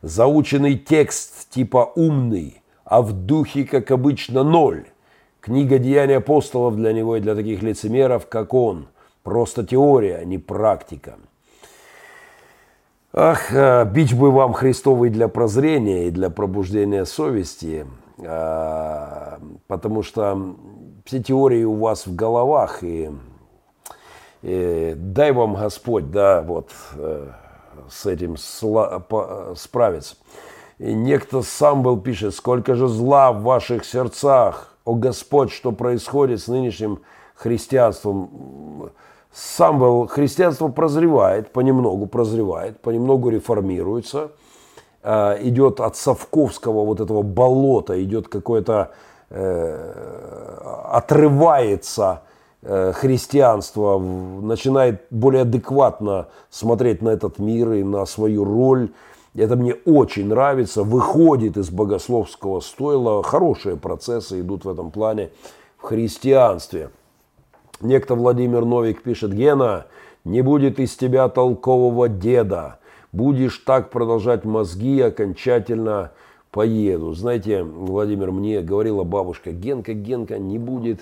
Заученный 0.00 0.78
текст 0.78 1.50
типа 1.50 1.90
умный, 1.96 2.62
а 2.84 3.02
в 3.02 3.12
духе, 3.12 3.64
как 3.64 3.90
обычно, 3.90 4.44
ноль. 4.44 4.84
Книга 5.40 5.80
«Деяния 5.80 6.18
апостолов» 6.18 6.76
для 6.76 6.92
него 6.92 7.16
и 7.16 7.20
для 7.20 7.34
таких 7.34 7.64
лицемеров, 7.64 8.28
как 8.28 8.54
он. 8.54 8.86
Просто 9.24 9.66
теория, 9.66 10.18
а 10.18 10.24
не 10.24 10.38
практика. 10.38 11.16
Ах, 13.12 13.52
э, 13.52 13.84
бич 13.92 14.14
бы 14.14 14.30
вам 14.30 14.52
Христовый 14.52 15.10
для 15.10 15.26
прозрения 15.26 16.06
и 16.06 16.10
для 16.12 16.30
пробуждения 16.30 17.04
совести, 17.04 17.88
э, 18.18 19.38
потому 19.66 20.04
что 20.04 20.54
все 21.04 21.20
теории 21.20 21.64
у 21.64 21.74
вас 21.74 22.06
в 22.06 22.14
головах, 22.14 22.84
и, 22.84 23.10
и 24.42 24.94
дай 24.96 25.32
вам 25.32 25.54
Господь, 25.54 26.10
да, 26.10 26.42
вот 26.42 26.70
э, 26.94 27.28
с 27.90 28.06
этим 28.06 28.36
справиться. 29.56 30.16
И 30.78 30.92
некто 30.92 31.42
сам 31.42 31.82
был 31.82 32.00
пишет, 32.00 32.34
сколько 32.34 32.74
же 32.74 32.88
зла 32.88 33.32
в 33.32 33.42
ваших 33.42 33.84
сердцах, 33.84 34.74
о 34.84 34.94
Господь, 34.94 35.52
что 35.52 35.70
происходит 35.70 36.40
с 36.40 36.48
нынешним 36.48 37.02
христианством 37.36 38.90
сам 39.32 39.78
был, 39.78 40.06
христианство 40.06 40.68
прозревает, 40.68 41.52
понемногу 41.52 42.06
прозревает, 42.06 42.80
понемногу 42.80 43.30
реформируется, 43.30 44.32
э, 45.02 45.38
идет 45.40 45.80
от 45.80 45.96
совковского 45.96 46.84
вот 46.84 47.00
этого 47.00 47.22
болота, 47.22 48.02
идет 48.02 48.28
какое-то, 48.28 48.90
э, 49.30 50.82
отрывается 50.90 52.22
христианство, 52.64 53.98
начинает 53.98 55.02
более 55.10 55.42
адекватно 55.42 56.28
смотреть 56.48 57.02
на 57.02 57.10
этот 57.10 57.38
мир 57.38 57.72
и 57.72 57.82
на 57.82 58.06
свою 58.06 58.44
роль. 58.44 58.90
Это 59.34 59.56
мне 59.56 59.74
очень 59.84 60.28
нравится, 60.28 60.82
выходит 60.82 61.56
из 61.56 61.70
богословского 61.70 62.60
стойла, 62.60 63.22
хорошие 63.22 63.76
процессы 63.76 64.40
идут 64.40 64.64
в 64.64 64.68
этом 64.68 64.90
плане 64.90 65.30
в 65.78 65.82
христианстве– 65.82 66.90
Некто 67.82 68.14
Владимир 68.14 68.64
Новик 68.64 69.02
пишет, 69.02 69.34
Гена, 69.34 69.86
не 70.24 70.40
будет 70.40 70.78
из 70.78 70.94
тебя 70.94 71.28
толкового 71.28 72.08
деда. 72.08 72.78
Будешь 73.10 73.58
так 73.58 73.90
продолжать 73.90 74.44
мозги, 74.44 75.00
окончательно 75.00 76.12
поеду. 76.52 77.12
Знаете, 77.12 77.64
Владимир, 77.64 78.30
мне 78.30 78.60
говорила 78.60 79.02
бабушка, 79.02 79.50
Генка, 79.50 79.94
Генка, 79.94 80.38
не 80.38 80.58
будет 80.58 81.00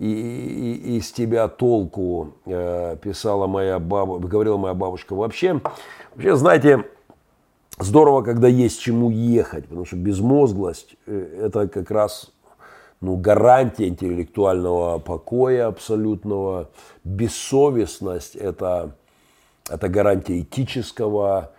и, 0.00 0.06
и, 0.06 0.96
из 0.96 1.12
тебя 1.12 1.46
толку, 1.48 2.32
э, 2.46 2.96
писала 3.02 3.46
моя 3.46 3.78
бабушка, 3.78 4.28
говорила 4.28 4.56
моя 4.56 4.72
бабушка. 4.72 5.14
Вообще, 5.14 5.60
вообще, 6.14 6.36
знаете, 6.36 6.86
здорово, 7.78 8.22
когда 8.22 8.48
есть 8.48 8.80
чему 8.80 9.10
ехать, 9.10 9.64
потому 9.64 9.84
что 9.84 9.96
безмозглость 9.96 10.96
э,– 11.06 11.40
это 11.42 11.68
как 11.68 11.90
раз 11.90 12.32
ну, 13.02 13.16
гарантия 13.16 13.88
интеллектуального 13.88 14.98
покоя 15.00 15.66
абсолютного. 15.66 16.70
Бессовестность– 17.04 18.36
это, 18.36 18.96
это 19.68 19.90
гарантия 19.90 20.40
этического 20.40 21.52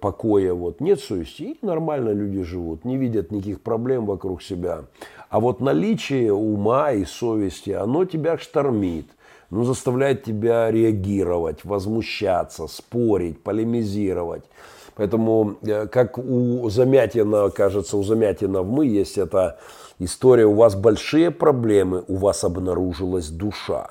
покоя. 0.00 0.54
Вот. 0.54 0.80
Нет 0.80 1.00
совести, 1.00 1.42
и 1.42 1.58
нормально 1.62 2.10
люди 2.10 2.42
живут, 2.42 2.84
не 2.84 2.96
видят 2.96 3.32
никаких 3.32 3.60
проблем 3.60 4.06
вокруг 4.06 4.42
себя. 4.42 4.84
А 5.28 5.40
вот 5.40 5.60
наличие 5.60 6.32
ума 6.32 6.92
и 6.92 7.04
совести, 7.04 7.70
оно 7.70 8.04
тебя 8.04 8.38
штормит, 8.38 9.06
ну, 9.50 9.64
заставляет 9.64 10.24
тебя 10.24 10.70
реагировать, 10.70 11.64
возмущаться, 11.64 12.66
спорить, 12.66 13.42
полемизировать. 13.42 14.44
Поэтому, 14.96 15.56
э, 15.62 15.86
как 15.86 16.18
у 16.18 16.68
Замятина, 16.70 17.50
кажется, 17.50 17.96
у 17.96 18.02
Замятина 18.02 18.62
в 18.62 18.70
«Мы» 18.70 18.86
есть 18.86 19.18
это 19.18 19.58
история, 19.98 20.46
у 20.46 20.54
вас 20.54 20.74
большие 20.74 21.30
проблемы, 21.30 22.02
у 22.08 22.16
вас 22.16 22.44
обнаружилась 22.44 23.28
душа. 23.28 23.90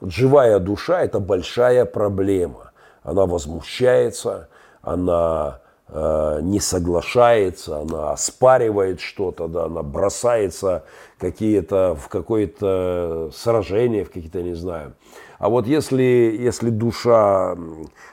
Вот 0.00 0.12
живая 0.12 0.58
душа– 0.58 1.02
это 1.02 1.18
большая 1.18 1.86
проблема. 1.86 2.72
Она 3.02 3.26
возмущается, 3.26 4.48
она 4.84 5.60
э, 5.88 6.40
не 6.42 6.60
соглашается, 6.60 7.78
она 7.78 8.12
оспаривает 8.12 9.00
что-то, 9.00 9.48
да, 9.48 9.64
она 9.64 9.82
бросается 9.82 10.84
какие-то, 11.18 11.96
в 12.00 12.08
какое-то 12.08 13.30
сражение, 13.34 14.04
в 14.04 14.10
какие-то, 14.10 14.42
не 14.42 14.54
знаю. 14.54 14.94
А 15.38 15.48
вот 15.48 15.66
если, 15.66 16.02
если 16.02 16.70
душа, 16.70 17.56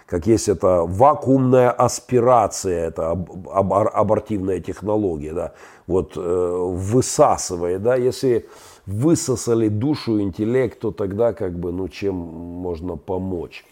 как 0.06 0.28
есть 0.28 0.50
это 0.50 0.84
вакуумная 0.86 1.72
аспирация, 1.72 2.88
это 2.88 3.12
аб, 3.12 3.30
аб, 3.48 3.90
абортивная 3.94 4.60
технология, 4.60 5.34
да, 5.34 5.54
вот 5.88 6.14
э, 6.18 6.20
высасывает, 6.20 7.84
да, 7.84 7.96
если 7.96 8.48
высосали 8.86 9.68
душу, 9.68 10.20
интеллект, 10.22 10.80
то 10.80 10.92
тогда 10.92 11.34
как 11.34 11.58
бы, 11.58 11.72
ну, 11.72 11.88
чем 11.88 12.16
можно 12.16 12.98
помочь. 12.98 13.66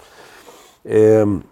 Эм, 0.84 1.44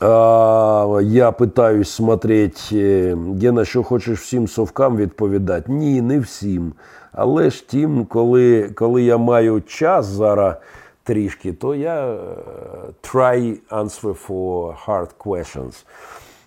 а, 0.00 1.00
я 1.02 1.32
питаюсь 1.32 1.90
смотреть, 1.90 2.68
е, 2.72 3.16
Гена, 3.42 3.64
що 3.64 3.82
хочеш 3.82 4.20
всім 4.20 4.48
совкам 4.48 4.96
відповідати? 4.96 5.72
Ні, 5.72 6.02
не 6.02 6.18
всім. 6.18 6.72
Але 7.12 7.50
ж 7.50 7.68
тим, 7.68 8.04
коли 8.04 8.70
коли 8.74 9.02
я 9.02 9.18
маю 9.18 9.60
час 9.60 10.06
зараз 10.06 10.54
трішки, 11.02 11.52
то 11.52 11.74
я 11.74 12.16
try 13.02 13.58
answer 13.70 14.28
for 14.28 14.74
hard 14.86 15.08
questions. 15.18 15.84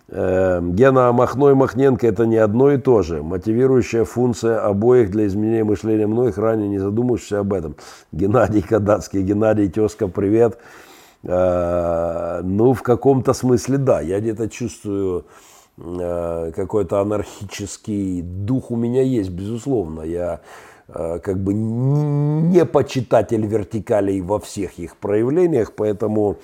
Гена 0.10 1.12
Махно 1.12 1.50
и 1.50 1.54
Махненко – 1.54 2.08
это 2.08 2.26
не 2.26 2.38
одно 2.38 2.72
и 2.72 2.78
то 2.78 3.02
же. 3.02 3.24
Мотивирующая 3.24 4.04
функция 4.04 4.60
обоих 4.60 5.10
для 5.12 5.26
изменения 5.26 5.64
мышления 5.64 6.08
многих, 6.08 6.38
ранее 6.38 6.70
не 6.70 6.80
задумывавшихся 6.80 7.40
об 7.40 7.54
этом. 7.54 7.76
Геннадий 8.12 8.62
Кадацкий, 8.62 9.24
Геннадий, 9.24 9.70
тезка, 9.70 10.08
привет. 10.08 10.60
Ну, 11.23 12.73
в 12.73 12.83
каком-то 12.83 13.33
смысле, 13.33 13.79
да. 13.79 14.01
Я 14.01 14.21
где-то 14.21 14.49
чувствую 14.49 15.27
какой-то 15.77 17.01
анархический 17.01 18.23
дух 18.23 18.71
у 18.71 18.77
меня 18.77 19.03
есть, 19.03 19.31
безусловно. 19.31 20.03
Я 20.03 20.41
как 20.87 21.39
бы 21.39 21.55
не 21.55 22.65
почитатель 22.65 23.47
вертикалей 23.47 24.21
во 24.21 24.39
всех 24.39 24.79
их 24.79 24.97
проявлениях, 24.97 25.73
поэтому 25.75 26.39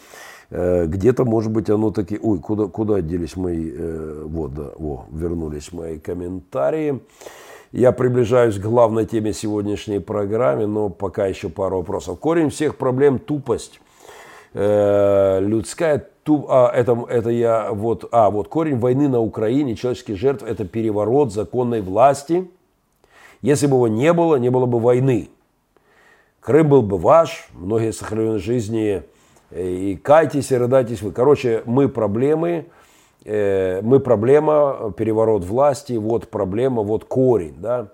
Э, 0.50 0.86
где-то, 0.86 1.24
может 1.24 1.50
быть, 1.50 1.68
оно 1.68 1.90
таки... 1.90 2.18
Ой, 2.22 2.38
куда, 2.38 2.66
куда 2.66 3.00
делись 3.00 3.36
мои... 3.36 3.70
Э, 3.72 4.22
вот, 4.24 4.54
да, 4.54 4.70
о, 4.78 5.06
вернулись 5.10 5.72
мои 5.72 5.98
комментарии. 5.98 7.00
Я 7.72 7.90
приближаюсь 7.90 8.56
к 8.56 8.62
главной 8.62 9.04
теме 9.04 9.32
сегодняшней 9.32 9.98
программы, 9.98 10.66
но 10.66 10.90
пока 10.90 11.26
еще 11.26 11.48
пару 11.48 11.78
вопросов. 11.78 12.20
Корень 12.20 12.50
всех 12.50 12.76
проблем– 12.76 13.18
тупость. 13.26 13.80
Э, 14.54 15.40
людская 15.40 16.06
туп... 16.22 16.46
А, 16.48 16.70
это, 16.72 16.96
это 17.08 17.30
я... 17.30 17.72
Вот, 17.72 18.08
а, 18.12 18.30
вот 18.30 18.48
корень 18.48 18.78
войны 18.78 19.08
на 19.08 19.20
Украине, 19.20 19.74
человеческих 19.74 20.16
жертв– 20.16 20.44
это 20.48 20.64
переворот 20.64 21.32
законной 21.32 21.80
власти. 21.80 22.48
Если 23.42 23.66
бы 23.66 23.74
его 23.74 23.88
не 23.88 24.12
было, 24.12 24.36
не 24.36 24.50
было 24.50 24.66
бы 24.66 24.78
войны. 24.78 25.28
Крым 26.40 26.68
был 26.68 26.82
бы 26.82 26.98
ваш, 26.98 27.48
многие 27.52 27.92
сохраненные 27.92 28.38
жизни 28.38 29.02
и 29.50 29.98
кайтесь, 30.00 30.52
и 30.52 30.56
рыдайтесь 30.56 31.02
вы. 31.02 31.10
Короче, 31.10 31.62
мы 31.64 31.88
проблемы, 31.88 32.66
э, 33.24 33.80
мы 33.82 33.98
проблема, 33.98 34.92
переворот 34.96 35.44
власти, 35.44 35.94
вот 35.94 36.28
проблема, 36.28 36.82
вот 36.82 37.04
корень, 37.06 37.54
да. 37.58 37.88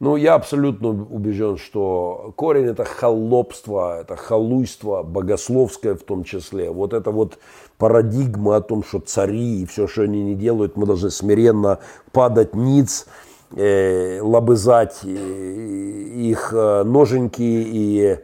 Ну, 0.00 0.16
я 0.16 0.34
абсолютно 0.34 0.88
убежден, 0.88 1.58
что 1.58 2.32
корень 2.34 2.68
это 2.68 2.84
холопство, 2.84 4.00
это 4.00 4.16
халуйство, 4.16 5.02
богословское 5.02 5.94
в 5.94 6.02
том 6.02 6.24
числе. 6.24 6.70
Вот 6.70 6.94
это 6.94 7.10
вот 7.10 7.38
парадигма 7.76 8.56
о 8.56 8.60
том, 8.62 8.82
что 8.82 9.00
цари 9.00 9.60
и 9.60 9.66
все, 9.66 9.86
что 9.86 10.02
они 10.02 10.22
не 10.22 10.34
делают, 10.34 10.74
мы 10.78 10.86
должны 10.86 11.10
смиренно 11.10 11.80
падать 12.12 12.54
ниц, 12.54 13.06
э, 13.54 14.20
лобызать 14.22 15.00
э, 15.04 15.08
их 15.08 16.54
э, 16.54 16.82
ноженьки 16.82 17.42
и 17.42 18.18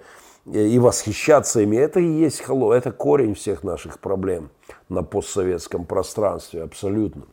и 0.47 0.79
восхищаться 0.79 1.61
ими, 1.61 1.77
это 1.77 1.99
и 1.99 2.07
есть 2.07 2.41
холо, 2.41 2.73
это 2.73 2.93
корень 2.93 3.35
всех 3.35 3.65
наших 3.65 3.99
проблем 3.99 4.51
на 4.89 5.03
постсоветском 5.03 5.85
пространстве, 5.85 6.63
абсолютно. 6.63 7.25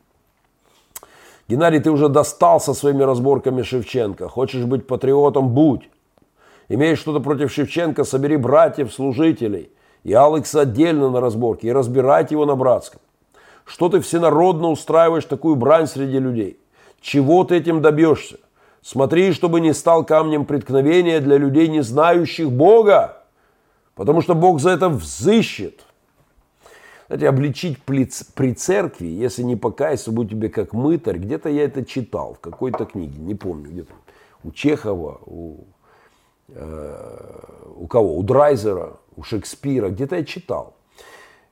Геннадий, 1.48 1.80
ты 1.80 1.90
уже 1.90 2.08
достал 2.08 2.60
со 2.60 2.72
своими 2.72 3.02
разборками 3.02 3.62
Шевченко. 3.62 4.28
Хочешь 4.28 4.64
быть 4.64 4.86
патриотом– 4.86 5.48
будь. 5.54 5.90
Имеешь 6.68 6.98
что-то 6.98 7.20
против 7.20 7.52
Шевченко– 7.52 8.04
собери 8.04 8.36
братьев, 8.36 8.92
служителей. 8.92 9.70
И 10.04 10.14
Алекса 10.14 10.62
отдельно 10.62 11.10
на 11.10 11.20
разборке, 11.20 11.68
и 11.68 11.72
разбирайте 11.72 12.34
его 12.34 12.46
на 12.46 12.56
братском. 12.56 13.00
Что 13.64 13.88
ты 13.88 14.00
всенародно 14.00 14.70
устраиваешь 14.70 15.24
такую 15.24 15.56
брань 15.56 15.86
среди 15.86 16.18
людей? 16.18 16.58
Чего 17.00 17.44
ты 17.44 17.56
этим 17.56 17.82
добьешься? 17.82 18.38
Смотри, 18.82 19.32
чтобы 19.32 19.60
не 19.60 19.72
стал 19.72 20.04
камнем 20.04 20.44
преткновения 20.44 21.20
для 21.20 21.38
людей, 21.38 21.68
не 21.68 21.82
знающих 21.82 22.50
Бога. 22.50 23.22
Потому 23.94 24.20
что 24.20 24.34
Бог 24.34 24.60
за 24.60 24.70
это 24.70 24.88
взыщет. 24.88 25.83
Знаете, 27.06 27.28
обличить 27.28 27.82
при 27.82 28.54
церкви, 28.54 29.06
если 29.06 29.42
не 29.42 29.56
покаяться, 29.56 30.10
будет 30.10 30.30
тебе 30.30 30.48
как 30.48 30.72
мытарь. 30.72 31.18
Где-то 31.18 31.48
я 31.48 31.64
это 31.64 31.84
читал, 31.84 32.34
в 32.34 32.40
какой-то 32.40 32.86
книге, 32.86 33.18
не 33.18 33.34
помню, 33.34 33.70
где-то 33.70 33.92
у 34.42 34.50
Чехова, 34.50 35.20
у, 35.26 35.64
э, 36.48 37.40
у 37.76 37.86
кого, 37.86 38.16
у 38.16 38.22
Драйзера, 38.22 38.94
у 39.16 39.22
Шекспира, 39.22 39.90
где-то 39.90 40.16
я 40.16 40.24
читал. 40.24 40.74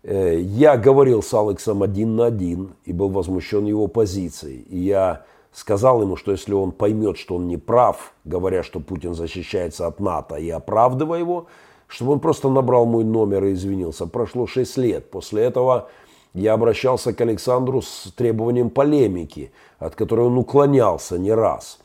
Э, 0.02 0.38
я 0.38 0.76
говорил 0.76 1.22
с 1.22 1.32
Алексом 1.34 1.82
один 1.82 2.16
на 2.16 2.26
один 2.26 2.74
и 2.84 2.92
был 2.92 3.10
возмущен 3.10 3.66
его 3.66 3.88
позицией. 3.88 4.60
И 4.70 4.78
я 4.78 5.24
сказал 5.52 6.02
ему, 6.02 6.16
что 6.16 6.32
если 6.32 6.54
он 6.54 6.72
поймет, 6.72 7.18
что 7.18 7.36
он 7.36 7.46
не 7.46 7.56
прав, 7.56 8.12
говоря, 8.24 8.62
что 8.62 8.80
Путин 8.80 9.14
защищается 9.14 9.86
от 9.86 10.00
НАТО 10.00 10.36
и 10.36 10.48
оправдывая 10.50 11.18
его, 11.18 11.46
чтобы 11.92 12.12
он 12.12 12.20
просто 12.20 12.48
набрал 12.48 12.86
мой 12.86 13.04
номер 13.04 13.44
и 13.44 13.52
извинился. 13.52 14.06
Прошло 14.06 14.46
6 14.46 14.78
лет. 14.78 15.10
После 15.10 15.42
этого 15.42 15.88
я 16.32 16.54
обращался 16.54 17.12
к 17.12 17.20
Александру 17.20 17.82
с 17.82 18.10
требованием 18.16 18.70
полемики, 18.70 19.52
от 19.78 19.94
которой 19.94 20.26
он 20.26 20.38
уклонялся 20.38 21.18
не 21.18 21.34
раз. 21.34 21.78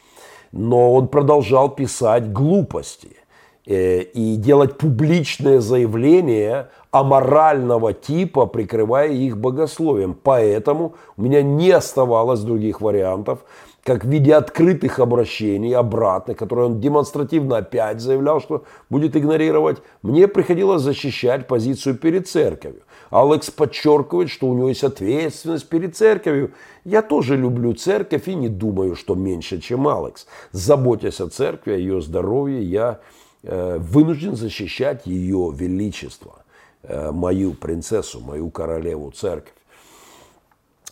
Но 0.53 0.93
он 0.93 1.09
продолжал 1.09 1.69
писать 1.69 2.31
глупости 2.31 3.17
э, 3.65 4.03
и 4.03 4.37
делать 4.37 4.77
публичные 4.77 5.59
заявления 5.59 6.69
аморального 6.91 7.91
типа, 7.91 8.45
прикрывая 8.45 9.09
их 9.09 9.37
богословием. 9.37 10.15
Поэтому 10.23 10.95
у 11.17 11.21
меня 11.21 11.41
не 11.41 11.71
оставалось 11.71 12.39
других 12.39 12.79
вариантов, 12.79 13.39
как 13.87 14.03
в 14.03 14.09
виде 14.09 14.35
открытых 14.35 14.99
обращений 14.99 15.73
обратных, 15.73 16.35
которые 16.35 16.65
он 16.65 16.81
демонстративно 16.81 17.59
опять 17.59 18.01
заявлял, 18.01 18.41
что 18.41 18.65
будет 18.89 19.15
игнорировать, 19.15 19.77
мне 20.01 20.27
приходилось 20.27 20.81
защищать 20.81 21.47
позицию 21.47 21.95
перед 21.95 22.27
церковью. 22.27 22.81
Алекс 23.11 23.49
подчеркивает, 23.49 24.29
что 24.29 24.47
у 24.47 24.53
него 24.55 24.67
есть 24.67 24.83
ответственность 24.83 25.69
перед 25.69 25.95
церковью. 25.95 26.51
Я 26.83 27.01
тоже 27.01 27.37
люблю 27.37 27.73
церковь 27.75 28.27
и 28.27 28.35
не 28.35 28.49
думаю, 28.49 28.97
что 28.97 29.15
меньше, 29.15 29.61
чем 29.61 29.87
Алекс. 29.87 30.27
Заботясь 30.51 31.21
о 31.21 31.29
церкви, 31.29 31.71
о 31.71 31.77
ее 31.77 32.01
здоровье, 32.01 32.61
я 32.61 32.99
э, 33.43 33.77
вынужден 33.79 34.35
защищать 34.35 35.05
ее 35.05 35.49
величество, 35.55 36.43
э, 36.83 37.11
мою 37.11 37.53
принцессу, 37.53 38.19
мою 38.19 38.49
королеву 38.49 39.11
церковь. 39.11 39.53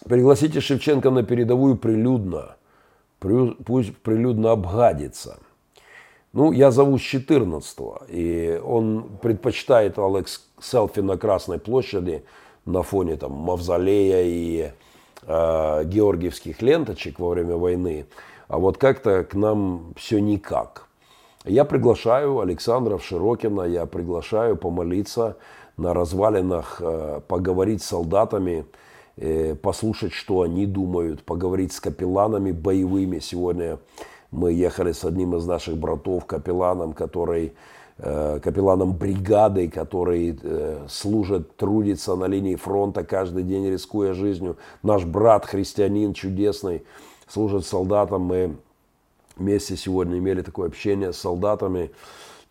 Пригласите 0.08 0.62
Шевченко 0.62 1.10
на 1.10 1.24
передовую 1.24 1.76
прилюдно 1.76 2.56
пусть 3.20 3.98
прилюдно 3.98 4.52
обгадится. 4.52 5.40
Ну, 6.34 6.52
я 6.52 6.72
зову 6.72 6.98
с 6.98 7.02
14 7.02 7.78
и 8.10 8.62
он 8.64 9.18
предпочитает 9.22 9.98
Алекс 9.98 10.46
селфи 10.60 11.00
на 11.00 11.18
Красной 11.18 11.60
площади 11.60 12.26
на 12.66 12.84
фоне 12.84 13.16
там 13.16 13.32
мавзолея 13.32 14.24
и 14.26 14.72
э, 15.22 15.84
георгиевских 15.86 16.62
ленточек 16.62 17.20
во 17.20 17.30
время 17.30 17.56
войны. 17.56 18.06
А 18.48 18.58
вот 18.58 18.78
как-то 18.78 19.24
к 19.24 19.34
нам 19.34 19.94
все 19.96 20.20
никак. 20.20 20.88
Я 21.46 21.64
приглашаю 21.64 22.40
Александра 22.40 22.98
Широкина, 22.98 23.62
я 23.62 23.86
приглашаю 23.86 24.58
помолиться 24.58 25.38
на 25.78 25.94
развалинах, 25.94 26.78
э, 26.80 27.22
поговорить 27.28 27.84
с 27.84 27.88
солдатами, 27.88 28.66
послушать, 29.62 30.12
что 30.12 30.42
они 30.42 30.66
думают, 30.66 31.24
поговорить 31.24 31.72
с 31.74 31.80
капелланами 31.80 32.52
боевыми. 32.52 33.20
Сегодня 33.20 33.80
мы 34.32 34.52
ехали 34.52 34.92
с 34.92 35.06
одним 35.06 35.36
из 35.36 35.46
наших 35.46 35.78
братов, 35.78 36.26
капелланом, 36.26 36.94
который 36.94 37.54
э, 37.98 38.40
капелланом 38.44 38.94
бригады, 38.94 39.70
который 39.70 40.38
э, 40.42 40.86
служит, 40.90 41.56
трудится 41.56 42.16
на 42.16 42.26
линии 42.26 42.56
фронта 42.56 43.04
каждый 43.04 43.44
день, 43.44 43.70
рискуя 43.70 44.14
жизнью. 44.14 44.58
Наш 44.84 45.06
брат, 45.06 45.46
христианин 45.46 46.14
чудесный, 46.14 46.84
служит 47.28 47.66
солдатам. 47.66 48.24
Мы 48.24 48.58
вместе 49.38 49.78
сегодня 49.78 50.18
имели 50.18 50.42
такое 50.42 50.68
общение 50.68 51.14
с 51.14 51.18
солдатами. 51.18 51.92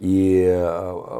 И 0.00 0.42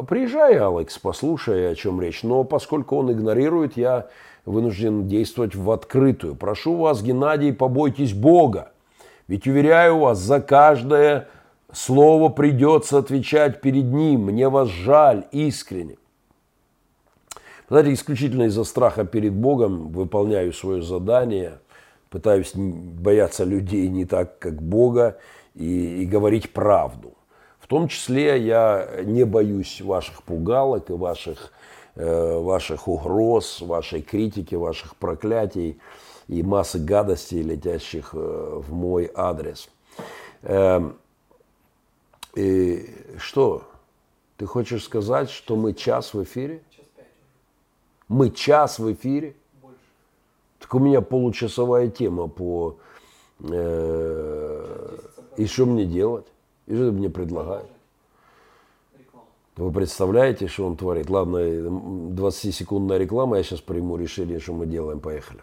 приезжай, 0.09 0.59
Алекс, 0.59 0.99
послушай, 0.99 1.70
о 1.70 1.74
чем 1.74 2.01
речь. 2.01 2.22
Но 2.22 2.45
поскольку 2.45 2.97
он 2.97 3.12
игнорирует, 3.12 3.76
я 3.76 4.09
вынужден 4.45 5.09
действовать 5.09 5.55
в 5.55 5.70
открытую. 5.70 6.34
Прошу 6.34 6.76
вас, 6.76 7.03
Геннадий, 7.03 7.53
побойтесь 7.53 8.12
Бога. 8.12 8.72
Ведь, 9.26 9.47
уверяю 9.47 9.99
вас, 9.99 10.18
за 10.18 10.40
каждое 10.40 11.28
слово 11.72 12.28
придется 12.28 12.99
отвечать 12.99 13.61
перед 13.61 13.84
Ним. 13.84 14.26
Мне 14.26 14.49
вас 14.49 14.68
жаль 14.68 15.24
искренне. 15.32 15.97
Знаете, 17.68 17.95
исключительно 17.95 18.45
из-за 18.45 18.64
страха 18.64 19.05
перед 19.05 19.32
Богом 19.32 19.88
выполняю 19.88 20.53
свое 20.53 20.82
задание, 20.82 21.59
пытаюсь 22.11 22.53
бояться 22.55 23.45
людей 23.45 23.88
не 23.88 24.05
так, 24.05 24.38
как 24.38 24.61
Бога, 24.62 25.16
и, 25.55 26.03
и 26.03 26.05
говорить 26.05 26.53
правду. 26.53 27.14
В 27.59 27.66
том 27.66 27.88
числе 27.88 28.38
я 28.38 28.86
не 29.05 29.24
боюсь 29.24 29.80
ваших 29.80 30.22
пугалок 30.22 30.90
и 30.90 30.92
ваших 30.92 31.53
ваших 31.97 32.88
угроз, 32.88 33.61
вашей 33.61 34.03
критики, 34.03 34.55
ваших 34.55 34.97
проклятий 34.97 35.78
и 36.28 36.42
массы 36.42 36.78
гадостей, 36.78 37.42
летящих 37.42 38.11
э, 38.14 38.16
в 38.16 38.72
мой 38.72 39.11
адрес. 39.14 39.68
Эм, 40.42 40.97
и 42.34 42.88
что? 43.18 43.64
Ты 44.36 44.47
хочешь 44.47 44.84
сказать, 44.84 45.30
что 45.30 45.57
мы 45.57 45.74
час 45.74 46.14
в 46.14 46.22
эфире? 46.22 46.62
Мы 48.09 48.30
час 48.30 48.78
в 48.78 48.92
эфире? 48.92 49.36
Больше. 49.62 49.78
Так 50.59 50.74
у 50.74 50.78
меня 50.78 51.01
получасовая 51.01 51.88
тема 51.88 52.28
по... 52.28 52.76
Э, 53.40 54.99
и 55.36 55.47
что 55.47 55.66
мне 55.66 55.84
делать? 55.84 56.26
И 56.66 56.74
что 56.74 56.86
ты 56.86 56.92
мне 56.92 57.11
предлагаешь? 57.11 57.68
Вы 59.57 59.71
представляете, 59.71 60.49
что 60.49 60.67
он 60.67 60.77
творит? 60.77 61.09
Ладно, 61.09 61.39
20-секундная 61.39 62.99
реклама, 62.99 63.37
я 63.37 63.45
сейчас 63.45 63.61
приму 63.61 63.97
решение, 63.97 64.41
что 64.41 64.53
мы 64.53 64.67
делаем. 64.67 64.99
Поехали. 65.01 65.41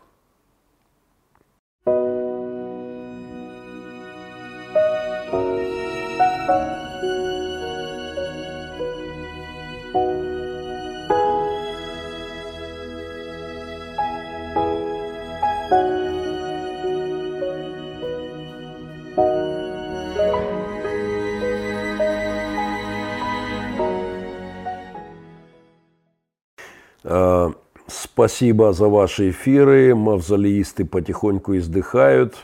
Спасибо 28.22 28.72
за 28.72 28.88
ваши 28.88 29.32
эфиры. 29.32 29.96
Мавзолеисты 29.96 30.86
потихоньку 30.86 31.58
издыхают. 31.58 32.36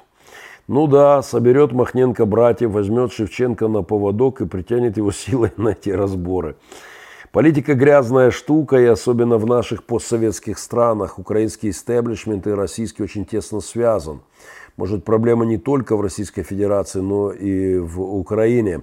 Ну 0.68 0.88
да, 0.88 1.22
соберет 1.22 1.72
Махненко 1.72 2.26
братьев, 2.26 2.72
возьмет 2.72 3.14
Шевченко 3.14 3.68
на 3.68 3.84
поводок 3.84 4.42
и 4.42 4.48
притянет 4.48 4.98
его 4.98 5.12
силой 5.12 5.52
на 5.56 5.70
эти 5.70 5.92
разборы. 5.92 6.56
Политика 7.32 7.76
грязная 7.76 8.32
штука, 8.32 8.78
и 8.78 8.86
особенно 8.86 9.38
в 9.38 9.46
наших 9.46 9.84
постсоветских 9.84 10.58
странах 10.58 11.20
украинский 11.20 11.70
истеблишмент 11.70 12.48
и 12.48 12.54
российский 12.54 13.04
очень 13.04 13.28
тесно 13.28 13.62
связан. 13.62 14.22
Может, 14.78 15.06
проблема 15.06 15.46
не 15.46 15.60
только 15.60 15.96
в 15.96 16.02
Российской 16.02 16.42
Федерации, 16.42 17.02
но 17.02 17.32
и 17.32 17.78
в 17.78 18.02
Украине. 18.02 18.82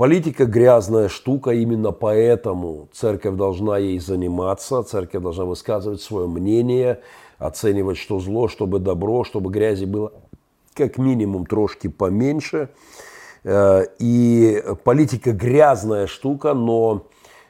Политика 0.00 0.46
грязная 0.46 1.10
штука, 1.10 1.50
именно 1.50 1.92
поэтому 1.92 2.88
церковь 2.90 3.36
должна 3.36 3.76
ей 3.76 3.98
заниматься, 3.98 4.82
церковь 4.82 5.22
должна 5.22 5.44
высказывать 5.44 6.00
свое 6.00 6.26
мнение, 6.26 7.02
оценивать, 7.36 7.98
что 7.98 8.18
зло, 8.18 8.48
чтобы 8.48 8.78
добро, 8.78 9.24
чтобы 9.24 9.50
грязи 9.50 9.84
было 9.84 10.14
как 10.72 10.96
минимум 10.96 11.44
трошки 11.44 11.88
поменьше. 11.88 12.70
Э, 13.44 13.82
и 13.98 14.64
политика 14.84 15.32
грязная 15.32 16.06
штука, 16.06 16.54
но 16.54 17.06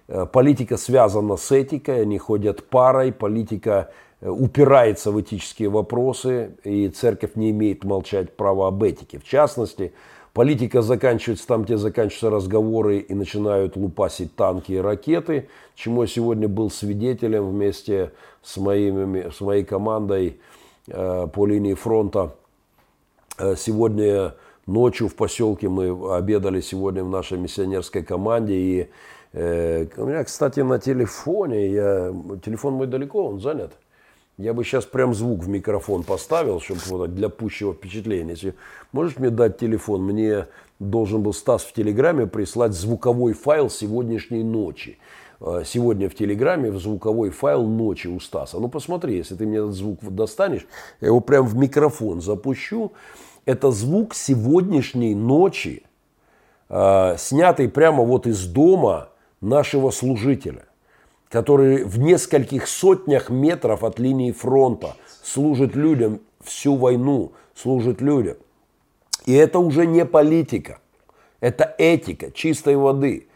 э, 0.08 0.26
политика 0.26 0.76
связана 0.76 1.36
с 1.36 1.52
этикой, 1.52 2.02
они 2.02 2.18
ходят 2.18 2.68
парой, 2.68 3.12
политика 3.12 3.92
э, 4.20 4.28
упирается 4.28 5.12
в 5.12 5.20
этические 5.20 5.68
вопросы, 5.68 6.56
и 6.64 6.88
церковь 6.88 7.36
не 7.36 7.52
имеет 7.52 7.84
молчать 7.84 8.36
права 8.36 8.66
об 8.66 8.82
этике. 8.82 9.20
В 9.20 9.24
частности, 9.24 9.92
Политика 10.40 10.80
заканчивается 10.80 11.46
там, 11.46 11.64
где 11.64 11.76
заканчиваются 11.76 12.30
разговоры 12.30 13.00
и 13.00 13.12
начинают 13.12 13.76
лупасить 13.76 14.34
танки 14.34 14.72
и 14.72 14.78
ракеты, 14.78 15.50
чему 15.74 16.00
я 16.00 16.08
сегодня 16.08 16.48
был 16.48 16.70
свидетелем 16.70 17.50
вместе 17.50 18.12
с, 18.42 18.56
моими, 18.56 19.30
с 19.30 19.42
моей 19.42 19.64
командой 19.64 20.40
э, 20.86 21.26
по 21.30 21.44
линии 21.44 21.74
фронта. 21.74 22.34
Э, 23.36 23.54
сегодня 23.54 24.34
ночью 24.66 25.08
в 25.08 25.14
поселке 25.14 25.68
мы 25.68 26.16
обедали 26.16 26.62
сегодня 26.62 27.04
в 27.04 27.10
нашей 27.10 27.36
миссионерской 27.36 28.02
команде, 28.02 28.54
и 28.54 28.90
Э, 29.32 29.86
у 29.96 30.06
меня, 30.06 30.24
кстати, 30.24 30.60
на 30.60 30.78
телефоне, 30.78 31.68
я, 31.70 32.12
телефон 32.42 32.74
мой 32.74 32.86
далеко, 32.86 33.26
он 33.26 33.40
занят. 33.40 33.72
Я 34.40 34.54
бы 34.54 34.64
сейчас 34.64 34.86
прям 34.86 35.12
звук 35.12 35.44
в 35.44 35.48
микрофон 35.48 36.02
поставил, 36.02 36.60
чтобы 36.60 36.80
вот 36.86 37.14
для 37.14 37.28
пущего 37.28 37.74
впечатления. 37.74 38.30
Если 38.30 38.54
можешь 38.90 39.18
мне 39.18 39.28
дать 39.28 39.58
телефон, 39.58 40.02
мне 40.02 40.46
должен 40.78 41.22
был 41.22 41.34
Стас 41.34 41.62
в 41.62 41.74
Телеграме 41.74 42.26
прислать 42.26 42.72
звуковой 42.72 43.34
файл 43.34 43.68
сегодняшней 43.68 44.42
ночи. 44.42 44.96
Э, 45.42 45.62
сегодня 45.66 46.08
в 46.08 46.14
Телеграме 46.14 46.70
в 46.70 46.80
звуковой 46.80 47.28
файл 47.28 47.66
ночи 47.66 48.06
у 48.06 48.18
Стаса. 48.18 48.58
Ну 48.58 48.68
посмотри, 48.68 49.18
если 49.18 49.34
ты 49.34 49.44
мне 49.44 49.58
этот 49.58 49.74
звук 49.74 49.98
достанешь, 50.02 50.66
я 51.02 51.08
его 51.08 51.20
прям 51.20 51.46
в 51.46 51.54
микрофон 51.56 52.22
запущу. 52.22 52.92
Это 53.44 53.70
звук 53.70 54.14
сегодняшней 54.14 55.14
ночи, 55.14 55.82
э, 56.70 57.14
снятый 57.18 57.68
прямо 57.68 58.04
вот 58.04 58.26
из 58.26 58.46
дома 58.46 59.10
нашего 59.42 59.90
служителя, 59.90 60.64
который 61.30 61.84
в 61.84 61.98
нескольких 61.98 62.66
сотнях 62.66 63.30
метров 63.30 63.84
от 63.84 63.98
линии 63.98 64.32
фронта 64.32 64.96
служит 65.22 65.76
людям 65.76 66.20
всю 66.42 66.74
войну, 66.74 67.32
служит 67.54 68.00
людям. 68.00 68.36
И 69.26 69.32
это 69.32 69.60
уже 69.60 69.86
не 69.86 70.04
политика, 70.04 70.80
это 71.38 71.74
этика 71.78 72.32
чистой 72.32 72.76
воды. 72.76 73.28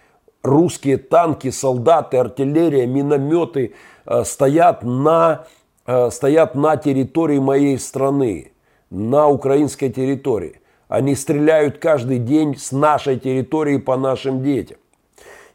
Русские 0.43 0.99
танки, 0.99 1.51
солдаты, 1.51 2.19
артиллерия, 2.19 2.87
минометы 2.87 3.75
э, 4.05 4.25
стоят 4.25 4.83
на, 4.83 5.47
э, 5.87 6.11
стоят 6.11 6.55
на 6.55 6.77
территории 6.77 7.39
моей 7.39 7.79
страны, 7.79 8.53
на 8.91 9.29
украинской 9.29 9.89
территории. 9.89 10.61
Они 10.89 11.15
стреляют 11.15 11.79
каждый 11.79 12.19
день 12.19 12.59
с 12.59 12.73
нашей 12.73 13.19
территории 13.19 13.79
по 13.79 13.97
нашим 13.97 14.43
детям. 14.43 14.79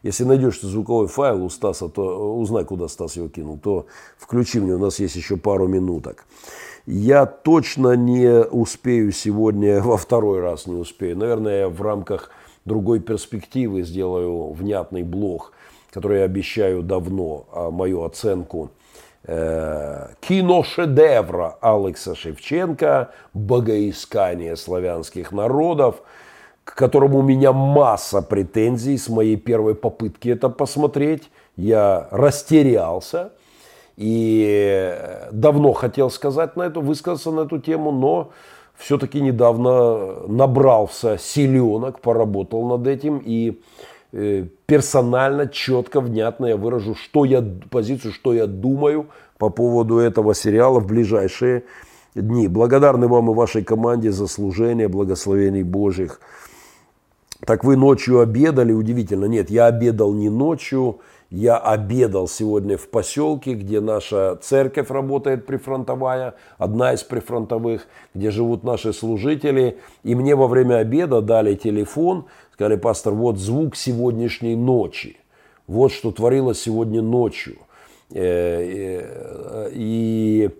Если 0.02 0.24
найдешь 0.24 0.60
звуковой 0.60 1.08
файл 1.08 1.44
у 1.44 1.50
Стаса, 1.50 1.88
то 1.88 2.10
э, 2.10 2.14
узнай, 2.40 2.64
куда 2.64 2.88
Стас 2.88 3.16
его 3.16 3.28
кинул, 3.28 3.58
то 3.58 3.86
включи 4.18 4.58
мне, 4.58 4.74
у 4.74 4.78
нас 4.78 4.98
есть 4.98 5.16
еще 5.16 5.36
пару 5.36 5.68
минуток. 5.68 6.24
Я 6.86 7.26
точно 7.26 7.96
не 7.96 8.42
успею 8.42 9.12
сегодня, 9.12 9.80
во 9.82 9.96
второй 9.96 10.40
раз 10.40 10.66
не 10.66 10.74
успею. 10.74 11.18
Наверное, 11.18 11.60
я 11.60 11.68
в 11.68 11.82
рамках 11.82 12.30
другой 12.64 13.00
перспективы 13.00 13.82
сделаю 13.82 14.52
внятный 14.52 15.02
блог, 15.02 15.52
который 15.90 16.20
я 16.20 16.24
обещаю 16.24 16.82
давно, 16.82 17.46
а 17.52 17.70
мою 17.70 18.02
оценку 18.04 18.70
э, 19.24 20.08
киношедевра 20.20 21.58
Алекса 21.60 22.14
Шевченко 22.14 23.10
«Богоискание 23.34 24.56
славянских 24.56 25.32
народов», 25.32 26.02
к 26.70 26.76
которому 26.76 27.18
у 27.18 27.22
меня 27.22 27.52
масса 27.52 28.22
претензий 28.22 28.96
с 28.96 29.08
моей 29.08 29.36
первой 29.36 29.74
попытки 29.74 30.28
это 30.28 30.48
посмотреть. 30.48 31.30
Я 31.56 32.06
растерялся 32.10 33.32
и 33.96 34.96
давно 35.32 35.72
хотел 35.72 36.10
сказать 36.10 36.56
на 36.56 36.62
эту, 36.62 36.80
высказаться 36.80 37.32
на 37.32 37.40
эту 37.40 37.58
тему, 37.58 37.90
но 37.90 38.30
все-таки 38.76 39.20
недавно 39.20 40.26
набрался 40.28 41.18
силенок, 41.18 42.00
поработал 42.00 42.66
над 42.66 42.86
этим 42.86 43.20
и 43.22 43.60
э, 44.12 44.46
персонально, 44.66 45.48
четко, 45.48 46.00
внятно 46.00 46.46
я 46.46 46.56
выражу, 46.56 46.94
что 46.94 47.24
я, 47.24 47.44
позицию, 47.70 48.12
что 48.12 48.32
я 48.32 48.46
думаю 48.46 49.06
по 49.38 49.50
поводу 49.50 49.98
этого 49.98 50.34
сериала 50.34 50.78
в 50.78 50.86
ближайшие 50.86 51.64
дни. 52.14 52.48
Благодарны 52.48 53.08
вам 53.08 53.30
и 53.30 53.34
вашей 53.34 53.64
команде 53.64 54.12
за 54.12 54.28
служение, 54.28 54.88
благословений 54.88 55.64
Божьих. 55.64 56.20
Так 57.50 57.64
вы 57.64 57.74
ночью 57.74 58.20
обедали? 58.20 58.70
Удивительно. 58.72 59.24
Нет, 59.24 59.50
я 59.50 59.66
обедал 59.66 60.14
не 60.14 60.28
ночью. 60.28 61.00
Я 61.30 61.56
обедал 61.56 62.28
сегодня 62.28 62.76
в 62.78 62.88
поселке, 62.88 63.54
где 63.54 63.80
наша 63.80 64.38
церковь 64.40 64.88
работает 64.88 65.46
прифронтовая, 65.46 66.34
одна 66.58 66.92
из 66.92 67.02
прифронтовых, 67.02 67.88
где 68.14 68.30
живут 68.30 68.62
наши 68.62 68.92
служители. 68.92 69.78
И 70.04 70.14
мне 70.14 70.36
во 70.36 70.46
время 70.46 70.76
обеда 70.76 71.22
дали 71.22 71.56
телефон, 71.56 72.26
сказали, 72.52 72.76
пастор, 72.76 73.14
вот 73.14 73.38
звук 73.38 73.74
сегодняшней 73.74 74.54
ночи. 74.54 75.16
Вот 75.66 75.90
что 75.90 76.12
творилось 76.12 76.62
сегодня 76.62 77.02
ночью. 77.02 77.56
Э, 78.10 78.94
э, 78.94 79.70
и 79.72 80.50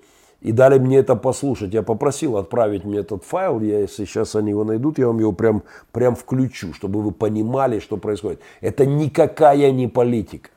и 0.41 0.53
дали 0.53 0.79
мне 0.79 0.99
это 0.99 1.17
послушать. 1.17 1.75
Я 1.75 1.83
попросил 1.83 2.37
отправить 2.37 2.85
мне 2.85 3.01
этот 3.01 3.25
файл. 3.25 3.61
Я, 3.61 3.81
если 3.81 4.05
сейчас 4.05 4.35
они 4.37 4.51
его 4.51 4.65
найдут, 4.65 4.99
я 4.99 5.07
вам 5.07 5.19
его 5.21 5.33
прям, 5.33 5.63
прям 5.93 6.15
включу, 6.17 6.73
чтобы 6.73 7.03
вы 7.03 7.13
понимали, 7.13 7.79
что 7.79 7.97
происходит. 7.97 8.41
Это 8.61 8.87
никакая 8.87 9.71
не 9.71 9.87
политика. 9.89 10.51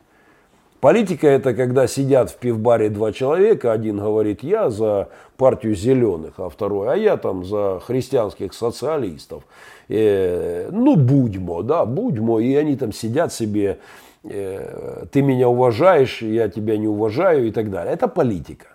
Политика 0.80 1.27
это 1.27 1.53
когда 1.53 1.88
сидят 1.88 2.30
в 2.30 2.35
пивбаре 2.35 2.89
два 2.89 3.14
человека, 3.14 3.72
один 3.72 3.99
говорит 3.99 4.43
я 4.43 4.69
за 4.69 5.07
партию 5.38 5.76
зеленых, 5.76 6.34
а 6.38 6.49
второй, 6.49 6.91
а 6.91 6.97
я 6.97 7.15
там 7.15 7.45
за 7.45 7.80
христианских 7.80 8.53
социалистов. 8.53 9.43
Э, 9.88 10.68
ну, 10.73 10.97
будьмо, 10.97 11.61
да, 11.61 11.85
будьмо, 11.85 12.41
и 12.41 12.53
они 12.55 12.76
там 12.76 12.91
сидят 12.91 13.31
себе, 13.31 13.80
э, 14.26 15.05
ты 15.10 15.22
меня 15.22 15.47
уважаешь, 15.47 16.22
я 16.22 16.49
тебя 16.49 16.77
не 16.77 16.89
уважаю 16.89 17.47
и 17.47 17.51
так 17.51 17.69
далее. 17.69 17.93
Это 17.93 18.10
политика. 18.10 18.73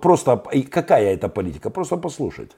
просто, 0.00 0.42
какая 0.70 1.12
это 1.12 1.28
политика, 1.28 1.68
просто 1.68 1.98
послушайте. 1.98 2.54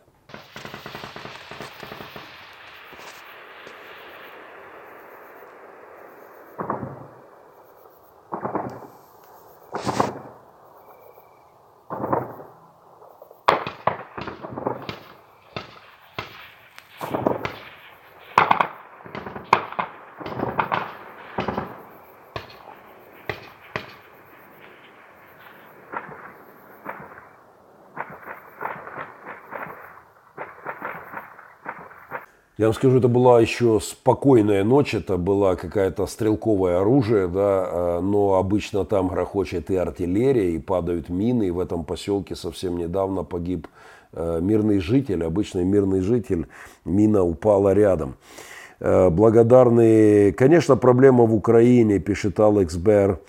Я 32.59 32.67
вам 32.67 32.75
скажу, 32.75 32.97
это 32.97 33.09
была 33.09 33.39
еще 33.39 33.81
спокойная 33.83 34.65
ночь, 34.65 34.95
это 34.95 35.19
была 35.19 35.57
какая-то 35.57 36.07
стрелковое 36.07 36.81
оружие, 36.81 37.29
да, 37.29 37.67
а, 37.69 38.01
но 38.01 38.37
обычно 38.37 38.87
там 38.87 39.09
грохочет 39.09 39.71
и 39.71 39.77
артиллерия, 39.77 40.53
и 40.53 40.59
падают 40.59 41.11
мины, 41.11 41.49
и 41.49 41.51
в 41.51 41.61
этом 41.61 41.85
поселке 41.85 42.35
совсем 42.35 42.79
недавно 42.79 43.25
погиб 43.25 43.69
э, 44.15 44.41
мирный 44.41 44.79
житель, 44.79 45.23
обычный 45.25 45.65
мирный 45.65 46.01
житель, 46.01 46.47
мина 46.87 47.23
упала 47.23 47.75
рядом. 47.75 48.17
Э, 48.81 49.11
благодарны, 49.11 50.33
конечно, 50.33 50.77
проблема 50.77 51.27
в 51.27 51.35
Украине, 51.35 51.99
пишет 51.99 52.41
Алекс 52.41 52.75
Бер, 52.75 53.21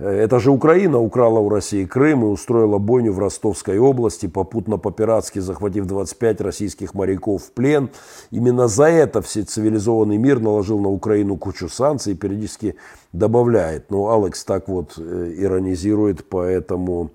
это 0.00 0.40
же 0.40 0.50
Украина 0.50 0.98
украла 0.98 1.40
у 1.40 1.50
России 1.50 1.84
Крым 1.84 2.24
и 2.24 2.28
устроила 2.28 2.78
бойню 2.78 3.12
в 3.12 3.18
Ростовской 3.18 3.78
области, 3.78 4.26
попутно 4.26 4.78
по-пиратски 4.78 5.40
захватив 5.40 5.86
25 5.86 6.40
российских 6.40 6.94
моряков 6.94 7.44
в 7.44 7.52
плен. 7.52 7.90
Именно 8.30 8.66
за 8.66 8.84
это 8.84 9.20
все 9.20 9.42
цивилизованный 9.42 10.16
мир 10.16 10.40
наложил 10.40 10.80
на 10.80 10.88
Украину 10.88 11.36
кучу 11.36 11.68
санкций 11.68 12.14
и 12.14 12.16
периодически 12.16 12.76
добавляет. 13.12 13.90
Но 13.90 14.10
Алекс 14.10 14.42
так 14.44 14.68
вот 14.68 14.94
э, 14.96 15.34
иронизирует 15.36 16.24
по 16.24 16.42
этому 16.42 17.10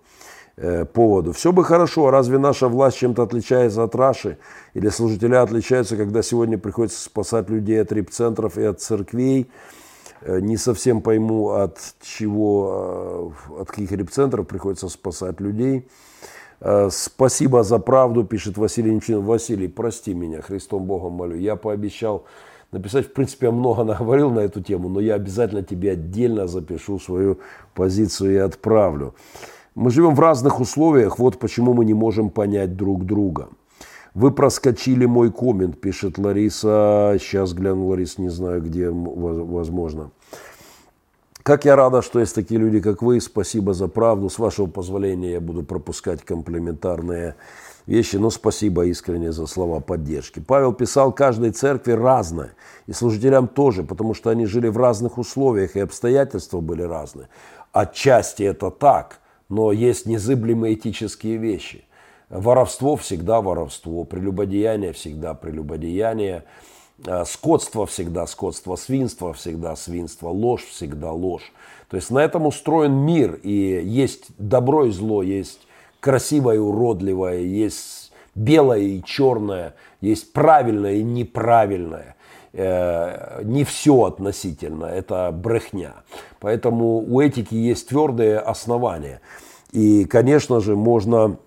э, 0.55 0.85
поводу. 0.85 1.33
Все 1.33 1.51
бы 1.51 1.63
хорошо, 1.63 2.07
а 2.07 2.11
разве 2.11 2.37
наша 2.37 2.67
власть 2.67 2.97
чем-то 2.97 3.23
отличается 3.23 3.83
от 3.83 3.95
Раши? 3.95 4.37
Или 4.75 4.89
служителя 4.89 5.41
отличаются, 5.41 5.97
когда 5.97 6.21
сегодня 6.21 6.59
приходится 6.59 7.03
спасать 7.03 7.49
людей 7.49 7.81
от 7.81 7.91
репцентров 7.91 8.59
и 8.59 8.63
от 8.63 8.79
церквей? 8.79 9.49
Э, 10.25 10.39
не 10.39 10.57
совсем 10.57 11.01
пойму, 11.01 11.49
от 11.49 11.77
чего, 12.01 13.31
э, 13.51 13.61
от 13.61 13.69
каких 13.69 13.91
репцентров 13.91 14.47
приходится 14.47 14.89
спасать 14.89 15.39
людей. 15.39 15.87
Э, 16.61 16.89
спасибо 16.91 17.63
за 17.63 17.77
правду, 17.77 18.23
пишет 18.23 18.57
Василий 18.57 18.91
Немчин. 18.91 19.21
Василий, 19.21 19.67
прости 19.67 20.15
меня, 20.15 20.41
Христом 20.41 20.85
Богом 20.85 21.13
молю. 21.13 21.37
Я 21.37 21.55
пообещал 21.55 22.23
написать, 22.71 23.05
в 23.05 23.13
принципе, 23.13 23.47
я 23.47 23.51
много 23.51 23.83
наговорил 23.93 24.31
на 24.31 24.39
эту 24.39 24.63
тему, 24.63 24.89
но 24.89 24.99
я 24.99 25.13
обязательно 25.13 25.61
тебе 25.61 25.91
отдельно 25.91 26.47
запишу 26.47 26.97
свою 26.99 27.37
позицию 27.75 28.33
и 28.33 28.37
отправлю. 28.37 29.13
Мы 29.75 29.91
живем 29.91 30.15
в 30.15 30.19
разных 30.19 30.59
условиях, 30.59 31.19
вот 31.19 31.37
почему 31.37 31.73
мы 31.73 31.85
не 31.85 31.93
можем 31.93 32.31
понять 32.31 32.75
друг 32.75 33.05
друга. 33.05 33.49
Вы 34.15 34.31
проскочили 34.31 35.05
мой 35.05 35.29
коммент, 35.29 35.81
пишет 35.81 36.17
Лариса. 36.17 37.17
Сейчас 37.19 37.53
гляну, 37.53 37.87
Ларис, 37.87 38.17
не 38.17 38.29
знаю, 38.29 38.61
где, 38.61 38.89
возможно. 38.89 40.09
Как 41.43 41.65
я 41.65 41.75
рада, 41.75 42.01
что 42.01 42.21
есть 42.21 42.33
такие 42.33 42.57
люди, 42.57 42.79
как 42.79 43.01
вы. 43.01 43.19
Спасибо 43.19 43.73
за 43.73 43.89
правду. 43.89 44.29
С 44.29 44.39
вашего 44.39 44.67
позволения 44.67 45.33
я 45.33 45.41
буду 45.41 45.63
пропускать 45.63 46.23
комплементарные 46.23 47.35
вещи, 47.87 48.15
но 48.15 48.29
спасибо 48.29 48.85
искренне 48.85 49.33
за 49.33 49.47
слова 49.47 49.81
поддержки. 49.81 50.39
Павел 50.39 50.71
писал, 50.71 51.11
каждой 51.11 51.51
церкви 51.51 51.91
разное, 51.91 52.53
и 52.87 52.93
служителям 52.93 53.49
тоже, 53.49 53.83
потому 53.83 54.13
что 54.13 54.29
они 54.29 54.45
жили 54.45 54.69
в 54.69 54.77
разных 54.77 55.17
условиях, 55.17 55.75
и 55.75 55.81
обстоятельства 55.81 56.61
были 56.61 56.83
разные. 56.83 57.27
Отчасти 57.73 58.43
это 58.43 58.71
так, 58.71 59.19
но 59.49 59.73
есть 59.73 60.05
незыблемые 60.05 60.75
этические 60.75 61.35
вещи. 61.35 61.83
Воровство 62.39 62.95
всегда 62.95 63.41
воровство, 63.41 64.03
прелюбодеяние 64.03 64.93
всегда 64.93 65.33
прелюбодеяние– 65.33 66.43
Э, 67.03 67.25
скотство 67.25 67.85
всегда 67.85 68.25
скотство, 68.25 68.75
свинство 68.75 69.33
всегда 69.33 69.75
свинство, 69.75 70.29
ложь 70.29 70.63
всегда 70.63 71.11
ложь. 71.11 71.51
То 71.89 71.97
есть 71.97 72.09
на 72.09 72.19
этом 72.19 72.45
устроен 72.45 72.93
мир, 72.93 73.39
и 73.43 73.81
есть 73.83 74.27
добро 74.37 74.85
и 74.85 74.91
зло, 74.91 75.21
есть 75.21 75.59
красивое 75.99 76.55
и 76.55 76.59
уродливое, 76.59 77.39
есть 77.39 78.13
белое 78.33 78.79
и 78.79 79.03
черное, 79.03 79.75
есть 80.01 80.31
правильное 80.31 80.93
и 80.93 81.03
неправильное. 81.03 82.15
Э, 82.53 83.41
не 83.43 83.65
все 83.65 84.05
относительно, 84.05 84.85
это 84.85 85.31
брехня. 85.33 85.95
Поэтому 86.39 86.99
у 86.99 87.19
этики 87.19 87.55
есть 87.55 87.89
твердые 87.89 88.39
основания. 88.39 89.19
И, 89.71 90.05
конечно 90.05 90.61
же, 90.61 90.77
можно 90.77 91.37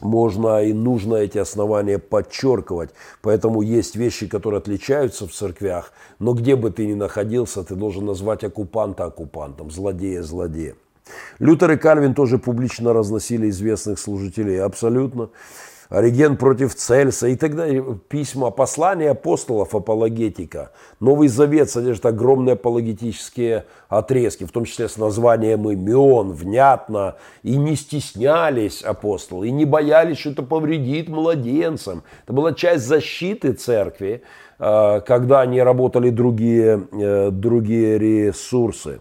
можно 0.00 0.62
и 0.62 0.72
нужно 0.72 1.16
эти 1.16 1.38
основания 1.38 1.98
подчеркивать. 1.98 2.90
Поэтому 3.22 3.62
есть 3.62 3.96
вещи, 3.96 4.26
которые 4.26 4.58
отличаются 4.58 5.26
в 5.26 5.32
церквях, 5.32 5.92
но 6.18 6.34
где 6.34 6.56
бы 6.56 6.70
ты 6.70 6.86
ни 6.86 6.94
находился, 6.94 7.64
ты 7.64 7.74
должен 7.74 8.06
назвать 8.06 8.44
оккупанта 8.44 9.04
оккупантом, 9.04 9.70
злодея 9.70 10.22
злодеем. 10.22 10.76
Лютер 11.38 11.72
и 11.72 11.76
Кальвин 11.76 12.14
тоже 12.14 12.38
публично 12.38 12.92
разносили 12.92 13.48
известных 13.48 13.98
служителей, 13.98 14.60
абсолютно. 14.60 15.30
Ориген 15.88 16.36
против 16.36 16.74
Цельса 16.74 17.28
и 17.28 17.36
так 17.36 17.56
далее. 17.56 17.98
Письма, 18.08 18.50
послания 18.50 19.10
апостолов, 19.10 19.74
апологетика. 19.74 20.70
Новый 21.00 21.28
Завет 21.28 21.70
содержит 21.70 22.04
огромные 22.04 22.54
апологетические 22.54 23.64
отрезки, 23.88 24.44
в 24.44 24.52
том 24.52 24.64
числе 24.66 24.88
с 24.88 24.98
названием 24.98 25.68
имен, 25.70 26.32
внятно. 26.32 27.16
И 27.42 27.56
не 27.56 27.74
стеснялись 27.74 28.82
апостолы, 28.82 29.48
и 29.48 29.50
не 29.50 29.64
боялись, 29.64 30.18
что 30.18 30.30
это 30.30 30.42
повредит 30.42 31.08
младенцам. 31.08 32.02
Это 32.24 32.34
была 32.34 32.52
часть 32.52 32.84
защиты 32.84 33.52
церкви, 33.52 34.22
э, 34.58 35.00
когда 35.06 35.40
они 35.40 35.62
работали 35.62 36.10
другие, 36.10 36.86
э, 36.92 37.30
другие 37.30 37.98
ресурсы. 37.98 39.00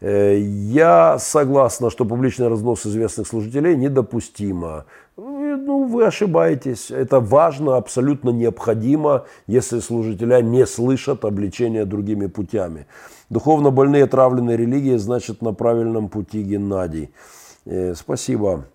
Э, 0.00 0.38
я 0.38 1.18
согласна, 1.18 1.90
что 1.90 2.04
публичный 2.04 2.48
разнос 2.48 2.86
известных 2.86 3.26
служителей 3.26 3.76
недопустимо. 3.76 4.84
Ну, 5.16 5.84
вы 5.84 6.04
ошибаетесь. 6.04 6.90
Это 6.90 7.20
важно, 7.20 7.76
абсолютно 7.76 8.30
необходимо, 8.30 9.24
если 9.46 9.80
служителя 9.80 10.42
не 10.42 10.66
слышат 10.66 11.24
обличения 11.24 11.86
другими 11.86 12.26
путями. 12.26 12.86
Духовно 13.30 13.70
больные, 13.70 14.04
отравленные 14.04 14.56
религией, 14.56 14.98
значит, 14.98 15.42
на 15.42 15.54
правильном 15.54 16.08
пути 16.08 16.42
Геннадий. 16.42 17.10
Э, 17.64 17.94
спасибо. 17.94 18.66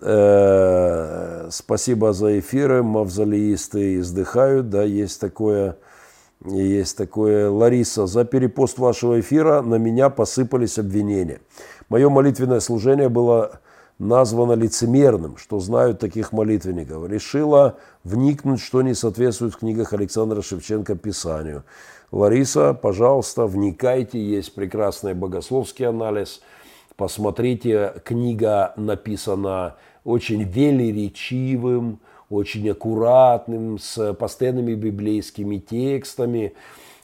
Э, 0.00 1.48
спасибо 1.50 2.12
за 2.12 2.38
эфиры. 2.38 2.82
Мавзолеисты 2.82 3.96
издыхают. 3.96 4.70
Да, 4.70 4.82
есть 4.82 5.20
такое. 5.20 5.76
Есть 6.44 6.96
такое. 6.96 7.50
Лариса, 7.50 8.06
за 8.06 8.24
перепост 8.24 8.78
вашего 8.78 9.18
эфира 9.18 9.60
на 9.62 9.74
меня 9.74 10.08
посыпались 10.08 10.78
обвинения. 10.78 11.40
Мое 11.88 12.08
молитвенное 12.08 12.60
служение 12.60 13.08
было 13.08 13.60
названо 13.98 14.52
лицемерным, 14.52 15.36
что 15.36 15.58
знают 15.58 15.98
таких 15.98 16.32
молитвенников, 16.32 17.08
решила 17.08 17.78
вникнуть, 18.04 18.60
что 18.60 18.82
не 18.82 18.94
соответствует 18.94 19.54
в 19.54 19.58
книгах 19.58 19.92
Александра 19.92 20.40
Шевченко 20.40 20.94
Писанию. 20.94 21.64
Лариса, 22.12 22.72
пожалуйста, 22.72 23.46
вникайте, 23.46 24.22
есть 24.22 24.54
прекрасный 24.54 25.14
богословский 25.14 25.86
анализ. 25.86 26.40
Посмотрите, 26.96 27.94
книга 28.04 28.72
написана 28.76 29.74
очень 30.04 30.42
велеречивым, 30.42 32.00
очень 32.30 32.68
аккуратным, 32.70 33.78
с 33.78 34.14
постоянными 34.14 34.74
библейскими 34.74 35.58
текстами. 35.58 36.52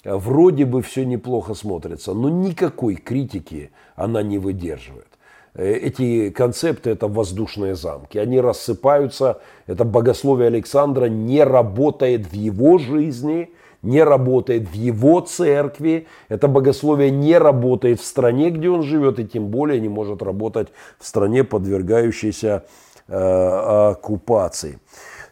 Вроде 0.05 0.67
бы 0.67 0.83
все 0.83 1.05
неплохо 1.05 1.55
смотрится, 1.55 2.13
но 2.13 2.29
никакой 2.29 2.97
критики 2.97 3.71
она 3.97 4.23
не 4.23 4.39
выдерживает. 4.39 5.07
Э, 5.55 5.73
эти 5.73 6.31
концепты– 6.31 6.91
это 6.91 7.09
воздушные 7.09 7.75
замки. 7.75 8.19
Они 8.19 8.41
рассыпаются. 8.41 9.41
Это 9.67 9.85
богословие 9.85 10.49
Александра 10.49 11.07
не 11.07 11.43
работает 11.43 12.27
в 12.27 12.33
его 12.33 12.79
жизни, 12.79 13.51
не 13.83 14.03
работает 14.03 14.69
в 14.69 14.73
его 14.73 15.21
церкви. 15.21 16.07
Это 16.29 16.49
богословие 16.49 17.11
не 17.11 17.39
работает 17.39 18.01
в 18.01 18.05
стране, 18.05 18.51
где 18.51 18.69
он 18.69 18.83
живет, 18.83 19.19
и 19.19 19.27
тем 19.27 19.49
более 19.49 19.81
не 19.81 19.89
может 19.89 20.23
работать 20.23 20.69
в 20.99 21.07
стране, 21.07 21.45
подвергающейся 21.45 22.65
э, 23.09 23.91
оккупации. 23.91 24.79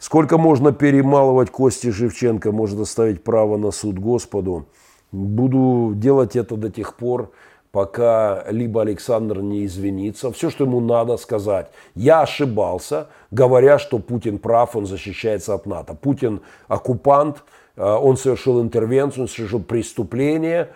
Сколько 0.02 0.36
можно 0.36 0.72
перемалывать 0.72 1.50
кости 1.50 1.92
Шевченко, 1.92 2.50
может 2.50 2.80
оставить 2.80 3.22
право 3.22 3.56
на 3.56 3.70
суд 3.70 4.00
Господу. 4.00 4.66
Буду 5.12 5.92
делать 5.94 6.34
это 6.34 6.56
до 6.56 6.70
тех 6.70 6.96
пор, 6.96 7.30
пока 7.70 8.44
либо 8.50 8.82
Александр 8.82 9.42
не 9.42 9.64
извинится. 9.64 10.32
Все, 10.32 10.50
что 10.50 10.64
ему 10.64 10.80
надо 10.80 11.16
сказать. 11.18 11.70
Я 11.94 12.22
ошибался, 12.22 13.10
говоря, 13.30 13.78
что 13.78 14.00
Путин 14.00 14.38
прав, 14.40 14.74
он 14.74 14.86
защищается 14.86 15.54
от 15.54 15.66
НАТО. 15.66 15.94
Путин 15.94 16.40
оккупант, 16.66 17.44
э, 17.76 17.84
он 17.84 18.16
совершил 18.16 18.60
интервенцию, 18.60 19.22
он 19.22 19.28
совершил 19.28 19.62
преступление. 19.62 20.70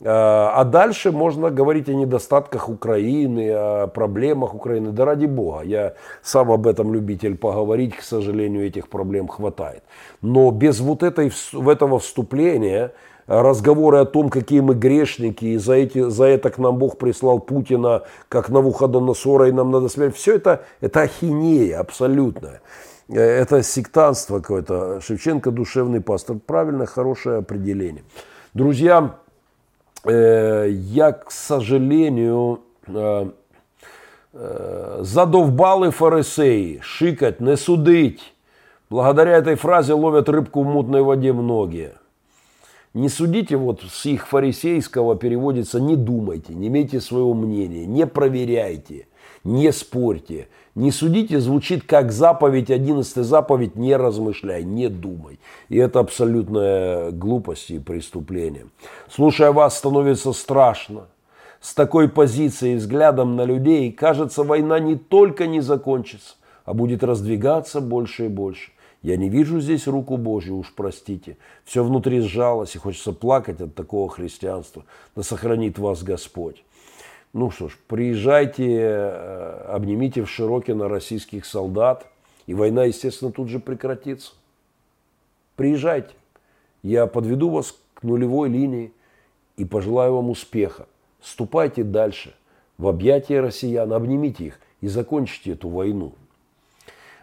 Э, 0.00 0.06
а 0.06 0.64
дальше 0.64 1.12
можно 1.12 1.50
говорить 1.50 1.88
о 1.88 1.94
недостатках 1.94 2.68
Украины, 2.68 3.50
о 3.50 3.86
проблемах 3.86 4.54
Украины. 4.54 4.92
Да 4.92 5.04
ради 5.04 5.26
бога, 5.26 5.62
я 5.62 5.94
сам 6.22 6.50
об 6.50 6.66
этом 6.66 6.92
любитель 6.94 7.36
поговорить, 7.36 7.96
к 7.96 8.02
сожалению, 8.02 8.66
этих 8.66 8.88
проблем 8.88 9.28
хватает. 9.28 9.82
Но 10.22 10.50
без 10.50 10.80
вот 10.80 11.02
этой, 11.02 11.30
этого 11.52 11.98
вступления 11.98 12.92
разговоры 13.26 13.98
о 13.98 14.06
том, 14.06 14.28
какие 14.28 14.60
мы 14.60 14.74
грешники, 14.74 15.44
и 15.44 15.56
за, 15.56 15.74
эти, 15.74 16.08
за 16.08 16.24
это 16.24 16.50
к 16.50 16.58
нам 16.58 16.78
Бог 16.78 16.98
прислал 16.98 17.38
Путина, 17.38 18.02
как 18.28 18.48
Навуходоносора, 18.48 19.48
и 19.48 19.52
нам 19.52 19.70
надо 19.70 19.88
смерть. 19.88 20.16
Все 20.16 20.34
это, 20.34 20.64
это 20.80 21.02
ахинея 21.02 21.78
абсолютная. 21.78 22.60
Э, 23.08 23.20
это 23.20 23.62
сектантство 23.62 24.40
какое-то. 24.40 25.00
Шевченко 25.00 25.50
душевный 25.50 26.00
пастор. 26.00 26.38
Правильно, 26.44 26.86
хорошее 26.86 27.38
определение. 27.38 28.02
Друзья, 28.52 29.14
э, 29.28 29.29
я, 30.04 31.12
к 31.12 31.30
сожалению, 31.30 32.60
э, 32.86 33.30
задовбали 35.00 35.90
фарисеи, 35.90 36.80
шикать, 36.82 37.40
не 37.40 37.56
судить. 37.56 38.34
Благодаря 38.88 39.36
этой 39.36 39.54
фразе 39.54 39.94
ловят 39.94 40.28
рыбку 40.28 40.62
в 40.62 40.66
мутной 40.66 41.02
воде 41.02 41.32
многие. 41.32 41.94
Не 42.92 43.08
судите, 43.08 43.56
вот 43.56 43.82
с 43.82 44.06
их 44.06 44.26
фарисейского 44.26 45.16
переводится 45.16 45.80
«не 45.80 45.94
думайте, 45.94 46.54
не 46.54 46.66
имейте 46.66 47.00
своего 47.00 47.34
мнения, 47.34 47.86
не 47.86 48.04
проверяйте, 48.04 49.06
не 49.44 49.72
спорьте». 49.72 50.48
Не 50.76 50.92
судите 50.92 51.40
звучит 51.40 51.82
как 51.84 52.12
заповедь, 52.12 52.70
11 52.70 53.24
заповедь 53.26 53.74
«не 53.74 53.96
размышляй, 53.96 54.62
не 54.62 54.88
думай». 54.88 55.40
И 55.68 55.76
это 55.76 55.98
абсолютная 55.98 57.10
глупость 57.10 57.70
и 57.70 57.80
преступление. 57.80 58.66
Слушая 59.10 59.50
вас, 59.50 59.76
становится 59.76 60.32
страшно. 60.32 61.08
с 61.60 61.74
такой 61.74 62.08
позицией 62.08 62.76
взглядом 62.76 63.36
на 63.36 63.44
людей, 63.44 63.92
кажется, 63.92 64.42
война 64.42 64.78
не 64.78 64.96
только 64.96 65.46
не 65.46 65.60
закончится, 65.60 66.36
а 66.64 66.72
будет 66.72 67.04
раздвигаться 67.04 67.80
больше 67.80 68.26
и 68.26 68.28
больше. 68.28 68.72
Я 69.02 69.16
не 69.16 69.28
вижу 69.28 69.60
здесь 69.60 69.86
руку 69.86 70.16
Божью, 70.16 70.58
уж 70.58 70.72
простите. 70.74 71.38
Все 71.64 71.82
внутри 71.82 72.20
сжалось, 72.20 72.74
и 72.74 72.78
хочется 72.78 73.12
плакать 73.12 73.60
от 73.60 73.74
такого 73.74 74.10
христианства. 74.10 74.84
Да 75.16 75.22
сохранит 75.22 75.78
вас 75.78 76.02
Господь. 76.02 76.64
Ну 77.32 77.50
что 77.50 77.68
ж, 77.68 77.78
приезжайте, 77.86 78.66
э, 78.80 79.64
обнимите 79.68 80.22
в 80.22 80.30
Широкино 80.30 80.88
российских 80.88 81.44
солдат, 81.44 82.06
и 82.46 82.54
война, 82.54 82.84
естественно, 82.84 83.30
тут 83.30 83.48
же 83.48 83.60
прекратится. 83.60 84.32
Приезжайте. 85.54 86.10
Я 86.82 87.06
подведу 87.06 87.50
вас 87.50 87.76
к 87.94 88.02
нулевой 88.02 88.48
линии 88.48 88.92
и 89.56 89.64
пожелаю 89.64 90.16
вам 90.16 90.30
успеха. 90.30 90.86
Ступайте 91.22 91.84
дальше 91.84 92.34
в 92.78 92.88
объятия 92.88 93.40
россиян, 93.40 93.92
обнимите 93.92 94.46
их 94.46 94.60
и 94.80 94.88
закончите 94.88 95.52
эту 95.52 95.68
войну. 95.68 96.14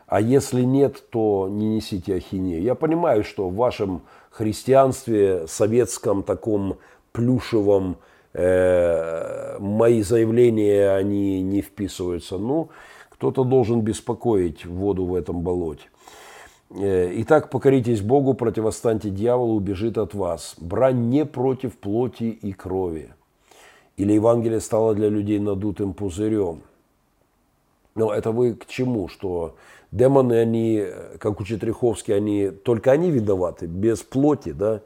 А 0.05 0.21
если 0.21 0.61
нет, 0.61 1.03
то 1.09 1.49
не 1.49 1.75
несите 1.75 2.15
ахинею. 2.15 2.61
Я 2.61 2.75
понимаю, 2.75 3.25
что 3.25 3.49
в 3.49 3.55
вашем 3.55 4.03
христианстве, 4.29 5.47
советском 5.47 6.23
таком 6.23 6.77
плюшевом, 7.11 7.97
мои 8.38 10.01
заявления, 10.03 10.91
они 10.91 11.41
не 11.41 11.61
вписываются. 11.61 12.38
Ну, 12.38 12.69
кто-то 13.09 13.43
должен 13.43 13.81
беспокоить 13.81 14.65
воду 14.65 15.05
в 15.05 15.15
этом 15.15 15.41
болоте. 15.41 15.89
Э, 16.69 17.11
Итак, 17.22 17.49
покоритесь 17.49 18.01
Богу, 18.01 18.34
противостаньте 18.34 19.09
дьяволу, 19.09 19.55
убежит 19.55 19.97
от 19.97 20.14
вас. 20.14 20.55
Брань 20.59 21.09
не 21.09 21.26
против 21.26 21.77
плоти 21.77 22.26
и 22.26 22.53
крови. 22.53 23.14
Или 23.95 24.14
Евангелие 24.14 24.59
стало 24.59 24.93
для 24.93 25.09
людей 25.09 25.39
надутым 25.39 25.93
пузырем. 25.93 26.61
Но 27.95 28.14
это 28.14 28.31
вы 28.31 28.53
к 28.53 28.68
чему? 28.68 29.07
Что 29.07 29.55
демоны, 29.91 30.34
они, 30.34 30.85
как 31.18 31.39
учит 31.41 31.64
Риховский, 31.64 32.15
они, 32.15 32.49
только 32.51 32.91
они 32.91 33.09
виноваты, 33.09 33.65
без 33.65 34.03
плоти, 34.03 34.51
да? 34.51 34.81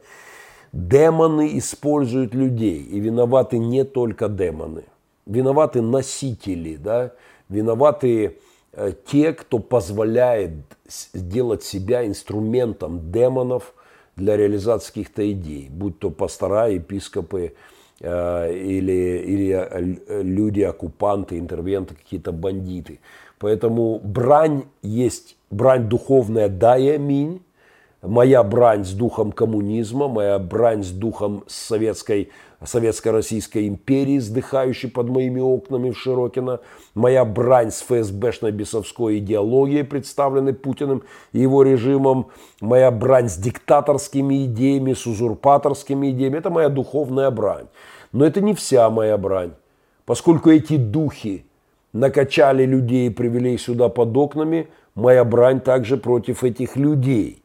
Демоны 0.72 1.58
используют 1.58 2.34
людей, 2.34 2.82
и 2.82 2.98
виноваты 2.98 3.58
не 3.58 3.84
только 3.84 4.28
демоны. 4.28 4.84
Виноваты 5.26 5.82
носители, 5.82 6.76
да? 6.76 7.12
Виноваты 7.48 8.38
Э, 8.74 8.92
те, 9.06 9.32
кто 9.32 9.58
позволяет 9.58 10.52
сделать 10.86 11.62
себя 11.62 12.06
инструментом 12.06 13.12
демонов 13.12 13.74
для 14.16 14.36
реализации 14.36 14.88
каких-то 14.88 15.30
идей, 15.30 15.68
будь 15.70 15.98
то 15.98 16.10
пастора, 16.10 16.68
епископы 16.68 17.52
э, 18.00 18.54
или, 18.54 19.22
или 19.26 19.50
э, 19.50 20.22
люди, 20.22 20.62
оккупанты, 20.62 21.38
интервенты, 21.38 21.94
какие-то 21.94 22.32
бандиты. 22.32 23.00
Поэтому 23.38 23.98
брань 23.98 24.64
есть, 24.82 25.36
брань 25.50 25.88
духовная, 25.88 26.48
да 26.48 26.78
и 26.78 26.88
аминь, 26.88 27.42
моя 28.02 28.42
брань 28.42 28.84
с 28.84 28.92
духом 28.92 29.32
коммунизма, 29.32 30.08
моя 30.08 30.38
брань 30.38 30.82
с 30.82 30.90
духом 30.90 31.44
советской, 31.46 32.30
советско-российской 32.62 33.68
империи, 33.68 34.18
сдыхающей 34.18 34.90
под 34.90 35.08
моими 35.08 35.40
окнами 35.40 35.90
в 35.90 35.98
Широкино, 35.98 36.60
моя 36.94 37.24
брань 37.24 37.70
с 37.70 37.80
ФСБшной 37.82 38.50
бесовской 38.50 39.18
идеологией, 39.18 39.84
представленной 39.84 40.52
Путиным 40.52 41.04
и 41.32 41.40
его 41.40 41.62
режимом, 41.62 42.28
моя 42.60 42.90
брань 42.90 43.28
с 43.28 43.36
диктаторскими 43.36 44.46
идеями, 44.46 44.94
с 44.94 45.06
узурпаторскими 45.06 46.10
идеями, 46.10 46.38
это 46.38 46.50
моя 46.50 46.68
духовная 46.68 47.30
брань. 47.30 47.66
Но 48.10 48.26
это 48.26 48.40
не 48.40 48.54
вся 48.54 48.90
моя 48.90 49.16
брань, 49.16 49.52
поскольку 50.04 50.50
эти 50.50 50.76
духи 50.76 51.46
накачали 51.92 52.64
людей 52.64 53.06
и 53.06 53.10
привели 53.10 53.56
сюда 53.58 53.88
под 53.88 54.16
окнами, 54.16 54.68
моя 54.94 55.24
брань 55.24 55.60
также 55.60 55.96
против 55.96 56.42
этих 56.42 56.76
людей 56.76 57.41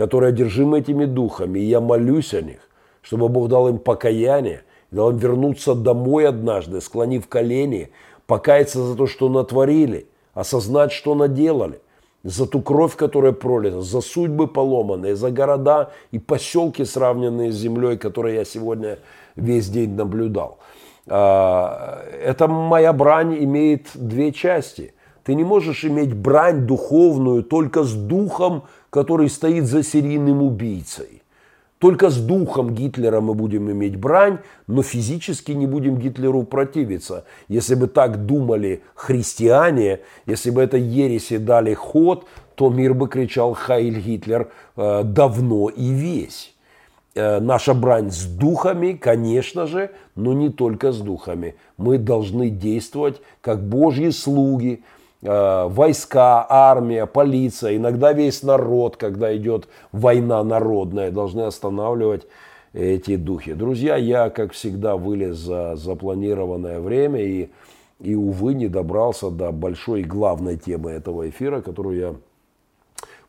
которые 0.00 0.30
одержимы 0.30 0.78
этими 0.78 1.04
духами. 1.04 1.58
И 1.58 1.64
я 1.64 1.78
молюсь 1.78 2.32
о 2.32 2.40
них, 2.40 2.70
чтобы 3.02 3.28
Бог 3.28 3.48
дал 3.48 3.68
им 3.68 3.76
покаяние, 3.76 4.62
дал 4.90 5.10
им 5.10 5.18
вернуться 5.18 5.74
домой 5.74 6.26
однажды, 6.26 6.80
склонив 6.80 7.28
колени, 7.28 7.90
покаяться 8.26 8.82
за 8.82 8.96
то, 8.96 9.06
что 9.06 9.28
натворили, 9.28 10.06
осознать, 10.32 10.92
что 10.92 11.14
наделали, 11.14 11.82
за 12.22 12.46
ту 12.46 12.62
кровь, 12.62 12.96
которая 12.96 13.32
пролита, 13.32 13.82
за 13.82 14.00
судьбы 14.00 14.46
поломанные, 14.46 15.16
за 15.16 15.30
города 15.30 15.90
и 16.12 16.18
поселки, 16.18 16.86
сравненные 16.86 17.52
с 17.52 17.56
землей, 17.56 17.98
которые 17.98 18.36
я 18.36 18.46
сегодня 18.46 19.00
весь 19.36 19.68
день 19.68 19.96
наблюдал. 19.96 20.60
А, 21.08 22.06
эта 22.24 22.48
моя 22.48 22.94
брань 22.94 23.36
имеет 23.44 23.88
две 23.92 24.32
части. 24.32 24.94
Ты 25.24 25.34
не 25.34 25.44
можешь 25.44 25.84
иметь 25.84 26.14
брань 26.14 26.66
духовную 26.66 27.42
только 27.42 27.82
с 27.82 27.92
духом, 27.92 28.62
который 28.90 29.30
стоит 29.30 29.66
за 29.66 29.82
серийным 29.82 30.42
убийцей. 30.42 31.22
Только 31.78 32.10
с 32.10 32.18
духом 32.18 32.74
Гитлера 32.74 33.22
мы 33.22 33.32
будем 33.32 33.70
иметь 33.70 33.96
брань, 33.96 34.40
но 34.66 34.82
физически 34.82 35.52
не 35.52 35.66
будем 35.66 35.96
Гитлеру 35.96 36.42
противиться. 36.42 37.24
Если 37.48 37.74
бы 37.74 37.86
так 37.86 38.26
думали 38.26 38.82
христиане, 38.94 40.00
если 40.26 40.50
бы 40.50 40.60
это 40.60 40.76
ереси 40.76 41.38
дали 41.38 41.72
ход, 41.72 42.26
то 42.54 42.68
мир 42.68 42.92
бы 42.92 43.08
кричал 43.08 43.54
«Хайль 43.54 43.98
Гитлер» 43.98 44.50
э, 44.76 45.02
давно 45.04 45.70
и 45.70 45.88
весь. 45.88 46.54
Э, 47.14 47.40
наша 47.40 47.72
брань 47.72 48.10
с 48.10 48.24
духами, 48.24 48.92
конечно 48.92 49.66
же, 49.66 49.90
но 50.16 50.34
не 50.34 50.50
только 50.50 50.92
с 50.92 50.98
духами. 50.98 51.54
Мы 51.78 51.96
должны 51.96 52.50
действовать 52.50 53.22
как 53.40 53.66
Божьи 53.66 54.10
слуги– 54.10 54.82
войска, 55.22 56.46
армия, 56.48 57.06
полиция, 57.06 57.76
иногда 57.76 58.12
весь 58.12 58.42
народ, 58.42 58.96
когда 58.96 59.36
идет 59.36 59.68
война 59.92 60.42
народная, 60.42 61.10
должны 61.10 61.42
останавливать 61.42 62.26
эти 62.72 63.16
духи. 63.16 63.52
Друзья, 63.52 63.96
я, 63.96 64.30
как 64.30 64.52
всегда, 64.52 64.96
вылез 64.96 65.36
за 65.36 65.76
запланированное 65.76 66.80
время 66.80 67.20
и, 67.20 67.50
и, 67.98 68.14
увы, 68.14 68.54
не 68.54 68.68
добрался 68.68 69.30
до 69.30 69.50
большой 69.52 70.02
главной 70.02 70.56
темы 70.56 70.90
этого 70.90 71.28
эфира, 71.28 71.60
которую 71.60 71.98
я 71.98 72.14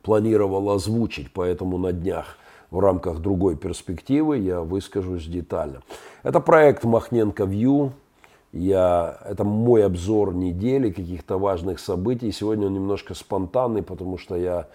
планировал 0.02 0.70
озвучить, 0.70 1.32
поэтому 1.34 1.78
на 1.78 1.92
днях 1.92 2.38
в 2.70 2.80
рамках 2.80 3.20
другой 3.20 3.56
перспективы 3.56 4.38
я 4.38 4.62
выскажусь 4.62 5.26
детально. 5.26 5.82
Это 6.24 6.40
проект 6.40 6.84
Махненко 6.84 7.44
Вью, 7.44 7.92
я, 8.54 9.18
это 9.26 9.44
мой 9.44 9.86
обзор 9.86 10.34
недели, 10.34 10.92
каких-то 10.92 11.38
важных 11.38 11.80
событий. 11.80 12.32
Сегодня 12.32 12.68
он 12.68 12.74
немножко 12.74 13.14
спонтанный, 13.14 13.82
потому 13.82 14.18
что 14.18 14.36
я 14.36 14.68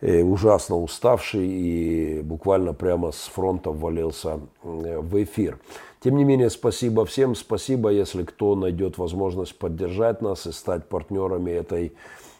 э, 0.00 0.22
ужасно 0.22 0.76
уставший 0.76 1.46
и 1.46 2.20
буквально 2.22 2.72
прямо 2.72 3.10
с 3.10 3.26
фронта 3.26 3.70
ввалился 3.70 4.40
э, 4.62 4.98
в 5.00 5.22
эфир. 5.22 5.58
Тем 6.00 6.16
не 6.16 6.24
менее, 6.24 6.50
спасибо 6.50 7.04
всем. 7.04 7.34
Спасибо, 7.34 7.90
если 7.90 8.22
кто 8.22 8.54
найдет 8.54 8.96
возможность 8.96 9.58
поддержать 9.58 10.22
нас 10.22 10.46
и 10.46 10.52
стать 10.52 10.86
партнерами 10.86 11.50
этой, 11.50 11.92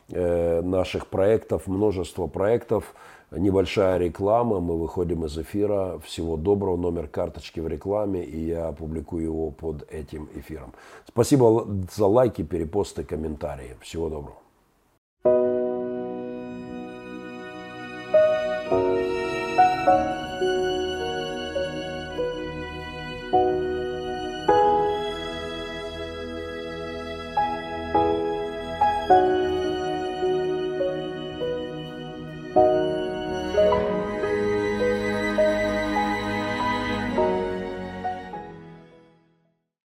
э, 0.09 0.63
наших 0.63 1.09
проектов, 1.09 1.67
множество 1.67 2.27
проектов 2.27 2.95
небольшая 3.31 3.98
реклама, 3.98 4.61
мы 4.61 4.78
выходим 4.78 5.24
из 5.24 5.39
эфира. 5.39 5.98
Всего 6.05 6.36
доброго, 6.36 6.77
номер 6.77 7.09
карточки 7.09 7.61
в 7.61 7.69
рекламе, 7.69 8.24
и 8.24 8.47
я 8.47 8.69
опубликую 8.69 9.24
его 9.24 9.51
под 9.51 9.90
этим 9.90 10.28
эфиром. 10.35 10.73
Спасибо 11.07 11.66
за 11.94 12.07
лайки, 12.07 12.43
перепосты, 12.43 13.05
комментарии. 13.05 13.77
Всего 13.81 14.09
доброго. 14.09 14.40